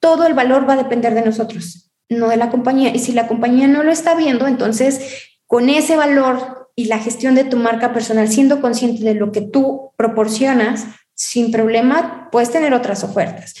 Todo 0.00 0.26
el 0.26 0.32
valor 0.32 0.66
va 0.66 0.72
a 0.72 0.82
depender 0.82 1.14
de 1.14 1.22
nosotros, 1.22 1.92
no 2.08 2.28
de 2.28 2.38
la 2.38 2.48
compañía. 2.48 2.94
Y 2.94 2.98
si 2.98 3.12
la 3.12 3.28
compañía 3.28 3.68
no 3.68 3.82
lo 3.82 3.92
está 3.92 4.14
viendo, 4.14 4.46
entonces 4.46 5.28
con 5.46 5.68
ese 5.68 5.94
valor 5.94 6.70
y 6.74 6.86
la 6.86 6.98
gestión 6.98 7.34
de 7.34 7.44
tu 7.44 7.58
marca 7.58 7.92
personal, 7.92 8.28
siendo 8.28 8.62
consciente 8.62 9.04
de 9.04 9.14
lo 9.14 9.30
que 9.30 9.42
tú 9.42 9.92
proporcionas, 9.96 10.86
sin 11.14 11.50
problema, 11.52 12.30
puedes 12.32 12.50
tener 12.50 12.72
otras 12.72 13.04
ofertas. 13.04 13.54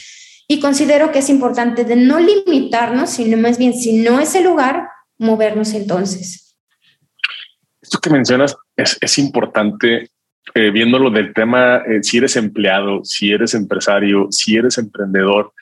Y 0.50 0.58
considero 0.58 1.12
que 1.12 1.20
es 1.20 1.30
importante 1.30 1.84
de 1.84 1.94
no 1.94 2.18
limitarnos, 2.18 3.10
sino 3.10 3.36
más 3.36 3.56
bien, 3.56 3.72
si 3.72 4.02
no 4.02 4.18
es 4.18 4.34
el 4.34 4.42
lugar, 4.42 4.88
movernos 5.16 5.74
entonces. 5.74 6.56
Esto 7.80 8.00
que 8.00 8.10
mencionas 8.10 8.56
es, 8.74 8.98
es 9.00 9.18
importante, 9.18 10.10
eh, 10.56 10.70
viéndolo 10.72 11.10
del 11.10 11.32
tema, 11.34 11.84
eh, 11.86 12.02
si 12.02 12.18
eres 12.18 12.34
empleado, 12.34 13.04
si 13.04 13.30
eres 13.30 13.54
empresario, 13.54 14.26
si 14.32 14.56
eres 14.56 14.76
emprendedor, 14.76 15.52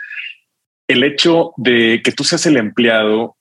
el 0.87 1.05
hecho 1.05 1.53
de 1.59 2.01
que 2.03 2.13
tú 2.13 2.25
seas 2.25 2.47
el 2.47 2.57
empleado 2.57 3.37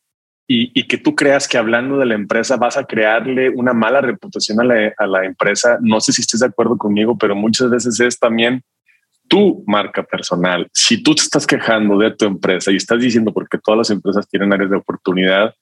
y, 0.50 0.84
que 0.84 0.98
tú 0.98 1.16
creas 1.16 1.48
que 1.48 1.58
hablando 1.58 1.98
de 1.98 2.08
la 2.08 2.16
empresa 2.16 2.58
vas 2.58 2.76
a 2.76 2.84
crearle 2.84 3.50
una 3.52 3.72
mala 3.72 4.02
reputación 4.02 4.60
a 4.60 4.66
la, 4.66 4.94
a 4.98 5.08
la, 5.08 5.24
empresa, 5.24 5.78
no 5.82 6.02
sé 6.02 6.12
si 6.12 6.24
estés 6.24 6.42
de 6.42 6.48
acuerdo 6.48 6.78
conmigo, 6.78 7.18
pero 7.18 7.38
muchas 7.38 7.70
veces 7.70 7.98
es 8.02 8.20
también 8.20 8.64
tu 9.28 9.64
marca 9.68 10.04
personal. 10.04 10.68
Si 10.74 11.02
tú 11.02 11.16
te 11.16 11.22
estás 11.22 11.46
quejando 11.46 11.98
de 11.98 12.12
tu 12.12 12.26
empresa 12.26 12.72
y 12.72 12.78
estás 12.78 13.00
diciendo 13.00 13.34
porque 13.34 13.58
todas 13.58 13.78
las 13.78 13.90
empresas 13.90 14.28
tienen 14.28 14.54
áreas 14.54 14.70
de 14.70 14.78
oportunidad, 14.78 15.54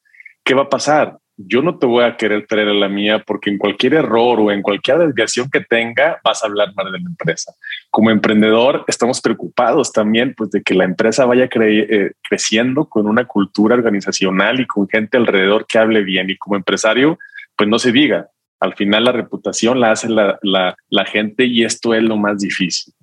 ¿qué 0.44 0.54
va 0.54 0.64
a 0.64 0.70
pasar? 0.70 1.18
yo 1.38 1.62
no 1.62 1.78
te 1.78 1.86
voy 1.86 2.04
a 2.04 2.16
querer 2.16 2.46
traer 2.48 2.70
a 2.70 2.74
la 2.74 2.88
mía 2.88 3.24
porque 3.26 3.50
en 3.50 3.58
cualquier 3.58 3.96
error 3.96 4.40
o 4.40 4.52
en 4.52 4.62
cualquier 4.62 5.00
desviación 5.00 5.50
que 5.50 5.62
tenga 5.62 6.20
vas 6.24 6.44
a 6.44 6.48
hablar 6.48 6.74
mal 6.76 6.92
de 6.92 7.00
la 7.00 7.10
empresa. 7.10 7.54
Como 7.90 8.10
emprendedor 8.10 8.86
estamos 8.88 9.22
preocupados 9.22 9.92
también 9.92 10.34
pues 10.36 10.52
de 10.52 10.62
que 10.64 10.74
la 10.74 10.86
empresa 10.86 11.26
vaya 11.26 11.50
eh, 11.52 12.12
creciendo 12.28 12.86
con 12.86 13.08
una 13.08 13.26
cultura 13.26 13.76
organizacional 13.76 14.60
y 14.62 14.68
con 14.68 14.88
gente 14.88 15.18
alrededor 15.18 15.66
que 15.68 15.78
hable 15.78 16.04
bien 16.04 16.30
y 16.30 16.38
como 16.38 16.56
empresario 16.56 17.18
pues 17.56 17.70
no 17.70 17.80
se 17.80 17.92
diga. 17.92 18.30
Al 18.62 18.74
final 18.76 19.04
la 19.04 19.12
reputación 19.12 19.80
la 19.82 19.92
hace 19.92 20.10
la, 20.10 20.40
la 20.42 21.06
gente 21.06 21.46
y 21.46 21.66
esto 21.66 21.94
es 21.94 22.04
lo 22.04 22.16
más 22.16 22.40
difícil. 22.40 22.94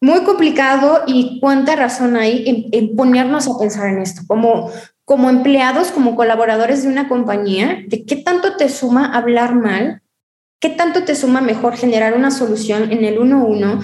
Muy 0.00 0.20
complicado 0.24 1.02
y 1.06 1.38
cuánta 1.40 1.76
razón 1.76 2.16
hay 2.16 2.68
en, 2.72 2.96
ponernos 2.96 3.48
a 3.48 3.58
pensar 3.58 3.88
en 3.88 4.02
esto. 4.02 4.22
Como, 4.26 4.70
como 5.04 5.30
empleados, 5.30 5.90
como 5.92 6.16
colaboradores 6.16 6.82
de 6.82 6.88
una 6.88 7.08
compañía, 7.08 7.78
de 7.86 8.04
qué 8.04 8.16
tanto 8.16 8.56
te 8.56 8.68
suma 8.68 9.16
hablar 9.16 9.54
mal, 9.54 10.02
qué 10.60 10.70
tanto 10.70 11.04
te 11.04 11.14
suma 11.14 11.40
mejor 11.40 11.76
generar 11.76 12.14
una 12.14 12.30
solución 12.30 12.92
en 12.92 13.04
el 13.04 13.18
uno 13.18 13.40
a 13.40 13.44
uno, 13.44 13.80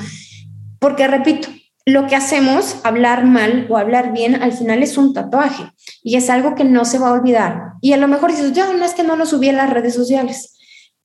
porque 0.79 1.09
repito, 1.09 1.49
lo 1.87 2.07
que 2.07 2.17
hacemos, 2.17 2.77
hablar 2.85 3.25
mal 3.25 3.67
o 3.71 3.79
hablar 3.79 4.13
bien, 4.13 4.43
al 4.43 4.53
final 4.53 4.83
es 4.83 4.99
un 4.99 5.15
tatuaje 5.15 5.73
y 6.03 6.17
es 6.17 6.29
algo 6.29 6.55
que 6.55 6.65
no 6.65 6.85
se 6.85 6.99
va 6.99 7.09
a 7.09 7.13
olvidar. 7.13 7.73
Y 7.81 7.95
a 7.95 7.97
lo 7.97 8.09
mejor 8.09 8.31
dices, 8.31 8.53
ya 8.53 8.71
no 8.73 8.85
es 8.85 8.93
que 8.93 9.05
no 9.05 9.17
lo 9.17 9.25
subí 9.25 9.49
en 9.49 9.57
las 9.57 9.71
redes 9.71 9.95
sociales, 9.95 10.58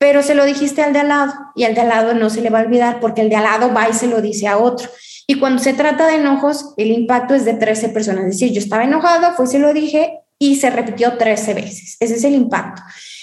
pero 0.04 0.22
se 0.22 0.34
lo 0.34 0.44
dijiste 0.44 0.82
al 0.82 0.92
de 0.92 0.98
al 0.98 1.08
lado 1.08 1.32
y 1.56 1.64
al 1.64 1.74
de 1.74 1.80
al 1.80 1.88
lado 1.88 2.12
no 2.12 2.28
se 2.28 2.42
le 2.42 2.50
va 2.50 2.58
a 2.60 2.62
olvidar 2.64 3.00
porque 3.00 3.22
el 3.22 3.30
de 3.30 3.36
al 3.36 3.44
lado 3.44 3.72
va 3.72 3.88
y 3.88 3.94
se 3.94 4.06
lo 4.06 4.20
dice 4.20 4.46
a 4.46 4.58
otro. 4.58 4.86
Y 5.26 5.36
cuando 5.36 5.62
se 5.62 5.72
trata 5.72 6.06
de 6.06 6.16
enojos, 6.16 6.74
el 6.76 6.90
impacto 6.90 7.32
es 7.34 7.46
de 7.46 7.54
13 7.54 7.88
personas. 7.88 8.24
Es 8.24 8.32
decir, 8.32 8.52
yo 8.52 8.58
estaba 8.58 8.84
enojado, 8.84 9.32
fue 9.34 9.46
se 9.46 9.58
lo 9.58 9.72
dije 9.72 10.18
y 10.38 10.56
se 10.56 10.68
repitió 10.68 11.16
13 11.16 11.54
veces. 11.54 11.96
Ese 12.00 12.16
es 12.16 12.24
el 12.24 12.34
impacto. 12.34 12.82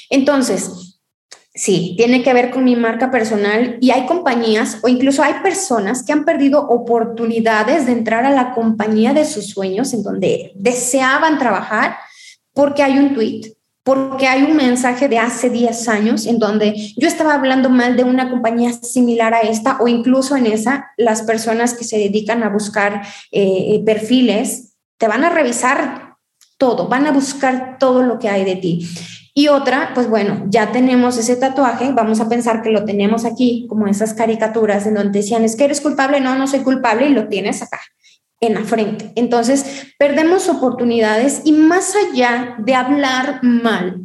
Entonces, 0.09 0.99
sí, 1.53 1.93
tiene 1.97 2.23
que 2.23 2.33
ver 2.33 2.49
con 2.49 2.63
mi 2.63 2.75
marca 2.75 3.11
personal 3.11 3.77
y 3.79 3.91
hay 3.91 4.07
compañías 4.07 4.79
o 4.81 4.87
incluso 4.87 5.21
hay 5.21 5.35
personas 5.43 6.03
que 6.03 6.13
han 6.13 6.25
perdido 6.25 6.67
oportunidades 6.67 7.85
de 7.85 7.91
entrar 7.91 8.25
a 8.25 8.31
la 8.31 8.55
compañía 8.55 9.13
de 9.13 9.25
sus 9.25 9.51
sueños 9.51 9.93
en 9.93 10.01
donde 10.01 10.51
deseaban 10.55 11.37
trabajar 11.37 11.97
porque 12.55 12.81
hay 12.81 12.97
un 12.97 13.13
tweet, 13.13 13.53
porque 13.83 14.27
hay 14.27 14.43
un 14.43 14.55
mensaje 14.55 15.07
de 15.07 15.17
hace 15.17 15.49
10 15.49 15.87
años 15.89 16.27
en 16.27 16.37
donde 16.37 16.75
yo 16.97 17.07
estaba 17.07 17.33
hablando 17.33 17.69
mal 17.69 17.97
de 17.97 18.03
una 18.03 18.29
compañía 18.29 18.73
similar 18.73 19.33
a 19.33 19.41
esta 19.41 19.77
o 19.79 19.87
incluso 19.87 20.35
en 20.35 20.45
esa, 20.45 20.91
las 20.97 21.23
personas 21.23 21.73
que 21.73 21.83
se 21.83 21.97
dedican 21.97 22.43
a 22.43 22.49
buscar 22.49 23.01
eh, 23.31 23.81
perfiles 23.85 24.75
te 24.97 25.07
van 25.07 25.23
a 25.23 25.29
revisar 25.29 26.15
todo, 26.57 26.87
van 26.87 27.07
a 27.07 27.11
buscar 27.11 27.77
todo 27.79 28.03
lo 28.03 28.19
que 28.19 28.29
hay 28.29 28.45
de 28.45 28.55
ti. 28.55 28.87
Y 29.33 29.47
otra, 29.47 29.91
pues 29.95 30.09
bueno, 30.09 30.45
ya 30.49 30.71
tenemos 30.71 31.17
ese 31.17 31.37
tatuaje, 31.37 31.91
vamos 31.93 32.19
a 32.19 32.29
pensar 32.29 32.61
que 32.61 32.69
lo 32.69 32.85
tenemos 32.85 33.25
aquí, 33.25 33.65
como 33.67 33.87
esas 33.87 34.13
caricaturas 34.13 34.85
en 34.85 34.93
donde 34.93 35.19
decían, 35.19 35.43
es 35.43 35.55
que 35.55 35.63
eres 35.63 35.81
culpable, 35.81 36.19
no, 36.19 36.35
no 36.35 36.45
soy 36.45 36.59
culpable 36.59 37.07
y 37.07 37.13
lo 37.13 37.29
tienes 37.29 37.63
acá 37.63 37.79
en 38.41 38.55
la 38.55 38.63
frente. 38.63 39.13
Entonces, 39.15 39.93
perdemos 39.97 40.49
oportunidades 40.49 41.41
y 41.45 41.53
más 41.53 41.93
allá 41.95 42.55
de 42.57 42.75
hablar 42.75 43.39
mal, 43.43 44.01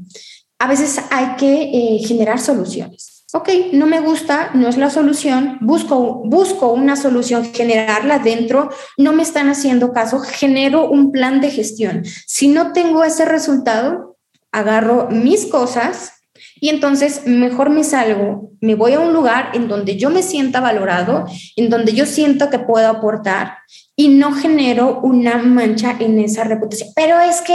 a 0.58 0.68
veces 0.68 1.00
hay 1.10 1.36
que 1.36 1.62
eh, 1.72 1.98
generar 2.06 2.38
soluciones. 2.38 3.24
Ok, 3.32 3.48
no 3.72 3.86
me 3.86 4.00
gusta, 4.00 4.50
no 4.54 4.68
es 4.68 4.76
la 4.76 4.88
solución, 4.88 5.58
busco, 5.60 6.22
busco 6.24 6.72
una 6.72 6.96
solución, 6.96 7.44
generarla 7.52 8.20
dentro, 8.20 8.70
no 8.96 9.12
me 9.12 9.22
están 9.22 9.48
haciendo 9.48 9.92
caso, 9.92 10.20
genero 10.20 10.88
un 10.88 11.12
plan 11.12 11.40
de 11.40 11.50
gestión. 11.50 12.04
Si 12.26 12.48
no 12.48 12.72
tengo 12.72 13.04
ese 13.04 13.24
resultado, 13.24 14.16
agarro 14.52 15.08
mis 15.10 15.46
cosas 15.46 16.15
y 16.58 16.70
entonces 16.70 17.26
mejor 17.26 17.70
me 17.70 17.84
salgo, 17.84 18.50
me 18.60 18.74
voy 18.74 18.94
a 18.94 19.00
un 19.00 19.12
lugar 19.12 19.50
en 19.54 19.68
donde 19.68 19.96
yo 19.96 20.10
me 20.10 20.22
sienta 20.22 20.60
valorado, 20.60 21.26
en 21.54 21.68
donde 21.68 21.92
yo 21.92 22.06
siento 22.06 22.48
que 22.48 22.58
puedo 22.58 22.88
aportar 22.88 23.58
y 23.94 24.08
no 24.08 24.32
genero 24.32 25.00
una 25.00 25.36
mancha 25.38 25.96
en 25.98 26.18
esa 26.18 26.44
reputación. 26.44 26.90
Pero 26.96 27.20
es 27.20 27.42
que, 27.42 27.54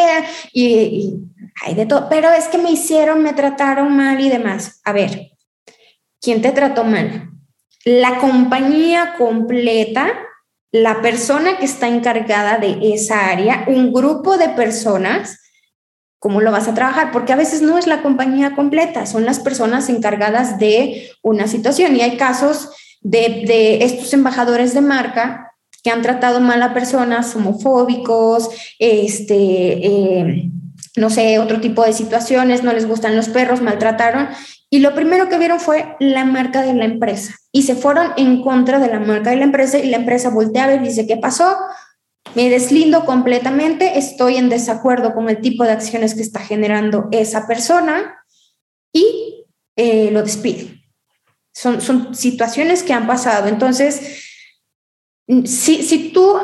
y, 0.54 1.16
hay 1.64 1.74
de 1.74 1.86
todo, 1.86 2.08
pero 2.10 2.30
es 2.32 2.48
que 2.48 2.58
me 2.58 2.72
hicieron, 2.72 3.24
me 3.24 3.34
trataron 3.34 3.96
mal 3.96 4.20
y 4.20 4.30
demás. 4.30 4.82
A 4.84 4.94
ver, 4.94 5.32
¿quién 6.20 6.42
te 6.42 6.52
trató 6.52 6.84
mal? 6.84 7.30
La 7.84 8.20
compañía 8.20 9.16
completa, 9.18 10.08
la 10.72 11.02
persona 11.02 11.58
que 11.58 11.66
está 11.66 11.88
encargada 11.88 12.58
de 12.58 12.94
esa 12.94 13.30
área, 13.30 13.66
un 13.68 13.92
grupo 13.92 14.38
de 14.38 14.50
personas. 14.50 15.40
¿Cómo 16.22 16.40
lo 16.40 16.52
vas 16.52 16.68
a 16.68 16.76
trabajar? 16.76 17.12
Porque 17.12 17.34
a 17.34 17.36
veces 17.36 17.64
no 17.64 17.80
es 17.80 17.88
la 17.88 18.04
compañía 18.04 18.54
completa, 18.54 19.08
son 19.08 19.26
las 19.26 19.40
personas 19.40 19.90
encargadas 19.90 20.60
de 20.60 21.10
una 21.24 21.48
situación. 21.48 21.96
Y 21.96 22.02
hay 22.02 22.16
casos 22.16 22.70
de, 23.02 23.84
estos 23.84 24.14
embajadores 24.14 24.76
de 24.76 24.82
marca 24.82 25.52
que 25.82 25.90
han 25.90 26.04
tratado 26.04 26.40
mal 26.40 26.62
a 26.62 26.76
personas 26.76 27.36
homofóbicos, 27.36 28.52
este, 28.78 29.34
eh, 29.34 30.52
no 30.96 31.10
sé, 31.10 31.40
otro 31.40 31.60
tipo 31.60 31.84
de 31.84 31.94
situaciones, 31.94 32.62
no 32.62 32.72
les 32.72 32.88
gustan 32.88 33.16
los 33.16 33.30
perros, 33.30 33.64
maltrataron. 33.64 34.28
Y 34.70 34.78
lo 34.78 34.94
primero 34.94 35.28
que 35.28 35.40
vieron 35.40 35.60
fue 35.60 35.96
la 36.00 36.24
marca 36.24 36.62
de 36.62 36.76
la 36.76 36.86
empresa 36.86 37.34
y 37.52 37.64
se 37.64 37.74
fueron 37.74 38.12
en 38.16 38.44
contra 38.44 38.78
de 38.78 38.90
la 38.90 39.00
marca 39.00 39.32
de 39.32 39.38
la 39.38 39.46
empresa 39.46 39.80
y 39.80 39.90
la 39.90 39.98
empresa 39.98 40.30
voltea 40.30 40.72
y 40.76 40.78
dice, 40.78 41.08
¿qué 41.08 41.18
pasó? 41.18 41.58
Me 42.36 42.50
deslindo 42.50 43.06
completamente, 43.06 43.98
estoy 43.98 44.38
en 44.38 44.50
desacuerdo 44.50 45.14
con 45.14 45.30
el 45.30 45.42
tipo 45.42 45.64
de 45.64 45.72
acciones 45.72 46.16
que 46.16 46.22
está 46.22 46.40
generando 46.40 47.10
esa 47.12 47.48
persona 47.48 48.24
y 48.94 49.46
eh, 49.76 50.12
lo 50.12 50.22
despide. 50.22 50.82
Son, 51.54 51.82
son 51.82 52.16
situaciones 52.16 52.84
que 52.84 52.94
han 52.94 53.08
pasado. 53.08 53.48
Entonces, 53.48 54.24
si, 55.46 55.84
si 55.84 56.14
tú 56.14 56.38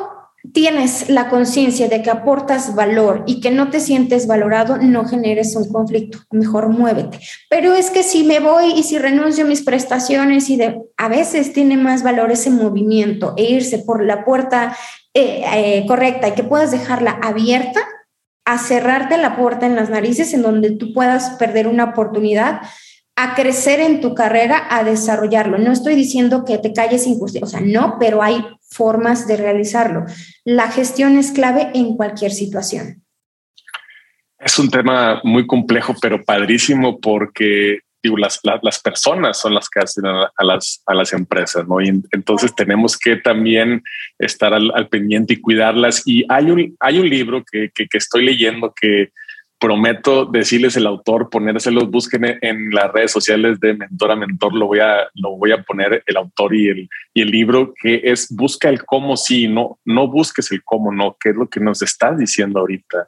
tienes 0.53 1.09
la 1.09 1.29
conciencia 1.29 1.87
de 1.87 2.01
que 2.01 2.09
aportas 2.09 2.75
valor 2.75 3.23
y 3.27 3.41
que 3.41 3.51
no 3.51 3.69
te 3.69 3.79
sientes 3.79 4.27
valorado, 4.27 4.77
no 4.77 5.05
generes 5.05 5.55
un 5.55 5.69
conflicto, 5.69 6.19
mejor 6.31 6.69
muévete. 6.69 7.19
Pero 7.49 7.73
es 7.73 7.89
que 7.89 8.03
si 8.03 8.23
me 8.23 8.39
voy 8.39 8.71
y 8.71 8.83
si 8.83 8.97
renuncio 8.97 9.45
a 9.45 9.47
mis 9.47 9.63
prestaciones 9.63 10.49
y 10.49 10.57
de, 10.57 10.81
a 10.97 11.09
veces 11.09 11.53
tiene 11.53 11.77
más 11.77 12.03
valor 12.03 12.31
ese 12.31 12.49
movimiento 12.49 13.33
e 13.37 13.43
irse 13.43 13.79
por 13.79 14.03
la 14.03 14.25
puerta 14.25 14.75
eh, 15.19 15.43
eh, 15.53 15.85
correcta 15.87 16.27
y 16.27 16.33
que 16.33 16.43
puedas 16.43 16.69
dejarla 16.69 17.19
abierta 17.23 17.81
a 18.45 18.59
cerrarte 18.59 19.17
la 19.17 19.35
puerta 19.35 19.65
en 19.65 19.75
las 19.75 19.89
narices 19.89 20.31
en 20.35 20.43
donde 20.43 20.71
tú 20.71 20.93
puedas 20.93 21.31
perder 21.31 21.67
una 21.67 21.85
oportunidad 21.85 22.61
a 23.15 23.33
crecer 23.33 23.79
en 23.79 23.99
tu 23.99 24.13
carrera, 24.13 24.67
a 24.69 24.83
desarrollarlo. 24.83 25.57
No 25.57 25.71
estoy 25.71 25.95
diciendo 25.95 26.45
que 26.45 26.59
te 26.59 26.71
calles 26.71 27.05
sin 27.05 27.17
o 27.19 27.47
sea, 27.47 27.61
no, 27.61 27.97
pero 27.99 28.21
hay 28.21 28.45
formas 28.69 29.27
de 29.27 29.37
realizarlo. 29.37 30.05
La 30.45 30.69
gestión 30.69 31.17
es 31.17 31.31
clave 31.31 31.71
en 31.73 31.97
cualquier 31.97 32.31
situación. 32.31 33.03
Es 34.37 34.59
un 34.59 34.69
tema 34.69 35.19
muy 35.23 35.47
complejo, 35.47 35.95
pero 35.99 36.23
padrísimo 36.23 36.99
porque 36.99 37.79
digo, 38.01 38.17
las, 38.17 38.39
las, 38.43 38.79
personas 38.79 39.39
son 39.39 39.53
las 39.53 39.69
que 39.69 39.79
hacen 39.79 40.05
a, 40.05 40.31
las, 40.43 40.81
a 40.85 40.93
las 40.93 41.13
empresas, 41.13 41.67
¿no? 41.67 41.81
Y 41.81 41.89
entonces 42.11 42.55
tenemos 42.55 42.97
que 42.97 43.17
también 43.17 43.83
estar 44.19 44.53
al, 44.53 44.87
pendiente 44.89 45.33
y 45.33 45.41
cuidarlas. 45.41 46.03
Y 46.05 46.25
hay 46.29 46.51
un, 46.51 46.75
hay 46.79 46.99
un 46.99 47.09
libro 47.09 47.43
que, 47.49 47.71
que, 47.73 47.87
que 47.87 47.97
estoy 47.97 48.23
leyendo 48.25 48.73
que 48.79 49.11
prometo 49.59 50.25
decirles 50.25 50.77
el 50.77 50.85
autor, 50.85 51.29
ponérselos, 51.29 51.89
busquen 51.89 52.37
en 52.41 52.69
las 52.71 52.91
redes 52.91 53.11
sociales 53.11 53.59
de 53.59 53.73
Mentor 53.73 54.11
a 54.11 54.15
Mentor, 54.15 54.53
lo 54.53 54.67
voy 54.67 54.79
a, 54.79 55.07
lo 55.15 55.35
voy 55.35 55.51
a 55.51 55.63
poner 55.63 56.03
el 56.05 56.17
autor 56.17 56.55
y 56.55 56.69
el, 56.69 56.89
y 57.13 57.21
el 57.21 57.31
libro, 57.31 57.73
que 57.81 58.01
es 58.03 58.27
busca 58.29 58.69
el 58.69 58.85
cómo 58.85 59.17
sí, 59.17 59.47
no, 59.47 59.79
no 59.83 60.07
busques 60.07 60.51
el 60.51 60.63
cómo 60.63 60.91
no, 60.91 61.17
que 61.19 61.29
es 61.29 61.35
lo 61.35 61.47
que 61.49 61.59
nos 61.59 61.81
estás 61.81 62.17
diciendo 62.19 62.59
ahorita, 62.59 63.07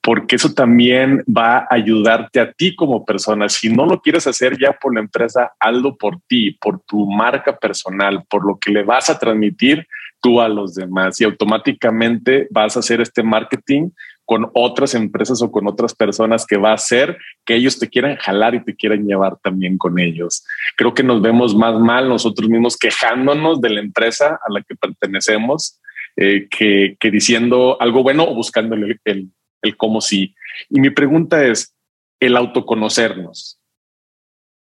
porque 0.00 0.36
eso 0.36 0.54
también 0.54 1.24
va 1.24 1.58
a 1.58 1.66
ayudarte 1.70 2.40
a 2.40 2.52
ti 2.52 2.76
como 2.76 3.04
persona. 3.04 3.48
Si 3.48 3.68
no 3.68 3.84
lo 3.84 4.00
quieres 4.00 4.26
hacer 4.26 4.56
ya 4.56 4.72
por 4.72 4.94
la 4.94 5.00
empresa, 5.00 5.52
hazlo 5.58 5.96
por 5.96 6.20
ti, 6.28 6.52
por 6.52 6.80
tu 6.82 7.06
marca 7.06 7.56
personal, 7.56 8.24
por 8.28 8.46
lo 8.46 8.58
que 8.58 8.70
le 8.70 8.84
vas 8.84 9.10
a 9.10 9.18
transmitir 9.18 9.86
tú 10.20 10.40
a 10.40 10.48
los 10.48 10.74
demás 10.74 11.20
y 11.20 11.24
automáticamente 11.24 12.48
vas 12.50 12.76
a 12.76 12.80
hacer 12.80 13.00
este 13.00 13.22
marketing 13.22 13.90
con 14.28 14.50
otras 14.52 14.94
empresas 14.94 15.40
o 15.40 15.50
con 15.50 15.66
otras 15.66 15.94
personas 15.94 16.44
que 16.44 16.58
va 16.58 16.72
a 16.72 16.74
hacer 16.74 17.16
que 17.46 17.54
ellos 17.54 17.78
te 17.78 17.88
quieran 17.88 18.16
jalar 18.16 18.54
y 18.54 18.62
te 18.62 18.76
quieran 18.76 19.06
llevar 19.06 19.38
también 19.42 19.78
con 19.78 19.98
ellos. 19.98 20.44
Creo 20.76 20.92
que 20.92 21.02
nos 21.02 21.22
vemos 21.22 21.56
más 21.56 21.80
mal 21.80 22.10
nosotros 22.10 22.46
mismos 22.50 22.76
quejándonos 22.76 23.62
de 23.62 23.70
la 23.70 23.80
empresa 23.80 24.38
a 24.46 24.52
la 24.52 24.60
que 24.60 24.76
pertenecemos 24.76 25.80
eh, 26.16 26.46
que, 26.50 27.10
diciendo 27.10 27.78
algo 27.80 28.02
bueno 28.02 28.24
o 28.24 28.34
buscando 28.34 28.74
el, 28.74 29.00
el, 29.06 29.30
el 29.62 29.76
cómo 29.78 30.02
sí. 30.02 30.34
Y 30.68 30.78
mi 30.78 30.90
pregunta 30.90 31.42
es, 31.46 31.74
el 32.20 32.36
autoconocernos. 32.36 33.58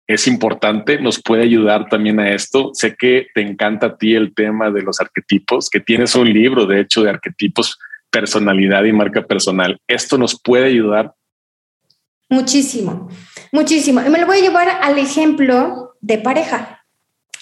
Es 0.09 0.27
importante, 0.27 1.01
nos 1.01 1.23
puede 1.23 1.45
ayudar 1.45 1.89
también 1.89 2.19
a 2.19 2.33
esto. 2.33 2.73
Sé 2.75 2.97
que 2.97 3.29
te 3.33 3.43
encanta 3.43 3.87
a 3.87 3.97
ti 3.97 4.17
el 4.17 4.35
tema 4.35 4.73
de 4.73 4.83
los 4.83 5.01
arquetipos, 5.01 5.71
que 5.71 5.79
tienes 5.79 6.17
un 6.17 6.33
libro, 6.33 6.67
de 6.67 6.81
hecho, 6.81 7.05
de 7.05 7.11
arquetipos 7.11 7.79
personalidad 8.13 8.85
y 8.85 8.93
marca 8.93 9.23
personal. 9.23 9.81
¿Esto 9.89 10.19
nos 10.19 10.41
puede 10.41 10.67
ayudar? 10.67 11.15
Muchísimo, 12.29 13.09
muchísimo. 13.51 14.01
Y 14.03 14.09
me 14.09 14.21
lo 14.21 14.27
voy 14.27 14.39
a 14.39 14.43
llevar 14.43 14.69
al 14.69 14.99
ejemplo 14.99 15.97
de 16.01 16.19
pareja. 16.19 16.85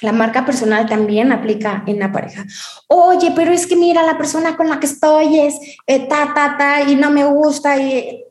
La 0.00 0.12
marca 0.12 0.46
personal 0.46 0.88
también 0.88 1.30
aplica 1.30 1.84
en 1.86 1.98
la 1.98 2.10
pareja. 2.10 2.46
Oye, 2.88 3.32
pero 3.36 3.52
es 3.52 3.66
que 3.66 3.76
mira, 3.76 4.02
la 4.02 4.16
persona 4.16 4.56
con 4.56 4.68
la 4.68 4.80
que 4.80 4.86
estoy 4.86 5.40
es 5.40 5.54
eh, 5.86 6.08
ta, 6.08 6.32
ta, 6.34 6.56
ta, 6.56 6.82
y 6.82 6.96
no 6.96 7.10
me 7.10 7.24
gusta. 7.24 7.76
Y... 7.76 8.24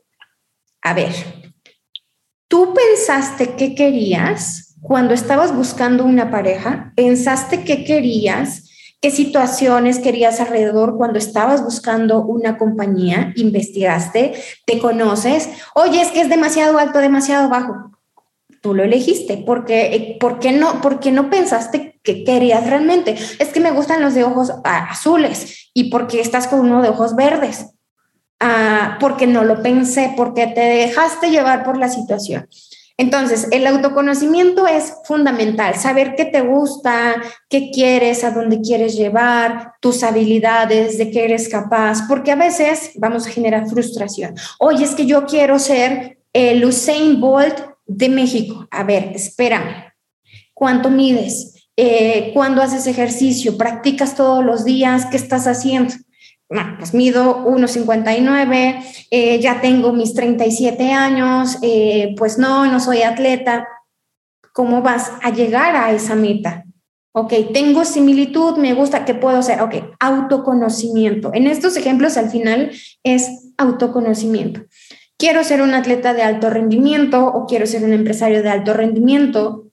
A 0.82 0.94
ver, 0.94 1.12
¿tú 2.48 2.74
pensaste 2.74 3.54
qué 3.54 3.74
querías 3.74 4.76
cuando 4.80 5.14
estabas 5.14 5.54
buscando 5.54 6.04
una 6.04 6.30
pareja? 6.30 6.92
¿Pensaste 6.96 7.64
qué 7.64 7.84
querías? 7.84 8.69
Qué 9.00 9.10
situaciones 9.10 9.98
querías 9.98 10.40
alrededor 10.40 10.96
cuando 10.96 11.18
estabas 11.18 11.64
buscando 11.64 12.22
una 12.22 12.58
compañía, 12.58 13.32
investigaste, 13.36 14.34
te 14.66 14.78
conoces, 14.78 15.48
oye, 15.74 16.02
es 16.02 16.10
que 16.10 16.20
es 16.20 16.28
demasiado 16.28 16.78
alto, 16.78 16.98
demasiado 16.98 17.48
bajo. 17.48 17.90
Tú 18.60 18.74
lo 18.74 18.82
elegiste, 18.82 19.38
porque 19.38 19.94
eh, 19.94 20.16
¿por 20.20 20.38
qué 20.38 20.52
no, 20.52 20.82
porque 20.82 21.12
no 21.12 21.30
pensaste 21.30 21.98
que 22.02 22.24
querías 22.24 22.66
realmente? 22.66 23.16
Es 23.38 23.48
que 23.48 23.60
me 23.60 23.70
gustan 23.70 24.02
los 24.02 24.12
de 24.12 24.24
ojos 24.24 24.52
azules 24.64 25.70
y 25.72 25.90
porque 25.90 26.20
estás 26.20 26.46
con 26.46 26.60
uno 26.60 26.82
de 26.82 26.90
ojos 26.90 27.16
verdes. 27.16 27.70
Ah, 28.38 28.96
porque 29.00 29.26
no 29.26 29.44
lo 29.44 29.62
pensé, 29.62 30.12
porque 30.16 30.46
te 30.46 30.60
dejaste 30.60 31.30
llevar 31.30 31.62
por 31.62 31.78
la 31.78 31.88
situación. 31.88 32.48
Entonces, 33.00 33.48
el 33.50 33.66
autoconocimiento 33.66 34.66
es 34.66 34.92
fundamental, 35.04 35.74
saber 35.76 36.16
qué 36.16 36.26
te 36.26 36.42
gusta, 36.42 37.14
qué 37.48 37.70
quieres, 37.70 38.24
a 38.24 38.30
dónde 38.30 38.60
quieres 38.60 38.94
llevar, 38.94 39.72
tus 39.80 40.02
habilidades, 40.02 40.98
de 40.98 41.10
qué 41.10 41.24
eres 41.24 41.48
capaz, 41.48 42.02
porque 42.06 42.30
a 42.30 42.36
veces 42.36 42.90
vamos 42.96 43.26
a 43.26 43.30
generar 43.30 43.66
frustración. 43.70 44.34
Oye, 44.58 44.84
es 44.84 44.94
que 44.94 45.06
yo 45.06 45.24
quiero 45.24 45.58
ser 45.58 46.18
el 46.34 46.62
Usain 46.62 47.18
Bolt 47.22 47.58
de 47.86 48.10
México. 48.10 48.68
A 48.70 48.84
ver, 48.84 49.12
espérame. 49.14 49.94
¿Cuánto 50.52 50.90
mides? 50.90 51.54
Eh, 51.78 52.32
¿Cuándo 52.34 52.60
haces 52.60 52.86
ejercicio? 52.86 53.56
¿Practicas 53.56 54.14
todos 54.14 54.44
los 54.44 54.66
días? 54.66 55.06
¿Qué 55.06 55.16
estás 55.16 55.46
haciendo? 55.46 55.94
Pues 56.78 56.94
mido 56.94 57.44
1,59, 57.46 58.82
eh, 59.10 59.40
ya 59.40 59.60
tengo 59.60 59.92
mis 59.92 60.14
37 60.14 60.92
años, 60.92 61.58
eh, 61.62 62.14
pues 62.16 62.38
no, 62.38 62.66
no 62.66 62.80
soy 62.80 63.02
atleta. 63.02 63.68
¿Cómo 64.52 64.82
vas 64.82 65.12
a 65.22 65.30
llegar 65.30 65.76
a 65.76 65.92
esa 65.92 66.16
meta? 66.16 66.64
Ok, 67.12 67.32
tengo 67.52 67.84
similitud, 67.84 68.56
me 68.56 68.74
gusta, 68.74 69.04
¿qué 69.04 69.14
puedo 69.14 69.38
hacer? 69.38 69.60
Ok, 69.62 69.74
autoconocimiento. 70.00 71.30
En 71.34 71.46
estos 71.46 71.76
ejemplos 71.76 72.16
al 72.16 72.30
final 72.30 72.72
es 73.04 73.52
autoconocimiento. 73.56 74.62
Quiero 75.16 75.44
ser 75.44 75.62
un 75.62 75.74
atleta 75.74 76.14
de 76.14 76.22
alto 76.22 76.50
rendimiento 76.50 77.26
o 77.26 77.46
quiero 77.46 77.66
ser 77.66 77.84
un 77.84 77.92
empresario 77.92 78.42
de 78.42 78.48
alto 78.48 78.74
rendimiento. 78.74 79.68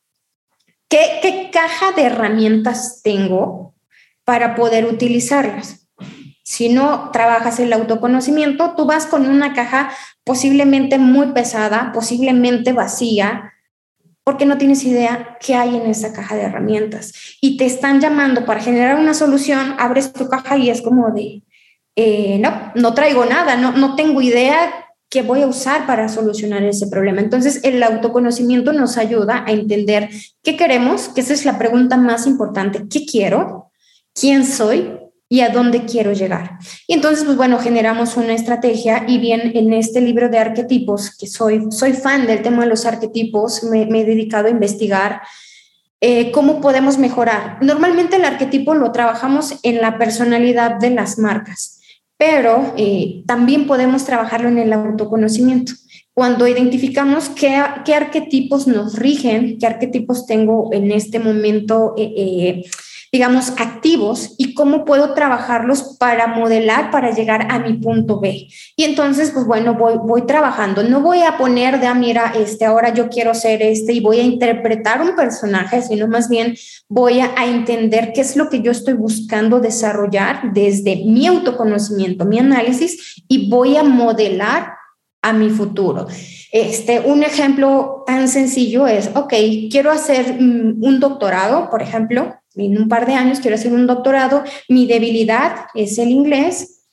¿Qué, 0.90 1.20
qué 1.22 1.50
caja 1.52 1.92
de 1.94 2.04
herramientas 2.04 3.02
tengo 3.04 3.76
para 4.26 4.56
poder 4.56 4.86
utilizarlas? 4.86 5.87
Si 6.50 6.70
no 6.70 7.10
trabajas 7.12 7.60
el 7.60 7.74
autoconocimiento, 7.74 8.74
tú 8.78 8.86
vas 8.86 9.06
con 9.06 9.30
una 9.30 9.52
caja 9.52 9.92
posiblemente 10.24 10.98
muy 10.98 11.34
pesada, 11.34 11.92
posiblemente 11.94 12.72
vacía, 12.72 13.52
porque 14.24 14.46
no 14.46 14.58
tienes 14.58 14.82
idea 14.86 15.38
qué 15.42 15.56
hay 15.56 15.76
en 15.76 15.88
esa 15.88 16.14
caja 16.14 16.38
de 16.38 16.44
herramientas. 16.44 17.12
Y 17.42 17.58
te 17.58 17.66
están 17.66 18.00
llamando 18.00 18.46
para 18.46 18.62
generar 18.62 18.98
una 18.98 19.14
solución, 19.14 19.76
abres 19.78 20.14
tu 20.14 20.30
caja 20.30 20.56
y 20.56 20.70
es 20.70 20.82
como 20.82 21.12
de, 21.12 21.44
eh, 21.98 22.40
no, 22.40 22.72
no 22.76 22.94
traigo 22.94 23.26
nada, 23.26 23.58
no, 23.58 23.74
no 23.74 23.98
tengo 23.98 24.22
idea 24.22 24.74
qué 25.10 25.24
voy 25.24 25.42
a 25.42 25.48
usar 25.48 25.86
para 25.86 26.08
solucionar 26.08 26.64
ese 26.64 26.88
problema. 26.88 27.20
Entonces, 27.20 27.60
el 27.66 27.84
autoconocimiento 27.84 28.72
nos 28.72 28.98
ayuda 28.98 29.44
a 29.46 29.52
entender 29.52 30.10
qué 30.44 30.56
queremos, 30.56 31.10
que 31.10 31.20
esa 31.20 31.34
es 31.34 31.44
la 31.44 31.58
pregunta 31.58 31.98
más 31.98 32.26
importante, 32.26 32.88
¿qué 32.90 33.06
quiero? 33.06 33.70
¿Quién 34.14 34.46
soy? 34.46 35.07
Y 35.30 35.42
a 35.42 35.50
dónde 35.50 35.86
quiero 35.86 36.14
llegar. 36.14 36.58
Y 36.88 36.94
entonces, 36.94 37.26
pues 37.26 37.36
bueno, 37.36 37.60
generamos 37.60 38.16
una 38.18 38.34
estrategia 38.34 39.04
y 39.08 39.18
bien 39.18 39.52
en 39.56 39.74
este 39.74 40.02
libro 40.02 40.30
de 40.30 40.40
arquetipos, 40.40 41.16
que 41.16 41.28
soy, 41.28 41.68
soy 41.72 41.94
fan 41.94 42.28
del 42.28 42.42
tema 42.42 42.64
de 42.64 42.70
los 42.70 42.86
arquetipos, 42.86 43.64
me, 43.64 43.82
he 43.84 44.06
dedicado 44.06 44.48
a 44.48 44.52
investigar 44.52 45.22
eh, 46.00 46.32
cómo 46.32 46.62
podemos 46.62 46.98
mejorar. 46.98 47.58
Normalmente 47.62 48.16
el 48.16 48.26
arquetipo 48.26 48.74
lo 48.74 48.92
trabajamos 48.92 49.60
en 49.64 49.82
la 49.82 49.98
personalidad 49.98 50.76
de 50.76 50.92
las 50.92 51.18
marcas, 51.18 51.82
pero 52.18 52.74
eh, 52.78 53.24
también 53.26 53.68
podemos 53.68 54.06
trabajarlo 54.06 54.48
en 54.48 54.60
el 54.60 54.72
autoconocimiento. 54.72 55.74
Cuando 56.14 56.48
identificamos 56.48 57.30
qué, 57.30 57.62
qué 57.86 57.94
arquetipos 57.94 58.66
nos 58.66 58.96
rigen, 58.96 59.58
qué 59.60 59.68
arquetipos 59.68 60.26
tengo 60.26 60.70
en 60.72 60.92
este 60.92 61.20
momento, 61.20 61.94
eh, 61.98 62.64
digamos, 63.18 63.50
activos 63.58 64.36
y 64.38 64.54
cómo 64.54 64.86
puedo 64.86 65.16
trabajarlos 65.16 65.98
para 65.98 66.28
modelar, 66.28 66.92
para 66.92 67.10
llegar 67.10 67.48
a 67.50 67.58
mi 67.58 67.74
punto 67.74 68.20
B. 68.20 68.48
Y 68.76 68.84
entonces, 68.84 69.32
pues 69.32 69.48
bueno, 69.48 69.74
voy, 69.74 69.96
voy 69.98 70.28
trabajando. 70.28 70.84
No 70.84 71.02
voy 71.02 71.24
a 71.24 71.36
poner 71.36 71.80
de, 71.80 71.88
ah, 71.88 71.96
mira, 71.96 72.32
este, 72.38 72.66
ahora 72.66 72.94
yo 72.94 73.10
quiero 73.10 73.34
ser 73.34 73.64
este 73.64 73.94
y 73.94 74.02
voy 74.02 74.20
a 74.20 74.24
interpretar 74.24 75.02
un 75.02 75.16
personaje, 75.16 75.82
sino 75.82 76.08
más 76.08 76.30
bien 76.30 76.56
voy 76.90 77.20
a, 77.20 77.32
a 77.36 77.48
entender 77.48 78.12
qué 78.14 78.22
es 78.22 78.36
lo 78.36 78.50
que 78.50 78.62
yo 78.62 78.70
estoy 78.70 78.94
buscando 78.94 79.60
desarrollar 79.60 80.54
desde 80.54 80.98
mi 80.98 81.26
autoconocimiento, 81.26 82.24
mi 82.24 82.38
análisis, 82.38 83.24
y 83.28 83.50
voy 83.50 83.78
a 83.78 83.84
modelar 83.84 84.74
a 85.24 85.34
mi 85.34 85.50
futuro. 85.50 86.06
Este, 86.52 87.00
un 87.00 87.24
ejemplo 87.24 88.04
tan 88.06 88.28
sencillo 88.28 88.86
es, 88.86 89.10
ok, 89.16 89.34
quiero 89.72 89.92
hacer 89.92 90.40
mm, 90.40 90.84
un 90.84 91.00
doctorado, 91.00 91.72
por 91.72 91.82
ejemplo, 91.82 92.36
en 92.66 92.82
un 92.82 92.90
par 92.90 93.06
de 93.06 93.14
años 93.14 93.40
quiero 93.40 93.56
hacer 93.56 93.74
un 93.74 93.88
doctorado, 93.88 94.44
mi 94.70 94.88
debilidad 94.88 95.68
es 95.76 95.98
el 95.98 96.10
inglés, 96.10 96.86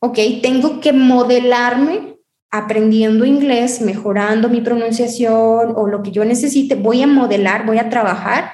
ok, 0.00 0.18
tengo 0.42 0.80
que 0.80 0.92
modelarme 0.92 2.16
aprendiendo 2.50 3.24
inglés, 3.24 3.80
mejorando 3.80 4.48
mi 4.48 4.60
pronunciación 4.60 5.72
o 5.74 5.86
lo 5.86 6.02
que 6.02 6.10
yo 6.10 6.24
necesite, 6.24 6.74
voy 6.74 7.02
a 7.02 7.06
modelar, 7.06 7.64
voy 7.64 7.78
a 7.78 7.88
trabajar 7.88 8.52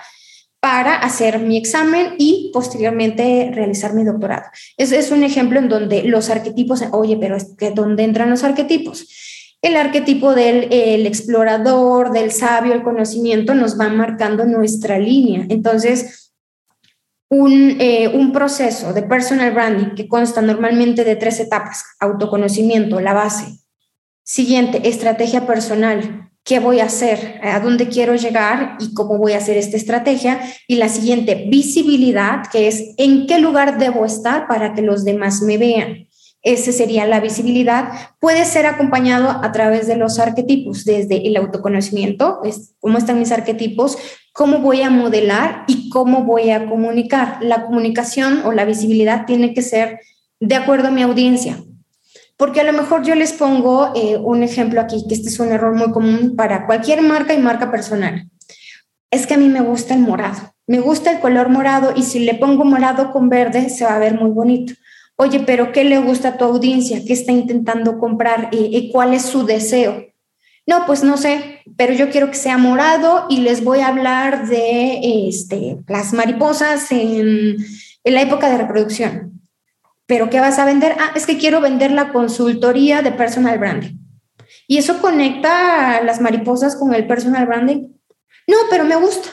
para 0.60 0.96
hacer 0.96 1.40
mi 1.40 1.56
examen 1.56 2.14
y 2.18 2.50
posteriormente 2.52 3.50
realizar 3.52 3.94
mi 3.94 4.04
doctorado. 4.04 4.44
Ese 4.76 4.98
es 4.98 5.10
un 5.10 5.22
ejemplo 5.22 5.58
en 5.58 5.68
donde 5.68 6.04
los 6.04 6.30
arquetipos, 6.30 6.82
oye, 6.92 7.16
pero 7.16 7.36
es 7.36 7.54
que 7.56 7.70
¿dónde 7.70 8.04
entran 8.04 8.30
los 8.30 8.44
arquetipos? 8.44 9.08
El 9.62 9.76
arquetipo 9.76 10.34
del 10.34 10.68
el 10.70 11.06
explorador, 11.06 12.12
del 12.12 12.30
sabio, 12.30 12.74
el 12.74 12.82
conocimiento 12.82 13.54
nos 13.54 13.78
va 13.78 13.88
marcando 13.88 14.44
nuestra 14.44 14.98
línea. 14.98 15.46
Entonces, 15.48 16.27
un, 17.30 17.76
eh, 17.80 18.08
un, 18.08 18.32
proceso 18.32 18.92
de 18.92 19.02
personal 19.02 19.52
branding 19.52 19.94
que 19.94 20.08
consta 20.08 20.40
normalmente 20.40 21.04
de 21.04 21.16
tres 21.16 21.40
etapas, 21.40 21.84
autoconocimiento, 22.00 23.00
la 23.00 23.12
base. 23.12 23.58
Siguiente, 24.24 24.88
estrategia 24.88 25.46
personal, 25.46 26.30
qué 26.44 26.60
voy 26.60 26.80
a 26.80 26.84
hacer, 26.84 27.40
a 27.42 27.60
dónde 27.60 27.88
quiero 27.88 28.14
llegar 28.14 28.78
y 28.80 28.94
cómo 28.94 29.18
voy 29.18 29.32
a 29.32 29.38
hacer 29.38 29.58
esta 29.58 29.76
estrategia. 29.76 30.40
Y 30.66 30.76
la 30.76 30.88
siguiente, 30.88 31.46
visibilidad, 31.48 32.46
que 32.50 32.68
es 32.68 32.94
en 32.96 33.26
qué 33.26 33.38
lugar 33.38 33.78
debo 33.78 34.06
estar 34.06 34.48
para 34.48 34.74
que 34.74 34.80
los 34.80 35.04
demás 35.04 35.42
me 35.42 35.58
vean. 35.58 36.08
Ese 36.42 36.72
sería 36.72 37.06
la 37.06 37.20
visibilidad. 37.20 37.92
Puede 38.20 38.44
ser 38.46 38.64
acompañado 38.64 39.28
a 39.28 39.52
través 39.52 39.86
de 39.86 39.96
los 39.96 40.18
arquetipos, 40.18 40.84
desde 40.86 41.26
el 41.26 41.36
autoconocimiento, 41.36 42.40
es 42.44 42.74
cómo 42.78 42.96
están 42.96 43.18
mis 43.18 43.32
arquetipos, 43.32 43.98
cómo 44.38 44.60
voy 44.60 44.82
a 44.82 44.88
modelar 44.88 45.64
y 45.66 45.90
cómo 45.90 46.22
voy 46.22 46.50
a 46.50 46.68
comunicar. 46.68 47.38
La 47.40 47.66
comunicación 47.66 48.42
o 48.44 48.52
la 48.52 48.64
visibilidad 48.64 49.26
tiene 49.26 49.52
que 49.52 49.62
ser 49.62 49.98
de 50.38 50.54
acuerdo 50.54 50.88
a 50.88 50.90
mi 50.92 51.02
audiencia. 51.02 51.58
Porque 52.36 52.60
a 52.60 52.64
lo 52.64 52.72
mejor 52.72 53.02
yo 53.02 53.16
les 53.16 53.32
pongo 53.32 53.90
eh, 53.96 54.16
un 54.16 54.44
ejemplo 54.44 54.80
aquí, 54.80 55.04
que 55.08 55.14
este 55.14 55.28
es 55.28 55.40
un 55.40 55.48
error 55.48 55.74
muy 55.74 55.90
común 55.90 56.36
para 56.36 56.66
cualquier 56.66 57.02
marca 57.02 57.34
y 57.34 57.38
marca 57.38 57.72
personal. 57.72 58.30
Es 59.10 59.26
que 59.26 59.34
a 59.34 59.38
mí 59.38 59.48
me 59.48 59.60
gusta 59.60 59.94
el 59.94 60.02
morado, 60.02 60.54
me 60.68 60.78
gusta 60.78 61.10
el 61.10 61.18
color 61.18 61.48
morado 61.48 61.92
y 61.96 62.04
si 62.04 62.20
le 62.20 62.34
pongo 62.34 62.64
morado 62.64 63.10
con 63.10 63.28
verde 63.28 63.68
se 63.70 63.86
va 63.86 63.96
a 63.96 63.98
ver 63.98 64.14
muy 64.14 64.30
bonito. 64.30 64.72
Oye, 65.16 65.40
pero 65.40 65.72
¿qué 65.72 65.82
le 65.82 65.98
gusta 65.98 66.28
a 66.28 66.36
tu 66.36 66.44
audiencia? 66.44 67.00
¿Qué 67.04 67.12
está 67.12 67.32
intentando 67.32 67.98
comprar? 67.98 68.50
¿Y, 68.52 68.76
y 68.76 68.92
cuál 68.92 69.14
es 69.14 69.22
su 69.22 69.44
deseo? 69.44 70.07
No, 70.68 70.84
pues 70.84 71.02
no 71.02 71.16
sé, 71.16 71.62
pero 71.78 71.94
yo 71.94 72.10
quiero 72.10 72.28
que 72.28 72.36
sea 72.36 72.58
morado 72.58 73.24
y 73.30 73.38
les 73.38 73.64
voy 73.64 73.80
a 73.80 73.88
hablar 73.88 74.48
de 74.48 75.26
este, 75.26 75.78
las 75.88 76.12
mariposas 76.12 76.92
en, 76.92 77.56
en 78.04 78.14
la 78.14 78.20
época 78.20 78.50
de 78.50 78.58
reproducción. 78.58 79.40
¿Pero 80.04 80.28
qué 80.28 80.40
vas 80.40 80.58
a 80.58 80.66
vender? 80.66 80.94
Ah, 81.00 81.12
es 81.14 81.24
que 81.24 81.38
quiero 81.38 81.62
vender 81.62 81.90
la 81.92 82.12
consultoría 82.12 83.00
de 83.00 83.12
personal 83.12 83.58
branding. 83.58 83.96
¿Y 84.66 84.76
eso 84.76 85.00
conecta 85.00 85.96
a 85.96 86.02
las 86.02 86.20
mariposas 86.20 86.76
con 86.76 86.92
el 86.92 87.06
personal 87.06 87.46
branding? 87.46 87.88
No, 88.46 88.58
pero 88.68 88.84
me 88.84 88.96
gusta. 88.96 89.30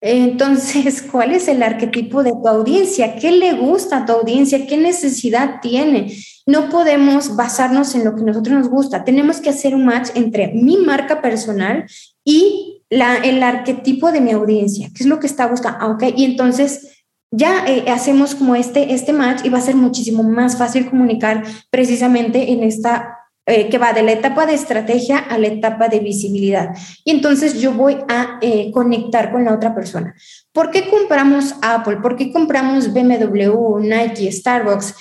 Entonces, 0.00 1.02
¿cuál 1.10 1.32
es 1.32 1.48
el 1.48 1.62
arquetipo 1.62 2.22
de 2.22 2.32
tu 2.32 2.48
audiencia? 2.48 3.16
¿Qué 3.16 3.32
le 3.32 3.54
gusta 3.54 3.98
a 3.98 4.06
tu 4.06 4.12
audiencia? 4.12 4.66
¿Qué 4.66 4.76
necesidad 4.76 5.60
tiene? 5.60 6.16
No 6.46 6.68
podemos 6.68 7.36
basarnos 7.36 7.94
en 7.94 8.04
lo 8.04 8.14
que 8.14 8.22
a 8.22 8.26
nosotros 8.26 8.58
nos 8.58 8.68
gusta. 8.68 9.04
Tenemos 9.04 9.40
que 9.40 9.50
hacer 9.50 9.74
un 9.74 9.86
match 9.86 10.10
entre 10.14 10.52
mi 10.52 10.76
marca 10.76 11.20
personal 11.20 11.86
y 12.24 12.82
el 12.90 13.42
arquetipo 13.42 14.12
de 14.12 14.20
mi 14.20 14.32
audiencia. 14.32 14.90
¿Qué 14.94 15.02
es 15.02 15.08
lo 15.08 15.18
que 15.18 15.26
está 15.26 15.46
buscando? 15.46 15.78
Ah, 15.80 15.88
ok, 15.88 16.04
y 16.16 16.24
entonces 16.24 17.04
ya 17.32 17.66
eh, 17.66 17.90
hacemos 17.90 18.34
como 18.34 18.54
este, 18.54 18.94
este 18.94 19.12
match 19.12 19.44
y 19.44 19.48
va 19.48 19.58
a 19.58 19.62
ser 19.62 19.74
muchísimo 19.74 20.22
más 20.22 20.56
fácil 20.56 20.88
comunicar 20.88 21.42
precisamente 21.70 22.52
en 22.52 22.62
esta, 22.62 23.15
eh, 23.46 23.68
que 23.68 23.78
va 23.78 23.92
de 23.92 24.02
la 24.02 24.12
etapa 24.12 24.44
de 24.44 24.54
estrategia 24.54 25.18
a 25.18 25.38
la 25.38 25.46
etapa 25.46 25.88
de 25.88 26.00
visibilidad. 26.00 26.70
Y 27.04 27.12
entonces 27.12 27.60
yo 27.60 27.72
voy 27.72 27.98
a 28.08 28.38
eh, 28.42 28.70
conectar 28.72 29.30
con 29.30 29.44
la 29.44 29.54
otra 29.54 29.74
persona. 29.74 30.14
¿Por 30.52 30.70
qué 30.70 30.88
compramos 30.88 31.54
Apple? 31.62 31.98
¿Por 32.02 32.16
qué 32.16 32.32
compramos 32.32 32.92
BMW, 32.92 33.78
Nike, 33.80 34.30
Starbucks, 34.32 34.94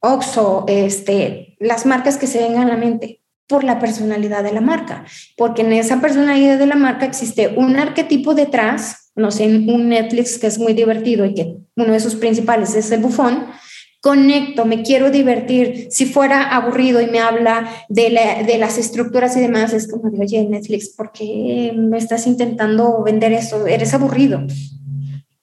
Oxxo, 0.00 0.64
este, 0.66 1.56
las 1.60 1.86
marcas 1.86 2.16
que 2.16 2.26
se 2.26 2.42
vengan 2.42 2.68
a 2.68 2.72
la 2.72 2.76
mente? 2.76 3.18
por 3.48 3.64
la 3.64 3.78
personalidad 3.78 4.42
de 4.42 4.52
la 4.52 4.62
marca, 4.62 5.04
porque 5.36 5.60
en 5.60 5.74
esa 5.74 6.00
personalidad 6.00 6.58
de 6.58 6.64
la 6.64 6.76
marca 6.76 7.04
existe 7.04 7.48
un 7.48 7.76
arquetipo 7.76 8.34
detrás 8.34 9.02
no 9.14 9.30
sé, 9.30 9.46
un 9.46 9.88
Netflix 9.88 10.38
que 10.38 10.46
es 10.46 10.58
muy 10.58 10.72
divertido 10.72 11.24
y 11.26 11.34
que 11.34 11.56
uno 11.76 11.92
de 11.92 12.00
sus 12.00 12.14
principales 12.14 12.74
es 12.74 12.90
el 12.92 13.00
bufón, 13.00 13.46
conecto, 14.02 14.64
me 14.64 14.82
quiero 14.82 15.10
divertir. 15.10 15.86
Si 15.90 16.06
fuera 16.06 16.54
aburrido 16.54 17.00
y 17.00 17.06
me 17.06 17.20
habla 17.20 17.70
de, 17.88 18.10
las 18.58 18.76
estructuras 18.76 19.36
y 19.36 19.40
demás, 19.40 19.72
es 19.72 19.88
como 19.88 20.10
oye, 20.20 20.44
Netflix, 20.44 20.88
¿por 20.88 21.12
qué 21.12 21.72
me 21.74 21.98
estás 21.98 22.26
intentando 22.26 23.02
vender 23.04 23.32
eso? 23.32 23.64
Eres 23.66 23.94
aburrido. 23.94 24.44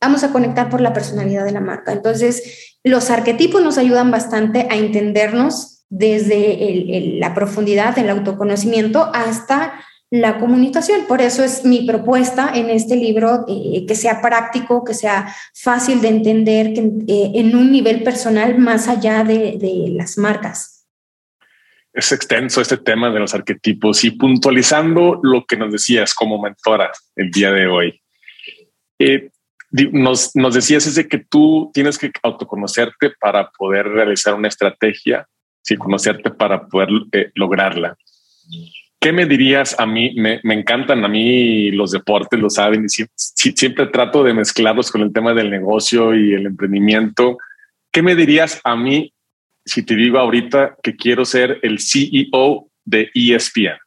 Vamos 0.01 0.25
a 0.25 0.33
conectar 0.33 0.69
por 0.69 0.81
la 0.81 0.91
personalidad 0.91 1.45
de 1.45 1.53
la 1.53 1.61
marca. 1.61 1.93
Entonces, 1.93 2.75
los 2.83 3.09
arquetipos 3.09 3.63
nos 3.63 3.77
ayudan 3.77 4.11
bastante 4.11 4.67
a 4.69 4.75
entendernos 4.75 5.85
desde 5.87 7.15
la 7.17 7.33
profundidad 7.33 7.95
del 7.95 8.09
autoconocimiento 8.09 9.09
hasta 9.13 9.73
la 10.11 10.39
comunicación. 10.39 11.05
Por 11.07 11.21
eso 11.21 11.43
es 11.43 11.65
mi 11.65 11.85
propuesta 11.85 12.51
en 12.53 12.69
este 12.69 12.95
libro, 12.95 13.45
eh, 13.47 13.85
que 13.85 13.95
sea 13.95 14.21
práctico, 14.21 14.83
que 14.83 14.93
sea 14.93 15.33
fácil 15.53 16.01
de 16.01 16.07
entender, 16.09 16.73
que, 16.73 16.81
eh, 16.81 17.31
en 17.35 17.55
un 17.55 17.71
nivel 17.71 18.03
personal 18.03 18.57
más 18.57 18.87
allá 18.87 19.23
de, 19.23 19.57
las 19.95 20.17
marcas. 20.17 20.87
Es 21.93 22.11
extenso 22.11 22.61
este 22.61 22.77
tema 22.77 23.09
de 23.11 23.19
los 23.19 23.33
arquetipos 23.33 24.03
y 24.03 24.11
puntualizando 24.11 25.19
lo 25.23 25.45
que 25.45 25.57
nos 25.57 25.71
decías 25.71 26.13
como 26.13 26.41
mentora 26.41 26.91
el 27.15 27.31
día 27.31 27.51
de 27.51 27.67
hoy. 27.67 28.01
Eh, 28.99 29.29
nos, 29.91 30.35
nos, 30.35 30.55
decías 30.55 30.87
es 30.87 30.95
de 30.95 31.07
que 31.07 31.19
tú 31.19 31.71
tienes 31.73 31.97
que 31.97 32.11
autoconocerte 32.23 33.11
para 33.19 33.49
poder 33.51 33.87
realizar 33.87 34.33
una 34.33 34.47
estrategia, 34.47 35.27
sí, 35.61 35.75
conocerte 35.75 36.31
para 36.31 36.67
poder 36.67 36.89
lograrla. 37.35 37.97
¿Qué 38.99 39.13
me 39.13 39.25
dirías 39.25 39.79
a 39.79 39.85
mí? 39.85 40.13
Me, 40.15 40.41
encantan 40.43 41.05
a 41.05 41.07
mí 41.07 41.71
los 41.71 41.91
deportes, 41.91 42.37
lo 42.37 42.49
saben, 42.49 42.83
y 42.83 42.89
siempre, 42.89 43.87
trato 43.87 44.23
de 44.25 44.33
mezclarlos 44.33 44.91
con 44.91 45.01
el 45.01 45.13
tema 45.13 45.33
del 45.33 45.49
negocio 45.49 46.13
y 46.13 46.33
el 46.33 46.45
emprendimiento. 46.45 47.37
¿Qué 47.91 48.01
me 48.01 48.13
dirías 48.13 48.59
a 48.65 48.75
mí 48.75 49.13
si 49.63 49.83
te 49.83 49.95
digo 49.95 50.19
ahorita 50.19 50.75
que 50.83 50.97
quiero 50.97 51.23
ser 51.23 51.59
el 51.61 51.79
CEO 51.79 52.67
de 52.83 53.09
ESPN? 53.13 53.77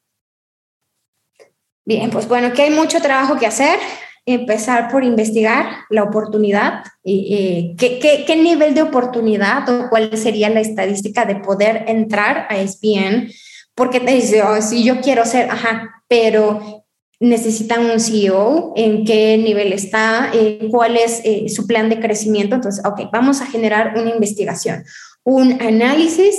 Bien, 1.84 2.08
pues 2.08 2.26
bueno, 2.26 2.54
que 2.54 2.62
hay 2.62 2.70
mucho 2.70 3.00
trabajo 3.00 3.38
que 3.38 3.46
hacer. 3.46 3.78
Empezar 4.24 4.88
por 4.88 5.04
investigar 5.04 5.66
la 5.90 6.04
oportunidad, 6.04 6.84
y, 7.04 7.74
¿qué, 7.76 8.24
qué, 8.24 8.36
nivel 8.36 8.72
de 8.72 8.82
oportunidad 8.82 9.68
o 9.68 9.90
cuál 9.90 10.16
sería 10.16 10.48
la 10.48 10.60
estadística 10.60 11.26
de 11.26 11.36
poder 11.36 11.84
entrar 11.88 12.46
a 12.48 12.56
ESPN 12.56 13.32
porque 13.74 14.00
te 14.00 14.12
dice, 14.12 14.42
oh, 14.42 14.60
si 14.60 14.84
yo 14.84 15.00
quiero 15.00 15.24
ser, 15.24 15.50
ajá, 15.50 16.02
pero 16.08 16.84
necesitan 17.20 17.88
un 17.88 18.00
CEO, 18.00 18.72
en 18.76 19.04
qué 19.04 19.38
nivel 19.38 19.72
está, 19.72 20.30
eh, 20.34 20.68
cuál 20.70 20.96
es 20.96 21.20
eh, 21.24 21.48
su 21.48 21.66
plan 21.68 21.88
de 21.88 22.00
crecimiento. 22.00 22.56
Entonces, 22.56 22.84
ok, 22.84 23.02
vamos 23.12 23.40
a 23.40 23.46
generar 23.46 23.94
una 23.96 24.10
investigación, 24.10 24.84
un 25.22 25.62
análisis 25.62 26.34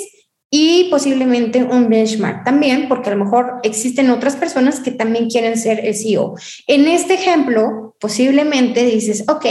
y 0.49 0.89
posiblemente 0.91 1.63
un 1.63 1.89
benchmark 1.89 2.43
también, 2.43 2.87
porque 2.89 3.09
a 3.09 3.15
lo 3.15 3.23
mejor 3.23 3.61
existen 3.63 4.09
otras 4.09 4.35
personas 4.35 4.81
que 4.81 4.91
también 4.91 5.29
quieren 5.29 5.57
ser 5.57 5.83
el 5.85 5.95
CEO. 5.95 6.35
En 6.67 6.87
este 6.87 7.13
ejemplo, 7.13 7.95
posiblemente 7.99 8.85
dices, 8.85 9.23
ok, 9.29 9.45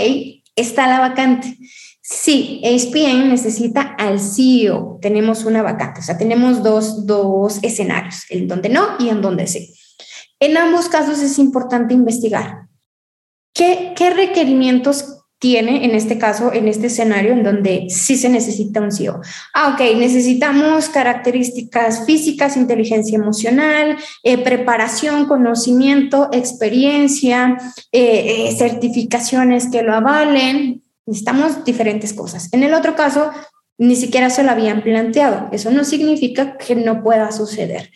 está 0.55 0.87
la 0.87 1.01
vacante. 1.01 1.57
Sí, 2.05 2.61
ESPN 2.64 3.28
necesita 3.28 3.94
al 3.96 4.18
CEO. 4.18 4.98
Tenemos 5.00 5.44
una 5.44 5.62
vacante, 5.62 6.00
o 6.00 6.03
sea, 6.03 6.18
tenemos 6.18 6.62
dos, 6.62 7.07
dos 7.07 7.61
escenarios, 7.62 8.24
en 8.28 8.48
donde 8.48 8.68
no 8.68 8.96
y 8.98 9.09
en 9.09 9.22
donde 9.22 9.46
sí. 9.46 9.72
En 10.40 10.57
ambos 10.57 10.88
casos 10.88 11.20
es 11.20 11.38
importante 11.38 11.94
investigar 11.94 12.66
qué, 13.55 13.92
qué 13.96 14.11
requerimientos 14.11 15.22
tiene 15.42 15.84
en 15.84 15.90
este 15.96 16.18
caso, 16.18 16.53
en 16.53 16.68
este 16.68 16.86
escenario 16.86 17.32
en 17.32 17.42
donde 17.42 17.86
sí 17.88 18.14
se 18.14 18.28
necesita 18.28 18.80
un 18.80 18.92
CEO. 18.92 19.20
Ah, 19.53 19.74
ok, 19.74 19.96
necesitamos 19.98 20.88
características 20.88 22.07
físicas, 22.07 22.57
inteligencia 22.57 23.16
emocional, 23.16 23.96
eh, 24.22 24.38
preparación, 24.38 25.26
conocimiento, 25.26 26.28
experiencia, 26.32 27.57
eh, 27.90 28.48
eh, 28.48 28.57
certificaciones 28.57 29.68
que 29.68 29.82
lo 29.82 29.94
avalen. 29.94 30.82
Necesitamos 31.07 31.64
diferentes 31.64 32.12
cosas. 32.12 32.48
En 32.53 32.62
el 32.62 32.74
otro 32.74 32.94
caso, 32.94 33.30
ni 33.78 33.96
siquiera 33.96 34.30
se 34.30 34.42
lo 34.42 34.50
habían 34.50 34.82
planteado. 34.82 35.48
Eso 35.53 35.70
no 35.70 35.84
significa 35.84 36.57
que 36.57 36.74
no 36.74 37.03
pueda 37.03 37.32
suceder. 37.32 37.90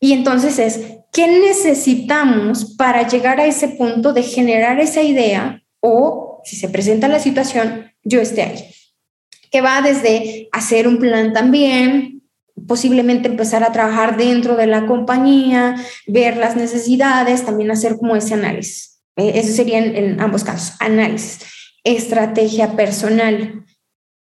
Y 0.00 0.12
entonces 0.12 0.58
es, 0.58 0.80
¿qué 1.12 1.26
necesitamos 1.26 2.76
para 2.76 3.08
llegar 3.08 3.40
a 3.40 3.46
ese 3.46 3.68
punto 3.68 4.12
de 4.12 4.22
generar 4.22 4.80
esa 4.80 5.02
idea 5.02 5.62
o 5.80 6.26
si 6.46 6.56
se 6.56 6.68
presenta 6.68 7.08
la 7.08 7.18
situación, 7.18 7.92
yo 8.04 8.20
esté 8.20 8.42
ahí. 8.42 8.70
Que 9.50 9.60
va 9.60 9.82
desde 9.82 10.48
hacer 10.52 10.86
un 10.86 10.98
plan 10.98 11.32
también, 11.32 12.22
posiblemente 12.68 13.28
empezar 13.28 13.64
a 13.64 13.72
trabajar 13.72 14.16
dentro 14.16 14.56
de 14.56 14.68
la 14.68 14.86
compañía, 14.86 15.74
ver 16.06 16.36
las 16.36 16.56
necesidades, 16.56 17.44
también 17.44 17.70
hacer 17.70 17.96
como 17.96 18.14
ese 18.14 18.34
análisis. 18.34 19.00
Eh, 19.16 19.32
eso 19.34 19.52
sería 19.52 19.78
en, 19.78 20.20
ambos 20.20 20.44
casos, 20.44 20.76
análisis, 20.78 21.40
estrategia 21.86 22.74
personal. 22.74 23.64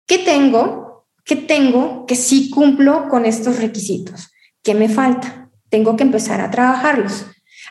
¿Qué 0.07 0.19
tengo? 0.19 1.07
¿Qué 1.23 1.35
tengo 1.35 2.05
que 2.05 2.15
sí 2.15 2.51
cumplo 2.51 3.09
con 3.09 3.25
estos 3.25 3.57
requisitos? 3.57 4.29
¿Qué 4.61 4.75
me 4.75 4.87
falta? 4.87 5.49
Tengo 5.69 5.95
que 5.95 6.03
empezar 6.03 6.41
a 6.41 6.51
trabajarlos. 6.51 7.25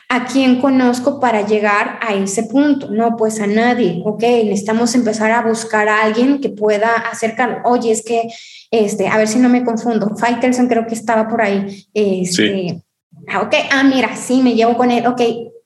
¿A 0.09 0.25
quién 0.25 0.59
conozco 0.59 1.19
para 1.21 1.47
llegar 1.47 1.97
a 2.01 2.13
ese 2.13 2.43
punto? 2.43 2.91
No, 2.91 3.15
pues 3.15 3.39
a 3.39 3.47
nadie. 3.47 4.01
Ok, 4.05 4.21
necesitamos 4.21 4.93
empezar 4.93 5.31
a 5.31 5.41
buscar 5.41 5.87
a 5.87 6.03
alguien 6.03 6.41
que 6.41 6.49
pueda 6.49 6.93
acercar. 6.93 7.61
Oye, 7.63 7.91
es 7.91 8.03
que, 8.03 8.27
este, 8.71 9.07
a 9.07 9.17
ver 9.17 9.29
si 9.29 9.39
no 9.39 9.47
me 9.47 9.63
confundo. 9.63 10.15
Faitelson 10.17 10.67
creo 10.67 10.85
que 10.85 10.93
estaba 10.93 11.29
por 11.29 11.41
ahí. 11.41 11.87
Este, 11.93 12.83
ah, 13.27 13.41
Ok, 13.41 13.55
ah, 13.71 13.83
mira, 13.83 14.15
sí, 14.15 14.41
me 14.41 14.53
llevo 14.53 14.75
con 14.75 14.91
él. 14.91 15.07
Ok, 15.07 15.21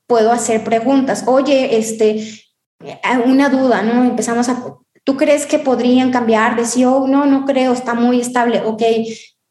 puedo 0.05 0.31
hacer 0.31 0.63
preguntas. 0.63 1.23
Oye, 1.25 1.77
este, 1.77 2.23
una 3.25 3.49
duda, 3.49 3.81
¿no? 3.81 4.03
Empezamos 4.03 4.49
a, 4.49 4.63
¿tú 5.03 5.17
crees 5.17 5.45
que 5.45 5.59
podrían 5.59 6.11
cambiar 6.11 6.55
de 6.55 6.65
sí 6.65 6.85
o 6.85 7.07
no? 7.07 7.25
No 7.25 7.45
creo, 7.45 7.73
está 7.73 7.93
muy 7.93 8.21
estable. 8.21 8.61
Ok, 8.65 8.83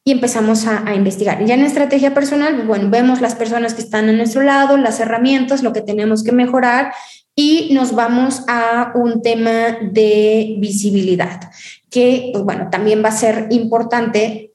y 0.09 0.13
empezamos 0.13 0.67
a, 0.67 0.95
investigar. 0.95 1.45
Ya 1.45 1.53
en 1.53 1.67
estrategia 1.67 2.15
personal, 2.15 2.55
pues, 2.55 2.67
bueno, 2.67 2.89
vemos 2.89 3.21
las 3.21 3.35
personas 3.35 3.75
que 3.75 3.83
están 3.83 4.09
a 4.09 4.13
nuestro 4.13 4.41
lado, 4.41 4.79
las 4.79 5.01
herramientas, 5.01 5.63
lo 5.63 5.75
que 5.75 5.83
tenemos 5.83 6.25
que 6.25 6.33
mejorar 6.33 6.95
y 7.35 7.75
nos 7.75 7.95
vamos 7.95 8.43
a 8.49 8.93
un 8.95 9.21
tema 9.21 9.77
de 9.83 10.57
visibilidad, 10.61 11.51
que, 11.91 12.31
pues, 12.33 12.43
bueno, 12.43 12.69
también 12.71 13.05
va 13.05 13.11
a 13.11 13.13
ser 13.13 13.49
importante 13.51 14.53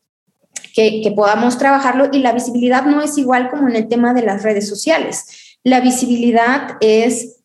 que, 0.73 1.01
que 1.03 1.11
podamos 1.11 1.59
trabajarlo 1.59 2.09
y 2.11 2.17
la 2.17 2.31
visibilidad 2.31 2.85
no 2.85 3.03
es 3.03 3.19
igual 3.19 3.51
como 3.51 3.69
en 3.69 3.75
el 3.75 3.87
tema 3.87 4.15
de 4.15 4.23
las 4.23 4.41
redes 4.41 4.67
sociales. 4.67 5.57
La 5.63 5.81
visibilidad 5.81 6.77
es 6.79 7.42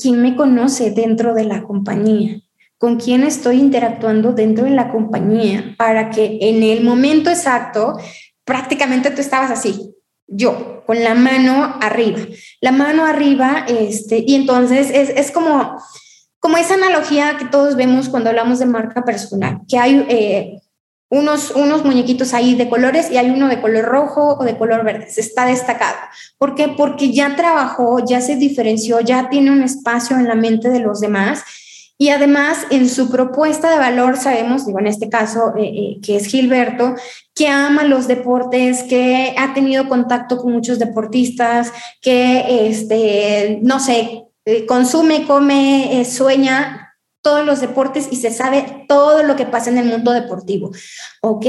quién 0.00 0.22
me 0.22 0.36
conoce 0.36 0.90
dentro 0.90 1.34
de 1.34 1.44
la 1.44 1.62
compañía 1.62 2.40
con 2.78 2.96
quién 2.96 3.22
estoy 3.22 3.58
interactuando 3.58 4.32
dentro 4.32 4.64
de 4.64 4.70
la 4.70 4.90
compañía 4.90 5.74
para 5.78 6.10
que 6.10 6.38
en 6.42 6.62
el 6.62 6.84
momento 6.84 7.30
exacto 7.30 7.98
prácticamente 8.44 9.10
tú 9.10 9.20
estabas 9.20 9.50
así, 9.50 9.94
yo, 10.28 10.84
con 10.86 11.02
la 11.02 11.14
mano 11.14 11.76
arriba, 11.80 12.20
la 12.60 12.72
mano 12.72 13.04
arriba, 13.04 13.64
este, 13.68 14.22
y 14.26 14.34
entonces 14.34 14.90
es, 14.90 15.10
es 15.10 15.30
como, 15.32 15.76
como 16.38 16.56
esa 16.56 16.74
analogía 16.74 17.36
que 17.38 17.46
todos 17.46 17.76
vemos 17.76 18.08
cuando 18.08 18.30
hablamos 18.30 18.58
de 18.58 18.66
marca 18.66 19.04
personal, 19.04 19.60
que 19.68 19.78
hay 19.78 20.06
eh, 20.08 20.60
unos, 21.08 21.52
unos 21.52 21.84
muñequitos 21.84 22.34
ahí 22.34 22.54
de 22.54 22.68
colores 22.68 23.10
y 23.10 23.16
hay 23.16 23.30
uno 23.30 23.48
de 23.48 23.60
color 23.60 23.84
rojo 23.84 24.36
o 24.38 24.44
de 24.44 24.56
color 24.56 24.84
verde, 24.84 25.06
está 25.16 25.46
destacado. 25.46 25.96
¿Por 26.38 26.54
qué? 26.54 26.68
Porque 26.68 27.12
ya 27.12 27.36
trabajó, 27.36 28.04
ya 28.04 28.20
se 28.20 28.36
diferenció, 28.36 29.00
ya 29.00 29.28
tiene 29.28 29.50
un 29.50 29.62
espacio 29.62 30.16
en 30.16 30.26
la 30.26 30.34
mente 30.34 30.68
de 30.68 30.80
los 30.80 31.00
demás 31.00 31.44
y 31.98 32.10
además, 32.10 32.66
en 32.70 32.90
su 32.90 33.10
propuesta 33.10 33.70
de 33.70 33.78
valor, 33.78 34.18
sabemos, 34.18 34.66
digo, 34.66 34.78
en 34.80 34.86
este 34.86 35.08
caso, 35.08 35.54
eh, 35.56 35.64
eh, 35.64 36.00
que 36.02 36.16
es 36.16 36.26
Gilberto, 36.26 36.94
que 37.34 37.48
ama 37.48 37.84
los 37.84 38.06
deportes, 38.06 38.82
que 38.82 39.34
ha 39.38 39.54
tenido 39.54 39.88
contacto 39.88 40.36
con 40.36 40.52
muchos 40.52 40.78
deportistas, 40.78 41.72
que, 42.02 42.68
este, 42.68 43.60
no 43.62 43.80
sé, 43.80 44.24
eh, 44.44 44.66
consume, 44.66 45.26
come, 45.26 46.04
sueña 46.04 46.85
todos 47.26 47.44
los 47.44 47.60
deportes 47.60 48.06
y 48.12 48.16
se 48.16 48.30
sabe 48.30 48.84
todo 48.86 49.24
lo 49.24 49.34
que 49.34 49.46
pasa 49.46 49.68
en 49.68 49.78
el 49.78 49.86
mundo 49.86 50.12
deportivo. 50.12 50.70
Ok, 51.22 51.44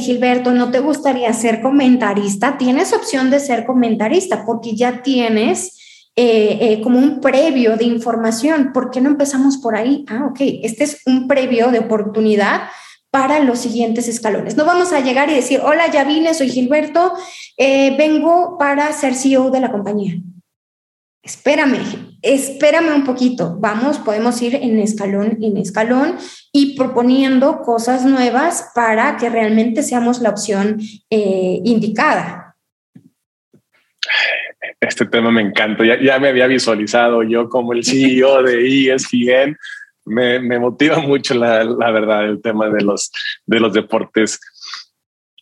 Gilberto, 0.00 0.50
¿no 0.50 0.72
te 0.72 0.80
gustaría 0.80 1.32
ser 1.32 1.62
comentarista? 1.62 2.58
Tienes 2.58 2.92
opción 2.92 3.30
de 3.30 3.38
ser 3.38 3.64
comentarista 3.64 4.44
porque 4.44 4.74
ya 4.74 5.04
tienes 5.04 6.10
eh, 6.16 6.58
eh, 6.60 6.80
como 6.82 6.98
un 6.98 7.20
previo 7.20 7.76
de 7.76 7.84
información. 7.84 8.72
¿Por 8.72 8.90
qué 8.90 9.00
no 9.00 9.08
empezamos 9.08 9.58
por 9.58 9.76
ahí? 9.76 10.04
Ah, 10.08 10.26
ok, 10.28 10.40
este 10.64 10.82
es 10.82 11.02
un 11.06 11.28
previo 11.28 11.70
de 11.70 11.78
oportunidad 11.78 12.62
para 13.12 13.38
los 13.38 13.60
siguientes 13.60 14.08
escalones. 14.08 14.56
No 14.56 14.64
vamos 14.64 14.92
a 14.92 14.98
llegar 14.98 15.30
y 15.30 15.34
decir, 15.34 15.60
hola, 15.64 15.88
ya 15.92 16.02
vine, 16.02 16.34
soy 16.34 16.50
Gilberto, 16.50 17.12
eh, 17.56 17.94
vengo 17.96 18.56
para 18.58 18.92
ser 18.92 19.14
CEO 19.14 19.52
de 19.52 19.60
la 19.60 19.70
compañía. 19.70 20.14
Espérame, 21.22 22.16
espérame 22.22 22.94
un 22.94 23.04
poquito. 23.04 23.56
Vamos, 23.58 23.98
podemos 23.98 24.40
ir 24.40 24.54
en 24.54 24.78
escalón 24.78 25.38
en 25.42 25.56
escalón 25.58 26.16
y 26.52 26.76
proponiendo 26.76 27.60
cosas 27.60 28.04
nuevas 28.04 28.70
para 28.74 29.16
que 29.16 29.28
realmente 29.28 29.82
seamos 29.82 30.20
la 30.20 30.30
opción 30.30 30.80
indicada 31.10 32.50
este 34.80 35.06
tema 35.06 35.30
me 35.30 35.42
encanta. 35.42 35.84
Ya, 35.84 36.00
ya, 36.00 36.18
me 36.18 36.28
había 36.28 36.46
visualizado 36.46 37.22
yo 37.22 37.48
como 37.48 37.72
el 37.72 37.84
CEO 37.84 38.42
de 38.42 38.92
ESPN. 38.94 39.56
Me, 40.06 40.40
me 40.40 40.58
motiva 40.58 40.98
mucho 40.98 41.34
la, 41.34 41.64
la, 41.64 41.90
verdad 41.90 42.24
el 42.24 42.40
tema 42.40 42.68
de 42.70 42.82
los, 42.82 43.12
de 43.46 43.60
los 43.60 43.72
deportes. 43.72 44.40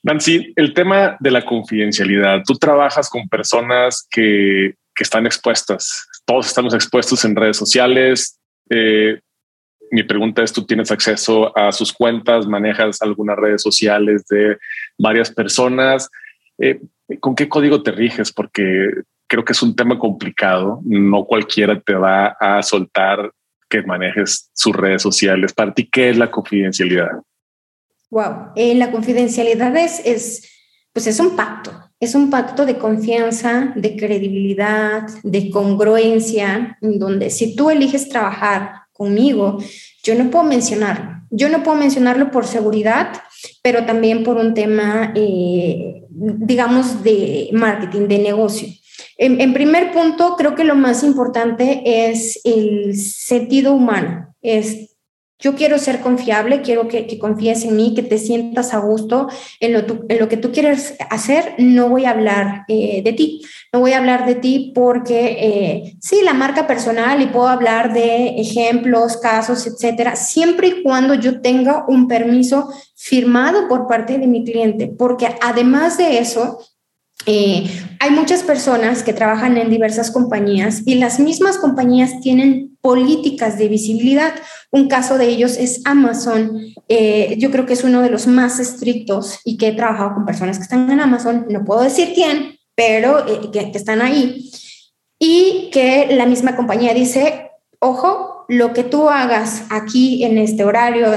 Nancy, 0.02 0.52
el 0.56 0.74
tema 0.74 1.16
de 1.20 1.30
la 1.30 1.44
confidencialidad. 1.44 2.42
Tú 2.46 2.54
trabajas 2.54 3.08
con 3.08 3.28
personas 3.28 4.06
que, 4.10 4.74
que 4.99 5.05
están 5.05 5.26
expuestas. 5.26 6.09
Todos 6.26 6.49
estamos 6.49 6.74
expuestos 6.74 7.24
en 7.24 7.36
redes 7.36 7.57
sociales. 7.57 8.36
Eh, 8.68 9.20
mi 9.92 10.03
pregunta 10.03 10.42
es, 10.42 10.53
¿tú 10.53 10.66
tienes 10.66 10.90
acceso 10.90 11.57
a 11.57 11.70
sus 11.70 11.92
cuentas? 11.92 12.49
¿Manejas 12.49 13.01
algunas 13.01 13.36
redes 13.36 13.62
sociales 13.62 14.24
de 14.28 14.59
varias 14.99 15.30
personas? 15.30 16.11
Eh, 16.59 16.80
¿Con 17.20 17.36
qué 17.36 17.49
código 17.49 17.80
te 17.80 17.92
riges? 17.92 18.32
Porque 18.32 18.90
creo 19.28 19.44
que 19.44 19.53
es 19.53 19.62
un 19.62 19.76
tema 19.76 19.96
complicado. 20.01 20.80
No 20.84 21.24
cualquiera 21.24 21.80
te 21.80 21.94
va 21.94 22.36
a 22.40 22.61
soltar 22.64 23.30
que 23.70 23.82
manejes 23.82 24.51
sus 24.53 24.74
redes 24.74 25.01
sociales. 25.01 25.53
Para 25.53 25.72
ti, 25.72 25.88
¿qué 25.88 26.11
es 26.11 26.18
la 26.18 26.28
confidencialidad? 26.28 27.22
Wow, 28.11 28.53
eh, 28.57 28.74
la 28.74 28.90
confidencialidad 28.90 29.76
es, 29.76 30.05
es, 30.05 30.51
pues 30.92 31.07
es 31.07 31.20
un 31.20 31.36
pacto. 31.36 31.88
Es 32.01 32.14
un 32.14 32.30
pacto 32.30 32.64
de 32.64 32.78
confianza, 32.78 33.72
de 33.74 33.96
credibilidad, 33.96 35.03
de 35.22 35.51
congruencia, 35.51 36.78
en 36.80 36.99
donde 36.99 37.30
si 37.30 37.57
tú 37.57 37.70
eliges 37.70 38.09
trabajar 38.09 38.72
conmigo, 38.92 39.59
yo 40.03 40.14
no 40.14 40.30
puedo 40.30 40.44
mencionarlo. 40.44 41.18
Yo 41.30 41.49
no 41.49 41.62
puedo 41.62 41.76
mencionarlo 41.76 42.30
por 42.30 42.46
seguridad, 42.46 43.12
pero 43.62 43.84
también 43.84 44.22
por 44.22 44.36
un 44.36 44.55
tema, 44.55 45.12
eh, 45.14 46.05
digamos, 46.11 47.03
de 47.03 47.51
marketing, 47.53 48.09
de 48.09 48.18
negocio. 48.18 48.68
En, 49.20 49.53
primer 49.53 49.92
punto, 49.92 50.36
creo 50.36 50.55
que 50.55 50.62
lo 50.62 50.76
más 50.76 51.03
importante 51.03 51.82
es 51.84 52.40
el 52.44 52.96
sentido 52.96 53.74
humano. 53.74 54.34
Yo 55.41 55.55
quiero 55.55 55.78
ser 55.78 56.01
confiable, 56.01 56.62
quiero 56.62 56.89
que, 56.89 57.18
confíes 57.18 57.64
en 57.64 57.76
mí, 57.76 57.95
que 57.95 58.03
te 58.03 58.18
sientas 58.18 58.74
a 58.74 58.78
gusto 58.78 59.28
en 59.61 59.72
lo, 59.72 59.80
en 60.09 60.18
lo 60.18 60.28
que 60.28 60.36
tú 60.36 60.51
quieres 60.51 60.97
hacer. 61.11 61.55
No 61.59 61.89
voy 61.89 62.07
a 62.07 62.11
hablar 62.11 62.64
eh, 62.66 63.03
de 63.05 63.12
ti, 63.12 63.43
no 63.72 63.80
voy 63.80 63.93
a 63.93 63.99
hablar 63.99 64.26
de 64.26 64.34
ti 64.34 64.72
porque 64.74 65.36
eh, 65.41 65.97
sí, 66.01 66.22
la 66.24 66.34
marca 66.34 66.66
personal 66.66 67.22
y 67.22 67.26
puedo 67.26 67.49
hablar 67.49 67.93
de 67.93 68.41
ejemplos, 68.41 69.16
casos, 69.18 69.66
etcétera, 69.66 70.16
siempre 70.16 70.68
y 70.68 70.82
cuando 70.82 71.14
yo 71.14 71.41
tenga 71.41 71.84
un 71.86 72.09
permiso 72.09 72.72
firmado 72.97 73.68
por 73.68 73.86
parte 73.86 74.18
de 74.18 74.26
mi 74.26 74.45
cliente, 74.45 74.89
porque 74.89 75.28
además 75.41 75.99
de 75.99 76.18
eso, 76.18 76.59
eh, 77.26 77.70
hay 78.01 78.11
muchas 78.11 78.43
personas 78.43 79.03
que 79.03 79.12
trabajan 79.12 79.57
en 79.57 79.70
diversas 79.70 80.11
compañías 80.11 80.82
y 80.84 80.97
las 80.97 81.20
mismas 81.20 81.59
compañías 81.59 82.20
tienen 82.20 82.67
políticas 82.80 83.58
de 83.58 83.68
visibilidad. 83.68 84.34
Un 84.70 84.88
caso 84.88 85.18
de 85.18 85.26
ellos 85.26 85.56
es 85.56 85.82
Amazon. 85.84 86.60
Eh, 86.88 87.36
yo 87.38 87.50
creo 87.50 87.66
que 87.66 87.72
es 87.72 87.84
uno 87.84 88.02
de 88.02 88.10
los 88.10 88.26
más 88.26 88.60
estrictos 88.60 89.40
y 89.44 89.56
que 89.56 89.68
he 89.68 89.72
trabajado 89.72 90.14
con 90.14 90.24
personas 90.24 90.58
que 90.58 90.64
están 90.64 90.90
en 90.90 91.00
Amazon. 91.00 91.46
No 91.50 91.64
puedo 91.64 91.82
decir 91.82 92.12
quién, 92.14 92.58
pero 92.74 93.26
eh, 93.26 93.50
que, 93.52 93.72
están 93.74 94.00
ahí. 94.00 94.50
Y 95.18 95.70
que 95.72 96.08
la 96.14 96.26
misma 96.26 96.54
compañía 96.54 96.94
dice, 96.94 97.50
ojo, 97.80 98.44
lo 98.48 98.72
que 98.72 98.84
tú 98.84 99.10
hagas 99.10 99.64
aquí 99.68 100.24
en 100.24 100.38
este 100.38 100.64
horario 100.64 101.08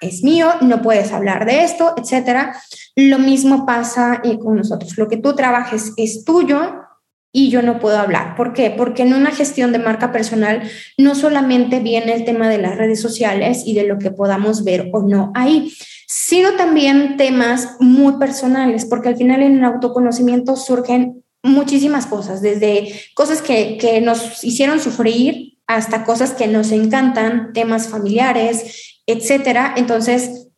es 0.00 0.24
mío, 0.24 0.48
no 0.62 0.82
puedes 0.82 1.12
hablar 1.12 1.46
de 1.46 1.62
esto, 1.62 1.94
etcétera. 1.96 2.56
Lo 2.96 3.18
mismo 3.18 3.66
pasa 3.66 4.20
eh, 4.24 4.38
con 4.38 4.56
nosotros. 4.56 4.96
Lo 4.96 5.08
que 5.08 5.18
tú 5.18 5.36
trabajes 5.36 5.92
es 5.96 6.24
tuyo 6.24 6.60
y 7.32 7.50
yo 7.50 7.62
no 7.62 7.78
puedo 7.78 7.98
hablar. 7.98 8.34
¿Por 8.36 8.52
qué? 8.52 8.70
Porque 8.70 9.02
en 9.02 9.14
una 9.14 9.30
gestión 9.30 9.72
de 9.72 9.78
marca 9.78 10.12
personal 10.12 10.62
no 10.98 11.14
solamente 11.14 11.80
viene 11.80 12.12
el 12.12 12.24
tema 12.24 12.48
de 12.48 12.58
las 12.58 12.76
redes 12.76 13.00
sociales 13.00 13.62
y 13.64 13.74
de 13.74 13.84
lo 13.84 13.98
que 13.98 14.10
podamos 14.10 14.64
ver 14.64 14.90
o 14.92 15.02
no 15.02 15.32
ahí, 15.34 15.72
sino 16.06 16.56
también 16.56 17.16
temas 17.16 17.76
muy 17.78 18.14
personales, 18.18 18.84
porque 18.84 19.10
al 19.10 19.16
final 19.16 19.42
en 19.42 19.58
el 19.58 19.64
autoconocimiento 19.64 20.56
surgen 20.56 21.22
muchísimas 21.42 22.06
cosas, 22.06 22.42
desde 22.42 22.92
cosas 23.14 23.42
que, 23.42 23.78
que 23.78 24.00
nos 24.00 24.44
hicieron 24.44 24.80
sufrir 24.80 25.58
hasta 25.66 26.04
cosas 26.04 26.32
que 26.32 26.48
nos 26.48 26.72
encantan, 26.72 27.52
temas 27.52 27.88
familiares, 27.88 29.02
etcétera. 29.06 29.74
Entonces, 29.76 30.49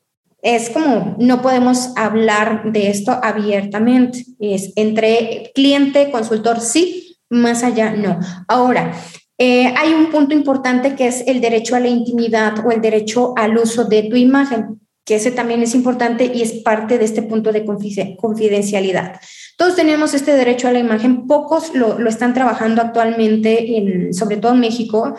es 0.42 0.70
como 0.70 1.16
no 1.18 1.40
podemos 1.40 1.92
hablar 1.96 2.72
de 2.72 2.90
esto 2.90 3.18
abiertamente. 3.22 4.24
Es 4.40 4.72
entre 4.74 5.52
cliente, 5.54 6.10
consultor, 6.10 6.60
sí, 6.60 7.16
más 7.30 7.62
allá, 7.62 7.92
no. 7.92 8.18
Ahora, 8.48 8.92
eh, 9.38 9.72
hay 9.76 9.94
un 9.94 10.10
punto 10.10 10.34
importante 10.34 10.94
que 10.94 11.06
es 11.06 11.24
el 11.26 11.40
derecho 11.40 11.76
a 11.76 11.80
la 11.80 11.88
intimidad 11.88 12.66
o 12.66 12.72
el 12.72 12.80
derecho 12.80 13.34
al 13.36 13.56
uso 13.56 13.84
de 13.84 14.02
tu 14.04 14.16
imagen, 14.16 14.80
que 15.04 15.14
ese 15.16 15.30
también 15.30 15.62
es 15.62 15.74
importante 15.74 16.30
y 16.34 16.42
es 16.42 16.52
parte 16.62 16.98
de 16.98 17.04
este 17.04 17.22
punto 17.22 17.52
de 17.52 17.64
confidencialidad. 17.64 19.20
Todos 19.56 19.76
tenemos 19.76 20.12
este 20.12 20.32
derecho 20.32 20.68
a 20.68 20.72
la 20.72 20.80
imagen, 20.80 21.26
pocos 21.26 21.74
lo, 21.74 21.98
lo 21.98 22.08
están 22.08 22.34
trabajando 22.34 22.82
actualmente, 22.82 23.76
en, 23.78 24.12
sobre 24.12 24.36
todo 24.36 24.52
en 24.52 24.60
México, 24.60 25.14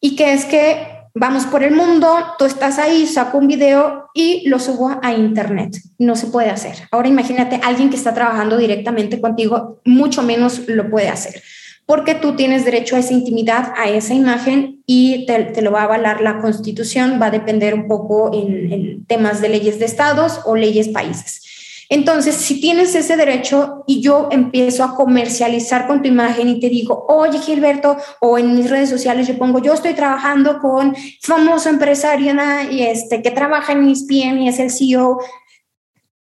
y 0.00 0.16
que 0.16 0.32
es 0.32 0.44
que 0.44 0.93
vamos 1.14 1.46
por 1.46 1.62
el 1.62 1.74
mundo, 1.74 2.16
tú 2.38 2.44
estás 2.44 2.78
ahí, 2.78 3.06
saco 3.06 3.38
un 3.38 3.46
video 3.46 4.08
y 4.14 4.46
lo 4.48 4.58
subo 4.58 4.98
a 5.02 5.14
internet. 5.14 5.76
No 5.98 6.16
se 6.16 6.26
puede 6.26 6.50
hacer. 6.50 6.88
Ahora 6.90 7.08
imagínate, 7.08 7.60
alguien 7.62 7.88
que 7.88 7.96
está 7.96 8.12
trabajando 8.12 8.56
directamente 8.56 9.20
contigo, 9.20 9.80
mucho 9.84 10.22
menos 10.22 10.62
lo 10.66 10.90
puede 10.90 11.08
hacer, 11.08 11.42
porque 11.86 12.14
tú 12.16 12.34
tienes 12.34 12.64
derecho 12.64 12.96
a 12.96 12.98
esa 12.98 13.14
intimidad, 13.14 13.72
a 13.76 13.88
esa 13.88 14.14
imagen 14.14 14.82
y 14.86 15.24
te, 15.26 15.62
lo 15.62 15.70
va 15.70 15.82
a 15.82 15.84
avalar 15.84 16.20
la 16.20 16.40
constitución, 16.40 17.18
va 17.22 17.26
a 17.26 17.30
depender 17.30 17.74
un 17.74 17.86
poco 17.86 18.32
en, 18.34 18.72
en 18.72 19.04
temas 19.06 19.40
de 19.40 19.50
leyes 19.50 19.78
de 19.78 19.84
estados 19.84 20.40
o 20.44 20.56
leyes 20.56 20.88
países. 20.88 21.42
Entonces, 21.88 22.36
si 22.36 22.60
tienes 22.60 22.94
ese 22.94 23.16
derecho 23.16 23.84
y 23.86 24.00
yo 24.00 24.28
empiezo 24.30 24.84
a 24.84 24.94
comercializar 24.94 25.86
con 25.86 26.02
tu 26.02 26.08
imagen 26.08 26.48
y 26.48 26.60
te 26.60 26.68
digo, 26.68 27.06
oye 27.08 27.38
Gilberto, 27.38 27.96
o 28.20 28.38
en 28.38 28.54
mis 28.54 28.70
redes 28.70 28.88
sociales 28.88 29.28
yo 29.28 29.36
pongo, 29.38 29.60
yo 29.60 29.74
estoy 29.74 29.94
trabajando 29.94 30.58
con 30.60 30.94
famoso 31.20 31.68
empresario 31.68 32.24
y 32.70 32.82
este, 32.82 33.22
que 33.22 33.30
trabaja 33.30 33.72
en 33.72 33.84
mis 33.84 34.02
ESPN 34.02 34.42
y 34.42 34.48
es 34.48 34.58
el 34.58 34.70
CEO. 34.70 35.18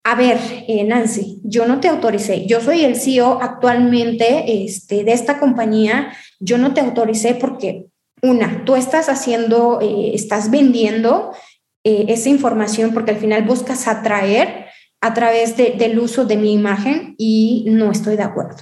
A 0.04 0.14
ver, 0.14 0.38
eh, 0.68 0.84
Nancy, 0.84 1.40
yo 1.42 1.66
no 1.66 1.80
te 1.80 1.88
autoricé. 1.88 2.46
Yo 2.46 2.60
soy 2.60 2.84
el 2.84 2.96
CEO 2.96 3.40
actualmente 3.42 4.64
este, 4.64 5.04
de 5.04 5.12
esta 5.12 5.38
compañía. 5.38 6.12
Yo 6.38 6.58
no 6.58 6.74
te 6.74 6.80
autoricé 6.80 7.34
porque, 7.34 7.86
una, 8.22 8.64
tú 8.64 8.76
estás 8.76 9.08
haciendo, 9.08 9.80
eh, 9.80 10.12
estás 10.14 10.50
vendiendo 10.50 11.32
eh, 11.84 12.06
esa 12.08 12.28
información 12.28 12.92
porque 12.94 13.12
al 13.12 13.18
final 13.18 13.42
buscas 13.42 13.88
atraer 13.88 14.65
a 15.06 15.14
través 15.14 15.56
del 15.56 15.98
uso 15.98 16.24
de 16.24 16.36
mi 16.36 16.52
imagen 16.52 17.14
y 17.16 17.64
no 17.68 17.92
estoy 17.92 18.16
de 18.16 18.24
acuerdo. 18.24 18.56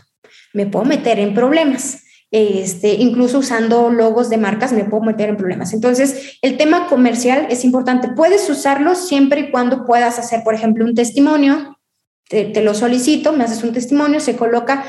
Me 0.52 0.66
puedo 0.66 0.84
meter 0.84 1.18
en 1.18 1.34
problemas. 1.34 2.02
Este, 2.30 2.94
incluso 2.94 3.38
usando 3.38 3.90
logos 3.90 4.28
de 4.28 4.36
marcas 4.36 4.72
me 4.72 4.84
puedo 4.84 5.02
meter 5.04 5.30
en 5.30 5.36
problemas. 5.36 5.72
Entonces, 5.72 6.38
el 6.42 6.56
tema 6.58 6.86
comercial 6.88 7.46
es 7.48 7.64
importante. 7.64 8.08
Puedes 8.08 8.50
usarlo 8.50 8.94
siempre 8.94 9.40
y 9.40 9.50
cuando 9.50 9.86
puedas 9.86 10.18
hacer, 10.18 10.42
por 10.44 10.54
ejemplo, 10.54 10.84
un 10.84 10.94
testimonio. 10.94 11.78
Te, 12.28 12.44
te 12.44 12.62
lo 12.62 12.74
solicito, 12.74 13.32
me 13.32 13.44
haces 13.44 13.62
un 13.64 13.72
testimonio, 13.72 14.20
se 14.20 14.36
coloca, 14.36 14.84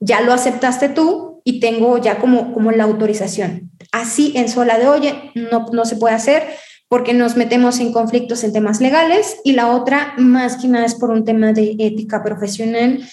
ya 0.00 0.20
lo 0.22 0.32
aceptaste 0.32 0.88
tú 0.88 1.42
y 1.44 1.60
tengo 1.60 1.98
ya 1.98 2.18
como, 2.18 2.54
como 2.54 2.70
la 2.70 2.84
autorización. 2.84 3.72
Así 3.92 4.32
en 4.36 4.48
sola 4.48 4.78
de, 4.78 4.88
oye, 4.88 5.32
no, 5.34 5.66
no 5.72 5.84
se 5.84 5.96
puede 5.96 6.14
hacer 6.14 6.44
porque 6.88 7.14
nos 7.14 7.36
metemos 7.36 7.80
en 7.80 7.92
conflictos 7.92 8.44
en 8.44 8.52
temas 8.52 8.80
legales 8.80 9.38
y 9.44 9.52
la 9.52 9.68
otra 9.68 10.14
más 10.18 10.56
que 10.56 10.68
nada 10.68 10.86
es 10.86 10.94
por 10.94 11.10
un 11.10 11.24
tema 11.24 11.52
de 11.52 11.76
ética 11.78 12.22
profesional 12.22 13.06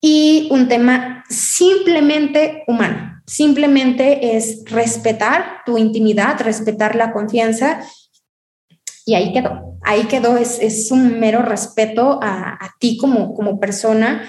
y 0.00 0.48
un 0.50 0.68
tema 0.68 1.24
simplemente 1.28 2.64
humano. 2.66 3.22
Simplemente 3.26 4.36
es 4.36 4.64
respetar 4.66 5.62
tu 5.64 5.78
intimidad, 5.78 6.40
respetar 6.40 6.96
la 6.96 7.12
confianza 7.12 7.80
y 9.06 9.14
ahí 9.14 9.32
quedó. 9.32 9.78
Ahí 9.82 10.04
quedó, 10.04 10.36
es, 10.36 10.58
es 10.60 10.90
un 10.90 11.18
mero 11.20 11.42
respeto 11.42 12.20
a, 12.22 12.52
a 12.52 12.74
ti 12.78 12.96
como, 12.96 13.34
como 13.34 13.58
persona 13.60 14.28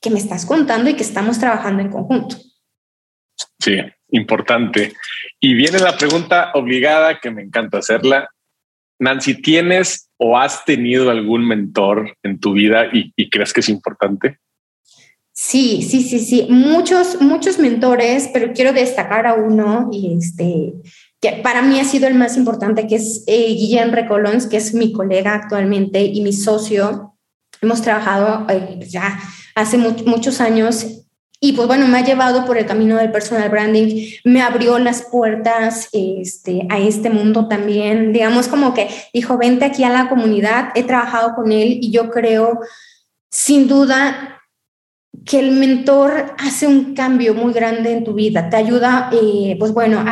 que 0.00 0.10
me 0.10 0.18
estás 0.18 0.44
contando 0.44 0.90
y 0.90 0.94
que 0.94 1.02
estamos 1.02 1.38
trabajando 1.38 1.82
en 1.82 1.90
conjunto. 1.90 2.36
Sí, 3.58 3.78
importante. 4.10 4.92
Y 5.44 5.52
viene 5.52 5.78
la 5.78 5.98
pregunta 5.98 6.52
obligada 6.54 7.20
que 7.20 7.30
me 7.30 7.42
encanta 7.42 7.76
hacerla. 7.76 8.30
Nancy, 8.98 9.42
¿tienes 9.42 10.08
o 10.16 10.38
has 10.38 10.64
tenido 10.64 11.10
algún 11.10 11.46
mentor 11.46 12.16
en 12.22 12.40
tu 12.40 12.54
vida 12.54 12.86
y, 12.90 13.28
crees 13.28 13.52
que 13.52 13.60
es 13.60 13.68
importante? 13.68 14.38
Sí, 15.34 15.82
sí, 15.82 16.02
sí, 16.02 16.20
sí. 16.20 16.46
Muchos, 16.48 17.20
muchos 17.20 17.58
mentores, 17.58 18.30
pero 18.32 18.54
quiero 18.54 18.72
destacar 18.72 19.26
a 19.26 19.34
uno 19.34 19.90
y 19.92 20.16
este 20.16 20.72
que 21.20 21.32
para 21.42 21.60
mí 21.60 21.78
ha 21.78 21.84
sido 21.84 22.08
el 22.08 22.14
más 22.14 22.38
importante, 22.38 22.86
que 22.86 22.94
es 22.94 23.22
eh, 23.26 23.48
Guillén 23.48 23.92
Recolons, 23.92 24.46
que 24.46 24.56
es 24.56 24.72
mi 24.72 24.92
colega 24.92 25.34
actualmente 25.34 26.00
y 26.04 26.22
mi 26.22 26.32
socio. 26.32 27.18
Hemos 27.60 27.82
trabajado 27.82 28.46
eh, 28.48 28.78
ya 28.88 29.20
hace 29.54 29.76
much, 29.76 30.04
muchos 30.06 30.40
años 30.40 31.03
y 31.44 31.52
pues 31.52 31.68
bueno, 31.68 31.86
me 31.86 31.98
ha 31.98 32.04
llevado 32.04 32.46
por 32.46 32.56
el 32.56 32.64
camino 32.64 32.96
del 32.96 33.12
personal 33.12 33.50
branding, 33.50 34.06
me 34.24 34.40
abrió 34.40 34.78
las 34.78 35.02
puertas 35.02 35.90
este, 35.92 36.66
a 36.70 36.78
este 36.78 37.10
mundo 37.10 37.48
también. 37.48 38.14
Digamos 38.14 38.48
como 38.48 38.72
que 38.72 38.88
dijo, 39.12 39.36
vente 39.36 39.66
aquí 39.66 39.84
a 39.84 39.90
la 39.90 40.08
comunidad, 40.08 40.70
he 40.74 40.84
trabajado 40.84 41.34
con 41.34 41.52
él 41.52 41.80
y 41.82 41.90
yo 41.90 42.08
creo 42.08 42.60
sin 43.30 43.68
duda 43.68 44.40
que 45.26 45.38
el 45.38 45.50
mentor 45.50 46.34
hace 46.38 46.66
un 46.66 46.94
cambio 46.94 47.34
muy 47.34 47.52
grande 47.52 47.92
en 47.92 48.04
tu 48.04 48.14
vida, 48.14 48.48
te 48.48 48.56
ayuda, 48.56 49.10
eh, 49.12 49.56
pues 49.58 49.72
bueno, 49.72 50.02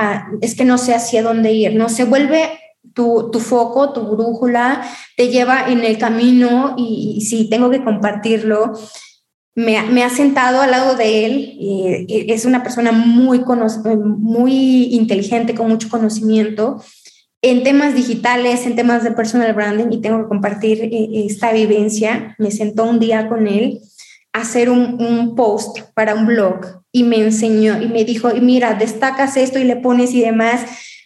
es 0.42 0.54
que 0.54 0.66
no 0.66 0.76
sé 0.76 0.94
hacia 0.94 1.22
dónde 1.22 1.50
ir, 1.50 1.74
no 1.76 1.88
se 1.88 2.04
vuelve 2.04 2.60
tu, 2.92 3.30
tu, 3.32 3.40
foco, 3.40 3.94
tu 3.94 4.02
brújula, 4.02 4.82
te 5.16 5.28
lleva 5.28 5.70
en 5.70 5.82
el 5.82 5.96
camino 5.96 6.74
y 6.76 7.24
si 7.26 7.48
tengo 7.48 7.70
que 7.70 7.82
compartirlo, 7.82 8.74
me, 9.54 10.02
ha 10.02 10.10
sentado 10.10 10.62
al 10.62 10.70
lado 10.70 10.96
de 10.96 11.26
él. 11.26 12.06
es 12.08 12.44
una 12.44 12.62
persona 12.62 12.92
muy, 12.92 13.42
muy 13.94 14.94
inteligente, 14.94 15.54
con 15.54 15.68
mucho 15.68 15.88
conocimiento 15.88 16.82
en 17.42 17.64
temas 17.64 17.94
digitales, 17.96 18.66
en 18.66 18.76
temas 18.76 19.02
de 19.02 19.10
personal 19.10 19.52
branding, 19.52 19.90
y 19.90 20.00
tengo 20.00 20.22
que 20.22 20.28
compartir 20.28 20.84
eh, 20.84 21.26
esta 21.26 21.52
vivencia. 21.52 22.36
Me 22.38 22.52
sentó 22.52 22.84
un 22.84 23.00
día 23.00 23.28
con 23.28 23.48
él 23.48 23.80
a 24.32 24.42
hacer 24.42 24.70
un, 24.70 25.02
un 25.02 25.34
post 25.34 25.80
para 25.94 26.14
un 26.14 26.24
blog 26.24 26.82
y 26.92 27.02
me 27.02 27.16
enseñó 27.16 27.82
y 27.82 27.88
me 27.88 28.04
dijo, 28.04 28.30
mira, 28.40 28.74
destacas 28.74 29.36
esto 29.36 29.58
y 29.58 29.64
le 29.64 29.76
pones 29.76 30.14
y 30.14 30.20
demás. 30.20 30.60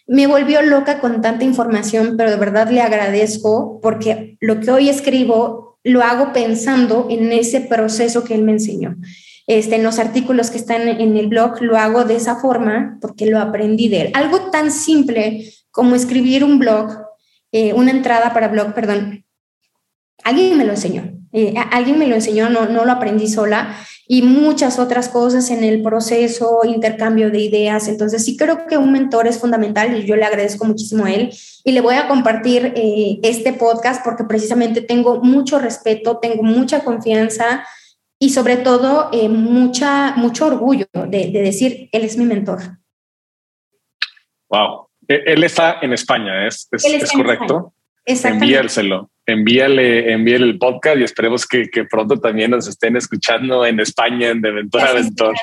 Me 0.05 0.27
volvió 0.27 0.61
loca 0.61 0.99
con 0.99 1.21
tanta 1.21 1.43
información, 1.43 2.15
pero 2.17 2.29
de 2.29 2.37
verdad 2.37 2.69
le 2.69 2.81
agradezco 2.81 3.81
porque 3.81 4.37
lo 4.39 4.59
que 4.59 4.71
hoy 4.71 4.89
escribo 4.89 5.66
lo 5.87 6.03
hago 6.03 6.33
pensando 6.33 7.07
en 7.09 7.31
ese 7.31 7.61
proceso 7.61 8.23
que 8.23 8.35
él 8.35 8.43
me 8.43 8.53
enseñó. 8.53 8.95
Este, 9.47 9.77
en 9.77 9.83
los 9.83 9.97
artículos 9.97 10.51
que 10.51 10.57
están 10.57 10.87
en 10.89 11.15
el 11.15 11.27
blog 11.27 11.61
lo 11.61 11.77
hago 11.77 12.03
de 12.03 12.17
esa 12.17 12.35
forma 12.35 12.97
porque 12.99 13.25
lo 13.25 13.39
aprendí 13.39 13.87
de 13.87 14.01
él. 14.01 14.11
Algo 14.13 14.51
tan 14.51 14.71
simple 14.71 15.49
como 15.71 15.95
escribir 15.95 16.43
un 16.43 16.59
blog, 16.59 16.91
eh, 17.53 17.73
una 17.73 17.91
entrada 17.91 18.33
para 18.33 18.49
blog, 18.49 18.73
perdón, 18.73 19.23
alguien 20.27 20.57
me 20.57 20.65
lo 20.65 20.71
enseñó. 20.71 21.13
Eh, 21.31 21.53
alguien 21.71 21.99
me 21.99 22.07
lo 22.07 22.15
enseñó, 22.15 22.49
no, 22.49 22.67
no 22.67 22.85
lo 22.85 22.91
aprendí 22.91 23.27
sola 23.27 23.75
y 24.07 24.21
muchas 24.21 24.79
otras 24.79 25.09
cosas 25.09 25.49
en 25.51 25.63
el 25.63 25.81
proceso, 25.81 26.61
intercambio 26.65 27.29
de 27.31 27.39
ideas. 27.39 27.87
Entonces 27.87 28.25
sí 28.25 28.35
creo 28.37 28.67
que 28.67 28.77
un 28.77 28.91
mentor 28.91 29.27
es 29.27 29.39
fundamental 29.39 29.95
y 29.95 30.05
yo 30.05 30.15
le 30.15 30.25
agradezco 30.25 30.65
muchísimo 30.65 31.05
a 31.05 31.11
él 31.11 31.31
y 31.63 31.71
le 31.71 31.81
voy 31.81 31.95
a 31.95 32.07
compartir 32.07 32.73
eh, 32.75 33.19
este 33.23 33.53
podcast 33.53 34.03
porque 34.03 34.23
precisamente 34.23 34.81
tengo 34.81 35.21
mucho 35.21 35.59
respeto, 35.59 36.17
tengo 36.17 36.43
mucha 36.43 36.83
confianza 36.83 37.65
y 38.19 38.29
sobre 38.29 38.57
todo 38.57 39.09
eh, 39.13 39.29
mucha, 39.29 40.13
mucho 40.15 40.47
orgullo 40.47 40.87
de, 40.93 41.31
de, 41.31 41.41
decir, 41.41 41.89
él 41.91 42.03
es 42.03 42.17
mi 42.17 42.25
mentor. 42.25 42.59
Wow. 44.49 44.87
E, 45.07 45.23
él 45.25 45.43
está 45.43 45.77
en 45.81 45.93
España, 45.93 46.47
¿es, 46.47 46.67
es, 46.71 46.85
es 46.85 47.11
correcto? 47.11 47.73
Envíaselo 48.05 49.09
envíale, 49.27 50.11
envíale 50.11 50.45
el 50.45 50.57
podcast 50.57 50.97
y 50.97 51.03
esperemos 51.03 51.45
que, 51.45 51.69
que, 51.69 51.83
pronto 51.83 52.17
también 52.17 52.51
nos 52.51 52.67
estén 52.67 52.95
escuchando 52.95 53.65
en 53.65 53.79
España, 53.79 54.29
en 54.29 54.41
De 54.41 54.51
Mentor 54.51 54.81
a 54.81 54.93
Mentor. 54.93 55.35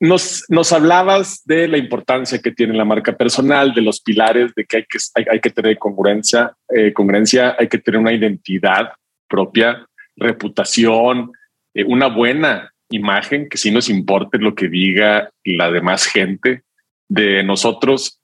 nos, 0.00 0.44
nos 0.48 0.72
hablabas 0.72 1.42
de 1.44 1.68
la 1.68 1.76
importancia 1.76 2.40
que 2.40 2.52
tiene 2.52 2.74
la 2.74 2.86
marca 2.86 3.16
personal, 3.16 3.74
de 3.74 3.82
los 3.82 4.00
pilares, 4.00 4.54
de 4.54 4.64
que 4.64 4.78
hay 4.78 4.84
que, 4.84 4.98
hay, 5.30 5.40
que 5.40 5.50
tener 5.50 5.78
congruencia, 5.78 6.54
eh, 6.74 6.92
congruencia, 6.92 7.56
hay 7.58 7.68
que 7.68 7.78
tener 7.78 8.00
una 8.00 8.12
identidad 8.12 8.92
propia, 9.28 9.86
reputación, 10.16 11.32
eh, 11.74 11.84
una 11.84 12.08
buena 12.08 12.72
imagen, 12.88 13.48
que 13.50 13.58
sí 13.58 13.70
nos 13.70 13.90
importe 13.90 14.38
lo 14.38 14.54
que 14.54 14.68
diga 14.68 15.30
la 15.44 15.70
demás 15.70 16.06
gente 16.06 16.62
de 17.08 17.42
nosotros. 17.42 18.18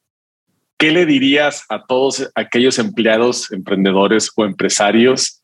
¿Qué 0.83 0.91
le 0.91 1.07
dirías 1.07 1.65
a 1.69 1.87
todos 1.87 2.29
aquellos 2.35 2.77
empleados, 2.81 3.53
emprendedores 3.53 4.33
o 4.35 4.45
empresarios 4.45 5.41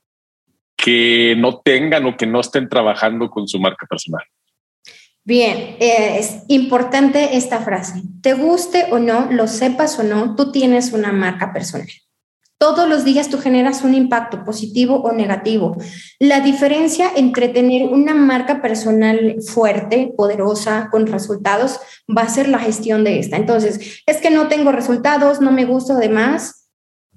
que 0.76 1.36
no 1.38 1.60
tengan 1.60 2.06
o 2.06 2.16
que 2.16 2.26
no 2.26 2.40
estén 2.40 2.68
trabajando 2.68 3.30
con 3.30 3.46
su 3.46 3.60
marca 3.60 3.86
personal? 3.86 4.24
Bien, 5.22 5.76
eh, 5.78 6.16
es 6.18 6.42
importante 6.48 7.36
esta 7.36 7.60
frase. 7.60 8.02
Te 8.20 8.34
guste 8.34 8.86
o 8.90 8.98
no, 8.98 9.30
lo 9.30 9.46
sepas 9.46 9.96
o 10.00 10.02
no, 10.02 10.34
tú 10.34 10.50
tienes 10.50 10.92
una 10.92 11.12
marca 11.12 11.52
personal. 11.52 11.86
Todos 12.58 12.88
los 12.88 13.04
días 13.04 13.28
tú 13.28 13.38
generas 13.38 13.82
un 13.82 13.94
impacto 13.94 14.44
positivo 14.44 14.96
o 14.96 15.12
negativo. 15.12 15.76
La 16.18 16.40
diferencia 16.40 17.08
entre 17.14 17.48
tener 17.48 17.88
una 17.88 18.14
marca 18.14 18.60
personal 18.60 19.36
fuerte, 19.46 20.12
poderosa, 20.16 20.88
con 20.90 21.06
resultados, 21.06 21.78
va 22.08 22.22
a 22.22 22.28
ser 22.28 22.48
la 22.48 22.58
gestión 22.58 23.04
de 23.04 23.20
esta. 23.20 23.36
Entonces, 23.36 24.02
es 24.06 24.16
que 24.16 24.30
no 24.30 24.48
tengo 24.48 24.72
resultados, 24.72 25.40
no 25.40 25.52
me 25.52 25.66
gusta, 25.66 25.94
además, 25.94 26.58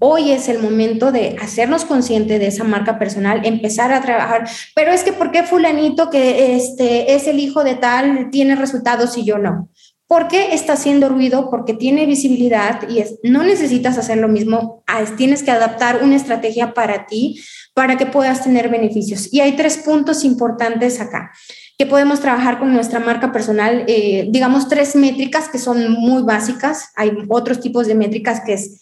Hoy 0.04 0.32
es 0.32 0.50
el 0.50 0.58
momento 0.58 1.12
de 1.12 1.38
hacernos 1.40 1.86
consciente 1.86 2.40
de 2.40 2.48
esa 2.48 2.64
marca 2.64 2.98
personal, 2.98 3.46
empezar 3.46 3.94
a 3.94 4.02
trabajar. 4.02 4.50
Pero 4.74 4.92
es 4.92 5.04
que, 5.04 5.14
¿por 5.14 5.30
qué 5.30 5.44
fulanito 5.44 6.10
que 6.10 6.56
este, 6.56 7.14
es 7.14 7.28
el 7.28 7.40
hijo 7.40 7.64
de 7.64 7.76
tal 7.76 8.32
tiene 8.32 8.56
resultados 8.56 9.16
y 9.20 9.26
yo 9.26 9.38
no? 9.38 9.70
¿Por 10.12 10.28
qué 10.28 10.54
está 10.54 10.74
haciendo 10.74 11.08
ruido? 11.08 11.50
Porque 11.50 11.74
tiene 11.74 12.06
visibilidad 12.06 12.82
y 12.90 13.00
es, 13.00 13.20
no 13.24 13.44
necesitas 13.44 13.98
hacer 13.98 14.18
lo 14.18 14.28
mismo, 14.28 14.84
tienes 15.16 15.42
que 15.42 15.52
adaptar 15.52 16.04
una 16.04 16.18
estrategia 16.18 16.74
para 16.74 17.06
ti 17.06 17.42
para 17.74 17.96
que 17.96 18.06
puedas 18.06 18.44
tener 18.44 18.68
beneficios. 18.68 19.34
Y 19.34 19.40
hay 19.40 19.54
tres 19.56 19.78
puntos 19.78 20.26
importantes 20.26 21.00
acá 21.00 21.32
que 21.78 21.86
podemos 21.86 22.20
trabajar 22.20 22.60
con 22.60 22.74
nuestra 22.74 23.00
marca 23.00 23.32
personal, 23.32 23.86
eh, 23.88 24.28
digamos 24.30 24.68
tres 24.68 24.98
métricas 24.98 25.48
que 25.48 25.58
son 25.58 25.94
muy 25.94 26.24
básicas. 26.24 26.90
Hay 26.98 27.14
otros 27.30 27.62
tipos 27.62 27.88
de 27.88 27.96
métricas 27.96 28.42
que 28.46 28.56
es 28.56 28.82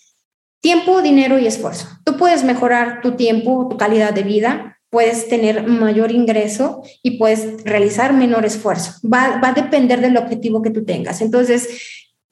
Tiempo, 0.62 1.02
dinero 1.02 1.40
y 1.40 1.48
esfuerzo. 1.48 1.88
Tú 2.04 2.18
puedes 2.18 2.44
mejorar 2.44 3.00
tu 3.02 3.16
tiempo, 3.16 3.68
tu 3.70 3.78
calidad 3.78 4.14
de 4.14 4.24
vida, 4.24 4.79
puedes 4.90 5.28
tener 5.30 5.68
mayor 5.68 6.12
ingreso 6.12 6.82
y 7.04 7.18
puedes 7.18 7.64
realizar 7.64 8.14
menor 8.14 8.46
esfuerzo. 8.46 8.94
Va, 9.08 9.40
a 9.42 9.54
depender 9.54 10.02
del 10.02 10.18
objetivo 10.18 10.62
que 10.62 10.72
tú 10.72 10.84
tengas. 10.84 11.22
Entonces, 11.22 11.68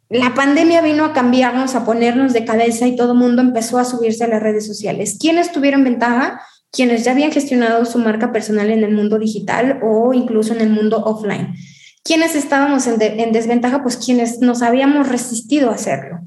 la 0.09 0.33
pandemia 0.33 0.81
vino 0.81 1.05
a 1.05 1.13
cambiarnos, 1.13 1.75
a 1.75 1.85
ponernos 1.85 2.33
de 2.33 2.45
cabeza 2.45 2.87
y 2.87 2.95
todo 2.95 3.13
el 3.13 3.19
mundo 3.19 3.41
empezó 3.41 3.77
a 3.77 3.85
subirse 3.85 4.23
a 4.23 4.27
las 4.27 4.41
redes 4.41 4.65
sociales. 4.65 5.17
¿Quiénes 5.19 5.51
tuvieron 5.51 5.83
ventaja? 5.83 6.41
Quienes 6.71 7.03
ya 7.03 7.11
habían 7.11 7.31
gestionado 7.31 7.85
su 7.85 7.99
marca 7.99 8.31
personal 8.31 8.69
en 8.71 8.83
el 8.83 8.91
mundo 8.91 9.19
digital 9.19 9.79
o 9.83 10.13
incluso 10.13 10.53
en 10.53 10.61
el 10.61 10.69
mundo 10.69 11.03
offline. 11.03 11.53
¿Quiénes 12.03 12.35
estábamos 12.35 12.87
en, 12.87 13.01
en 13.01 13.31
desventaja? 13.31 13.83
Pues 13.83 13.97
quienes 13.97 14.39
nos 14.39 14.61
habíamos 14.61 15.09
resistido 15.09 15.69
a 15.69 15.75
hacerlo 15.75 16.19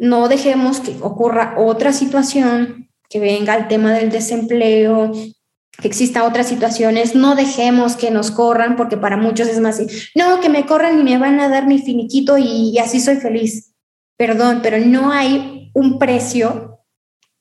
no 0.00 0.28
dejemos 0.28 0.80
que 0.80 0.96
ocurra 1.02 1.54
otra 1.58 1.92
situación, 1.92 2.88
que 3.10 3.20
venga 3.20 3.54
el 3.54 3.68
tema 3.68 3.92
del 3.92 4.10
desempleo, 4.10 5.12
que 5.80 5.88
existan 5.88 6.22
otras 6.24 6.48
situaciones, 6.48 7.14
no 7.14 7.34
dejemos 7.34 7.96
que 7.96 8.10
nos 8.10 8.30
corran, 8.30 8.76
porque 8.76 8.96
para 8.96 9.16
muchos 9.16 9.48
es 9.48 9.60
más, 9.60 9.80
no, 10.14 10.40
que 10.40 10.48
me 10.48 10.66
corran 10.66 11.00
y 11.00 11.04
me 11.04 11.18
van 11.18 11.40
a 11.40 11.48
dar 11.48 11.66
mi 11.66 11.78
finiquito 11.78 12.38
y, 12.38 12.70
y 12.70 12.78
así 12.78 13.00
soy 13.00 13.16
feliz. 13.16 13.74
Perdón, 14.16 14.60
pero 14.62 14.78
no 14.78 15.12
hay 15.12 15.70
un 15.74 15.98
precio 15.98 16.80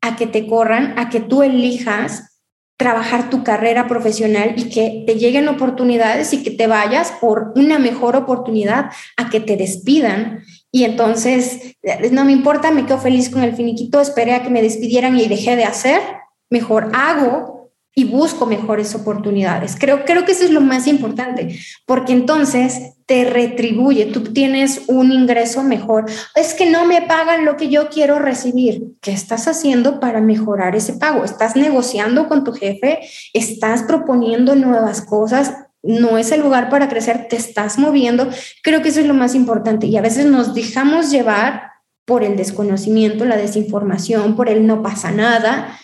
a 0.01 0.15
que 0.15 0.27
te 0.27 0.47
corran, 0.47 0.97
a 0.97 1.09
que 1.09 1.19
tú 1.19 1.43
elijas 1.43 2.41
trabajar 2.77 3.29
tu 3.29 3.43
carrera 3.43 3.87
profesional 3.87 4.53
y 4.55 4.69
que 4.69 5.03
te 5.05 5.15
lleguen 5.15 5.49
oportunidades 5.49 6.31
y 6.31 6.43
que 6.43 6.51
te 6.51 6.67
vayas 6.67 7.11
por 7.19 7.51
una 7.57 7.77
mejor 7.77 8.15
oportunidad 8.15 8.91
a 9.17 9.29
que 9.29 9.41
te 9.41 9.57
despidan 9.57 10.43
y 10.71 10.83
entonces, 10.83 11.75
no 12.11 12.25
me 12.25 12.31
importa, 12.31 12.71
me 12.71 12.85
quedo 12.85 12.99
feliz 12.99 13.29
con 13.29 13.41
el 13.41 13.55
finiquito, 13.55 14.01
esperé 14.01 14.35
a 14.35 14.43
que 14.43 14.51
me 14.51 14.61
despidieran 14.61 15.17
y 15.17 15.27
dejé 15.27 15.55
de 15.55 15.63
hacer, 15.63 15.99
mejor 16.49 16.91
hago 16.93 17.58
y 17.95 18.05
busco 18.05 18.45
mejores 18.45 18.95
oportunidades. 18.95 19.75
Creo, 19.77 20.05
creo 20.05 20.25
que 20.25 20.31
eso 20.31 20.45
es 20.45 20.51
lo 20.51 20.61
más 20.61 20.87
importante, 20.87 21.59
porque 21.85 22.13
entonces 22.13 22.93
te 23.05 23.25
retribuye, 23.25 24.05
tú 24.05 24.21
tienes 24.21 24.83
un 24.87 25.11
ingreso 25.11 25.63
mejor. 25.63 26.05
Es 26.35 26.53
que 26.53 26.69
no 26.69 26.85
me 26.85 27.01
pagan 27.01 27.43
lo 27.43 27.57
que 27.57 27.69
yo 27.69 27.89
quiero 27.89 28.19
recibir. 28.19 28.93
¿Qué 29.01 29.11
estás 29.11 29.47
haciendo 29.47 29.99
para 29.99 30.21
mejorar 30.21 30.75
ese 30.75 30.93
pago? 30.93 31.23
¿Estás 31.23 31.55
negociando 31.55 32.27
con 32.27 32.43
tu 32.43 32.53
jefe? 32.53 32.99
¿Estás 33.33 33.83
proponiendo 33.83 34.55
nuevas 34.55 35.01
cosas? 35.01 35.53
no 35.81 36.17
es 36.17 36.31
el 36.31 36.41
lugar 36.41 36.69
para 36.69 36.89
crecer, 36.89 37.27
te 37.29 37.35
estás 37.35 37.77
moviendo. 37.77 38.29
Creo 38.63 38.81
que 38.81 38.89
eso 38.89 38.99
es 38.99 39.05
lo 39.05 39.13
más 39.13 39.35
importante 39.35 39.87
y 39.87 39.95
a 39.97 40.01
veces 40.01 40.25
nos 40.25 40.53
dejamos 40.53 41.09
llevar 41.09 41.71
por 42.05 42.23
el 42.23 42.35
desconocimiento, 42.35 43.25
la 43.25 43.37
desinformación, 43.37 44.35
por 44.35 44.49
el 44.49 44.65
no 44.65 44.81
pasa 44.81 45.11
nada. 45.11 45.79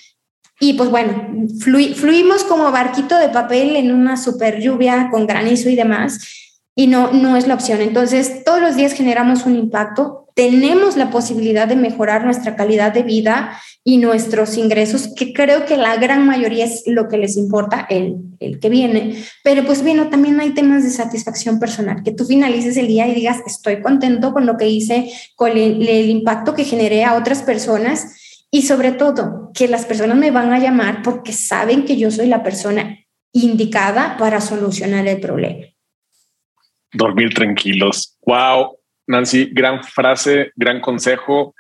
Y 0.60 0.74
pues 0.74 0.90
bueno, 0.90 1.28
fluimos 1.60 2.44
como 2.46 2.72
barquito 2.72 3.18
de 3.18 3.30
papel 3.30 3.76
en 3.76 3.92
una 3.92 4.16
super 4.16 4.62
lluvia 4.62 5.10
con 5.12 5.28
granizo 5.28 5.70
y 5.70 5.76
demás 5.76 6.20
y 6.76 6.88
no, 6.88 7.14
no 7.14 7.38
es 7.38 7.48
la 7.48 7.56
opción. 7.56 7.82
Entonces, 7.82 8.44
todos 8.44 8.62
los 8.62 8.76
días 8.76 8.94
generamos 8.94 9.46
un 9.46 9.56
impacto, 9.56 10.28
tenemos 10.36 10.98
la 10.98 11.10
posibilidad 11.10 11.68
de 11.68 11.78
mejorar 11.78 12.26
nuestra 12.26 12.58
calidad 12.58 12.94
de 12.94 13.04
vida 13.04 13.58
y 13.86 13.98
nuestros 13.98 14.58
ingresos, 14.58 15.14
que 15.16 15.32
creo 15.32 15.66
que 15.66 15.78
la 15.78 15.96
gran 15.96 16.26
mayoría 16.26 16.66
es 16.66 16.84
lo 16.86 17.08
que 17.08 17.18
les 17.18 17.38
importa, 17.38 17.88
el, 17.90 18.18
el 18.42 18.60
que 18.60 18.70
viene. 18.70 19.24
Pero 19.44 19.66
pues 19.66 19.82
bueno, 19.82 20.10
también 20.10 20.40
hay 20.42 20.54
temas 20.54 20.84
de 20.84 20.90
satisfacción 20.90 21.60
personal, 21.60 22.04
que 22.04 22.12
tú 22.12 22.26
finalices 22.26 22.76
el 22.76 22.88
día 22.88 23.08
y 23.08 23.16
digas, 23.16 23.38
estoy 23.46 23.82
contento 23.82 24.34
con 24.34 24.46
lo 24.46 24.58
que 24.58 24.68
hice, 24.68 25.10
con 25.36 25.52
el 25.52 26.10
impacto 26.10 26.54
que 26.54 26.66
generé 26.66 27.06
a 27.06 27.16
otras 27.16 27.42
personas 27.44 28.08
y 28.56 28.62
sobre 28.62 28.92
todo 28.92 29.52
que 29.54 29.68
las 29.68 29.86
personas 29.86 30.18
me 30.18 30.32
van 30.32 30.54
a 30.54 30.60
llamar 30.60 31.02
porque 31.04 31.34
saben 31.34 31.86
que 31.86 31.98
yo 31.98 32.10
soy 32.10 32.28
la 32.28 32.44
persona 32.44 33.00
indicada 33.32 34.16
para 34.18 34.40
solucionar 34.42 35.08
el 35.08 35.20
problema 35.20 35.66
dormir 36.96 37.34
tranquilos. 37.34 38.18
Wow, 38.26 38.78
Nancy, 39.08 39.50
gran 39.52 39.84
frase, 39.84 40.52
gran 40.56 40.82
consejo. 40.82 41.54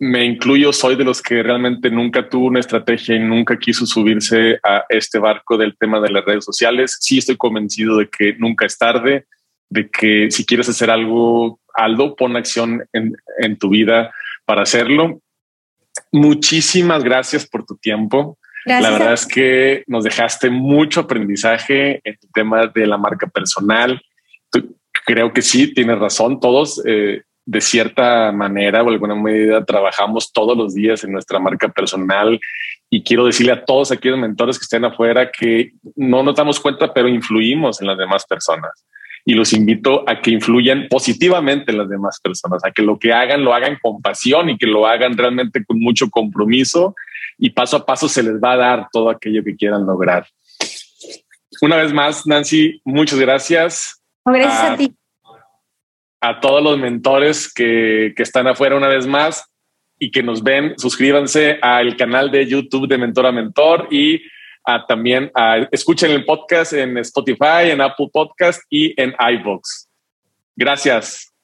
Me 0.00 0.24
incluyo, 0.24 0.72
soy 0.72 0.96
de 0.96 1.04
los 1.04 1.22
que 1.22 1.42
realmente 1.42 1.90
nunca 1.90 2.28
tuvo 2.28 2.46
una 2.46 2.60
estrategia 2.60 3.16
y 3.16 3.20
nunca 3.20 3.58
quiso 3.58 3.86
subirse 3.86 4.58
a 4.62 4.84
este 4.88 5.18
barco 5.18 5.56
del 5.56 5.76
tema 5.78 6.00
de 6.00 6.10
las 6.10 6.24
redes 6.24 6.44
sociales. 6.44 6.98
Sí 7.00 7.18
estoy 7.18 7.36
convencido 7.36 7.98
de 7.98 8.08
que 8.08 8.34
nunca 8.34 8.66
es 8.66 8.76
tarde, 8.76 9.26
de 9.70 9.88
que 9.88 10.30
si 10.30 10.44
quieres 10.44 10.68
hacer 10.68 10.90
algo, 10.90 11.60
Aldo, 11.74 12.16
pon 12.16 12.36
acción 12.36 12.84
en, 12.92 13.14
en 13.38 13.58
tu 13.58 13.68
vida 13.68 14.12
para 14.44 14.62
hacerlo. 14.62 15.20
Muchísimas 16.12 17.04
gracias 17.04 17.46
por 17.46 17.64
tu 17.64 17.76
tiempo. 17.76 18.38
La 18.64 18.90
verdad 18.90 19.12
es 19.12 19.26
que 19.26 19.84
nos 19.86 20.02
dejaste 20.02 20.50
mucho 20.50 21.00
aprendizaje 21.00 22.00
en 22.02 22.16
el 22.20 22.32
tema 22.34 22.66
de 22.66 22.86
la 22.86 22.98
marca 22.98 23.28
personal, 23.28 24.02
creo 25.06 25.32
que 25.32 25.40
sí, 25.40 25.72
tienes 25.72 25.98
razón. 25.98 26.40
Todos, 26.40 26.82
eh, 26.84 27.22
de 27.44 27.60
cierta 27.60 28.32
manera 28.32 28.82
o 28.82 28.88
alguna 28.88 29.14
medida, 29.14 29.64
trabajamos 29.64 30.32
todos 30.32 30.56
los 30.56 30.74
días 30.74 31.04
en 31.04 31.12
nuestra 31.12 31.38
marca 31.38 31.68
personal. 31.68 32.40
Y 32.90 33.02
quiero 33.02 33.24
decirle 33.24 33.52
a 33.52 33.64
todos 33.64 33.92
aquellos 33.92 34.18
mentores 34.18 34.58
que 34.58 34.64
estén 34.64 34.84
afuera 34.84 35.30
que 35.30 35.72
no 35.94 36.22
nos 36.22 36.34
damos 36.34 36.60
cuenta, 36.60 36.92
pero 36.92 37.08
influimos 37.08 37.80
en 37.80 37.86
las 37.86 37.98
demás 37.98 38.24
personas. 38.26 38.84
Y 39.26 39.34
los 39.34 39.52
invito 39.52 40.08
a 40.08 40.22
que 40.22 40.30
influyan 40.30 40.86
positivamente 40.88 41.72
en 41.72 41.78
las 41.78 41.88
demás 41.88 42.18
personas, 42.20 42.64
a 42.64 42.70
que 42.70 42.80
lo 42.80 42.98
que 42.98 43.12
hagan 43.12 43.44
lo 43.44 43.52
hagan 43.52 43.76
con 43.82 44.00
pasión 44.00 44.48
y 44.48 44.56
que 44.56 44.66
lo 44.66 44.86
hagan 44.86 45.18
realmente 45.18 45.64
con 45.64 45.78
mucho 45.80 46.08
compromiso 46.08 46.94
y 47.36 47.50
paso 47.50 47.76
a 47.76 47.84
paso 47.84 48.08
se 48.08 48.22
les 48.22 48.34
va 48.34 48.52
a 48.52 48.56
dar 48.56 48.88
todo 48.90 49.10
aquello 49.10 49.42
que 49.44 49.56
quieran 49.56 49.84
lograr. 49.84 50.26
Una 51.60 51.76
vez 51.76 51.92
más, 51.92 52.26
Nancy, 52.26 52.80
muchas 52.84 53.18
gracias. 53.18 54.00
Gracias 54.24 54.70
a, 54.70 54.76
ti. 54.76 54.94
A 56.20 56.40
todos 56.40 56.62
los 56.62 56.78
mentores 56.78 57.52
que, 57.52 58.14
que 58.16 58.22
están 58.22 58.46
afuera 58.46 58.76
una 58.76 58.88
vez 58.88 59.06
más 59.06 59.44
y 59.98 60.10
que 60.10 60.22
nos 60.22 60.42
ven, 60.42 60.74
suscríbanse 60.76 61.58
al 61.62 61.96
canal 61.96 62.30
de 62.30 62.46
YouTube 62.46 62.88
de 62.88 62.98
Mentor 62.98 63.26
a 63.26 63.32
Mentor 63.32 63.88
y 63.90 64.20
también 64.88 65.30
escuchen 65.70 66.10
el 66.10 66.24
podcast 66.24 66.72
en 66.72 66.98
Spotify, 66.98 67.70
en 67.70 67.80
Apple 67.80 68.08
Podcast 68.12 68.60
y 68.68 69.00
en 69.00 69.14
iBox. 69.18 69.88
Gracias. 70.56 71.35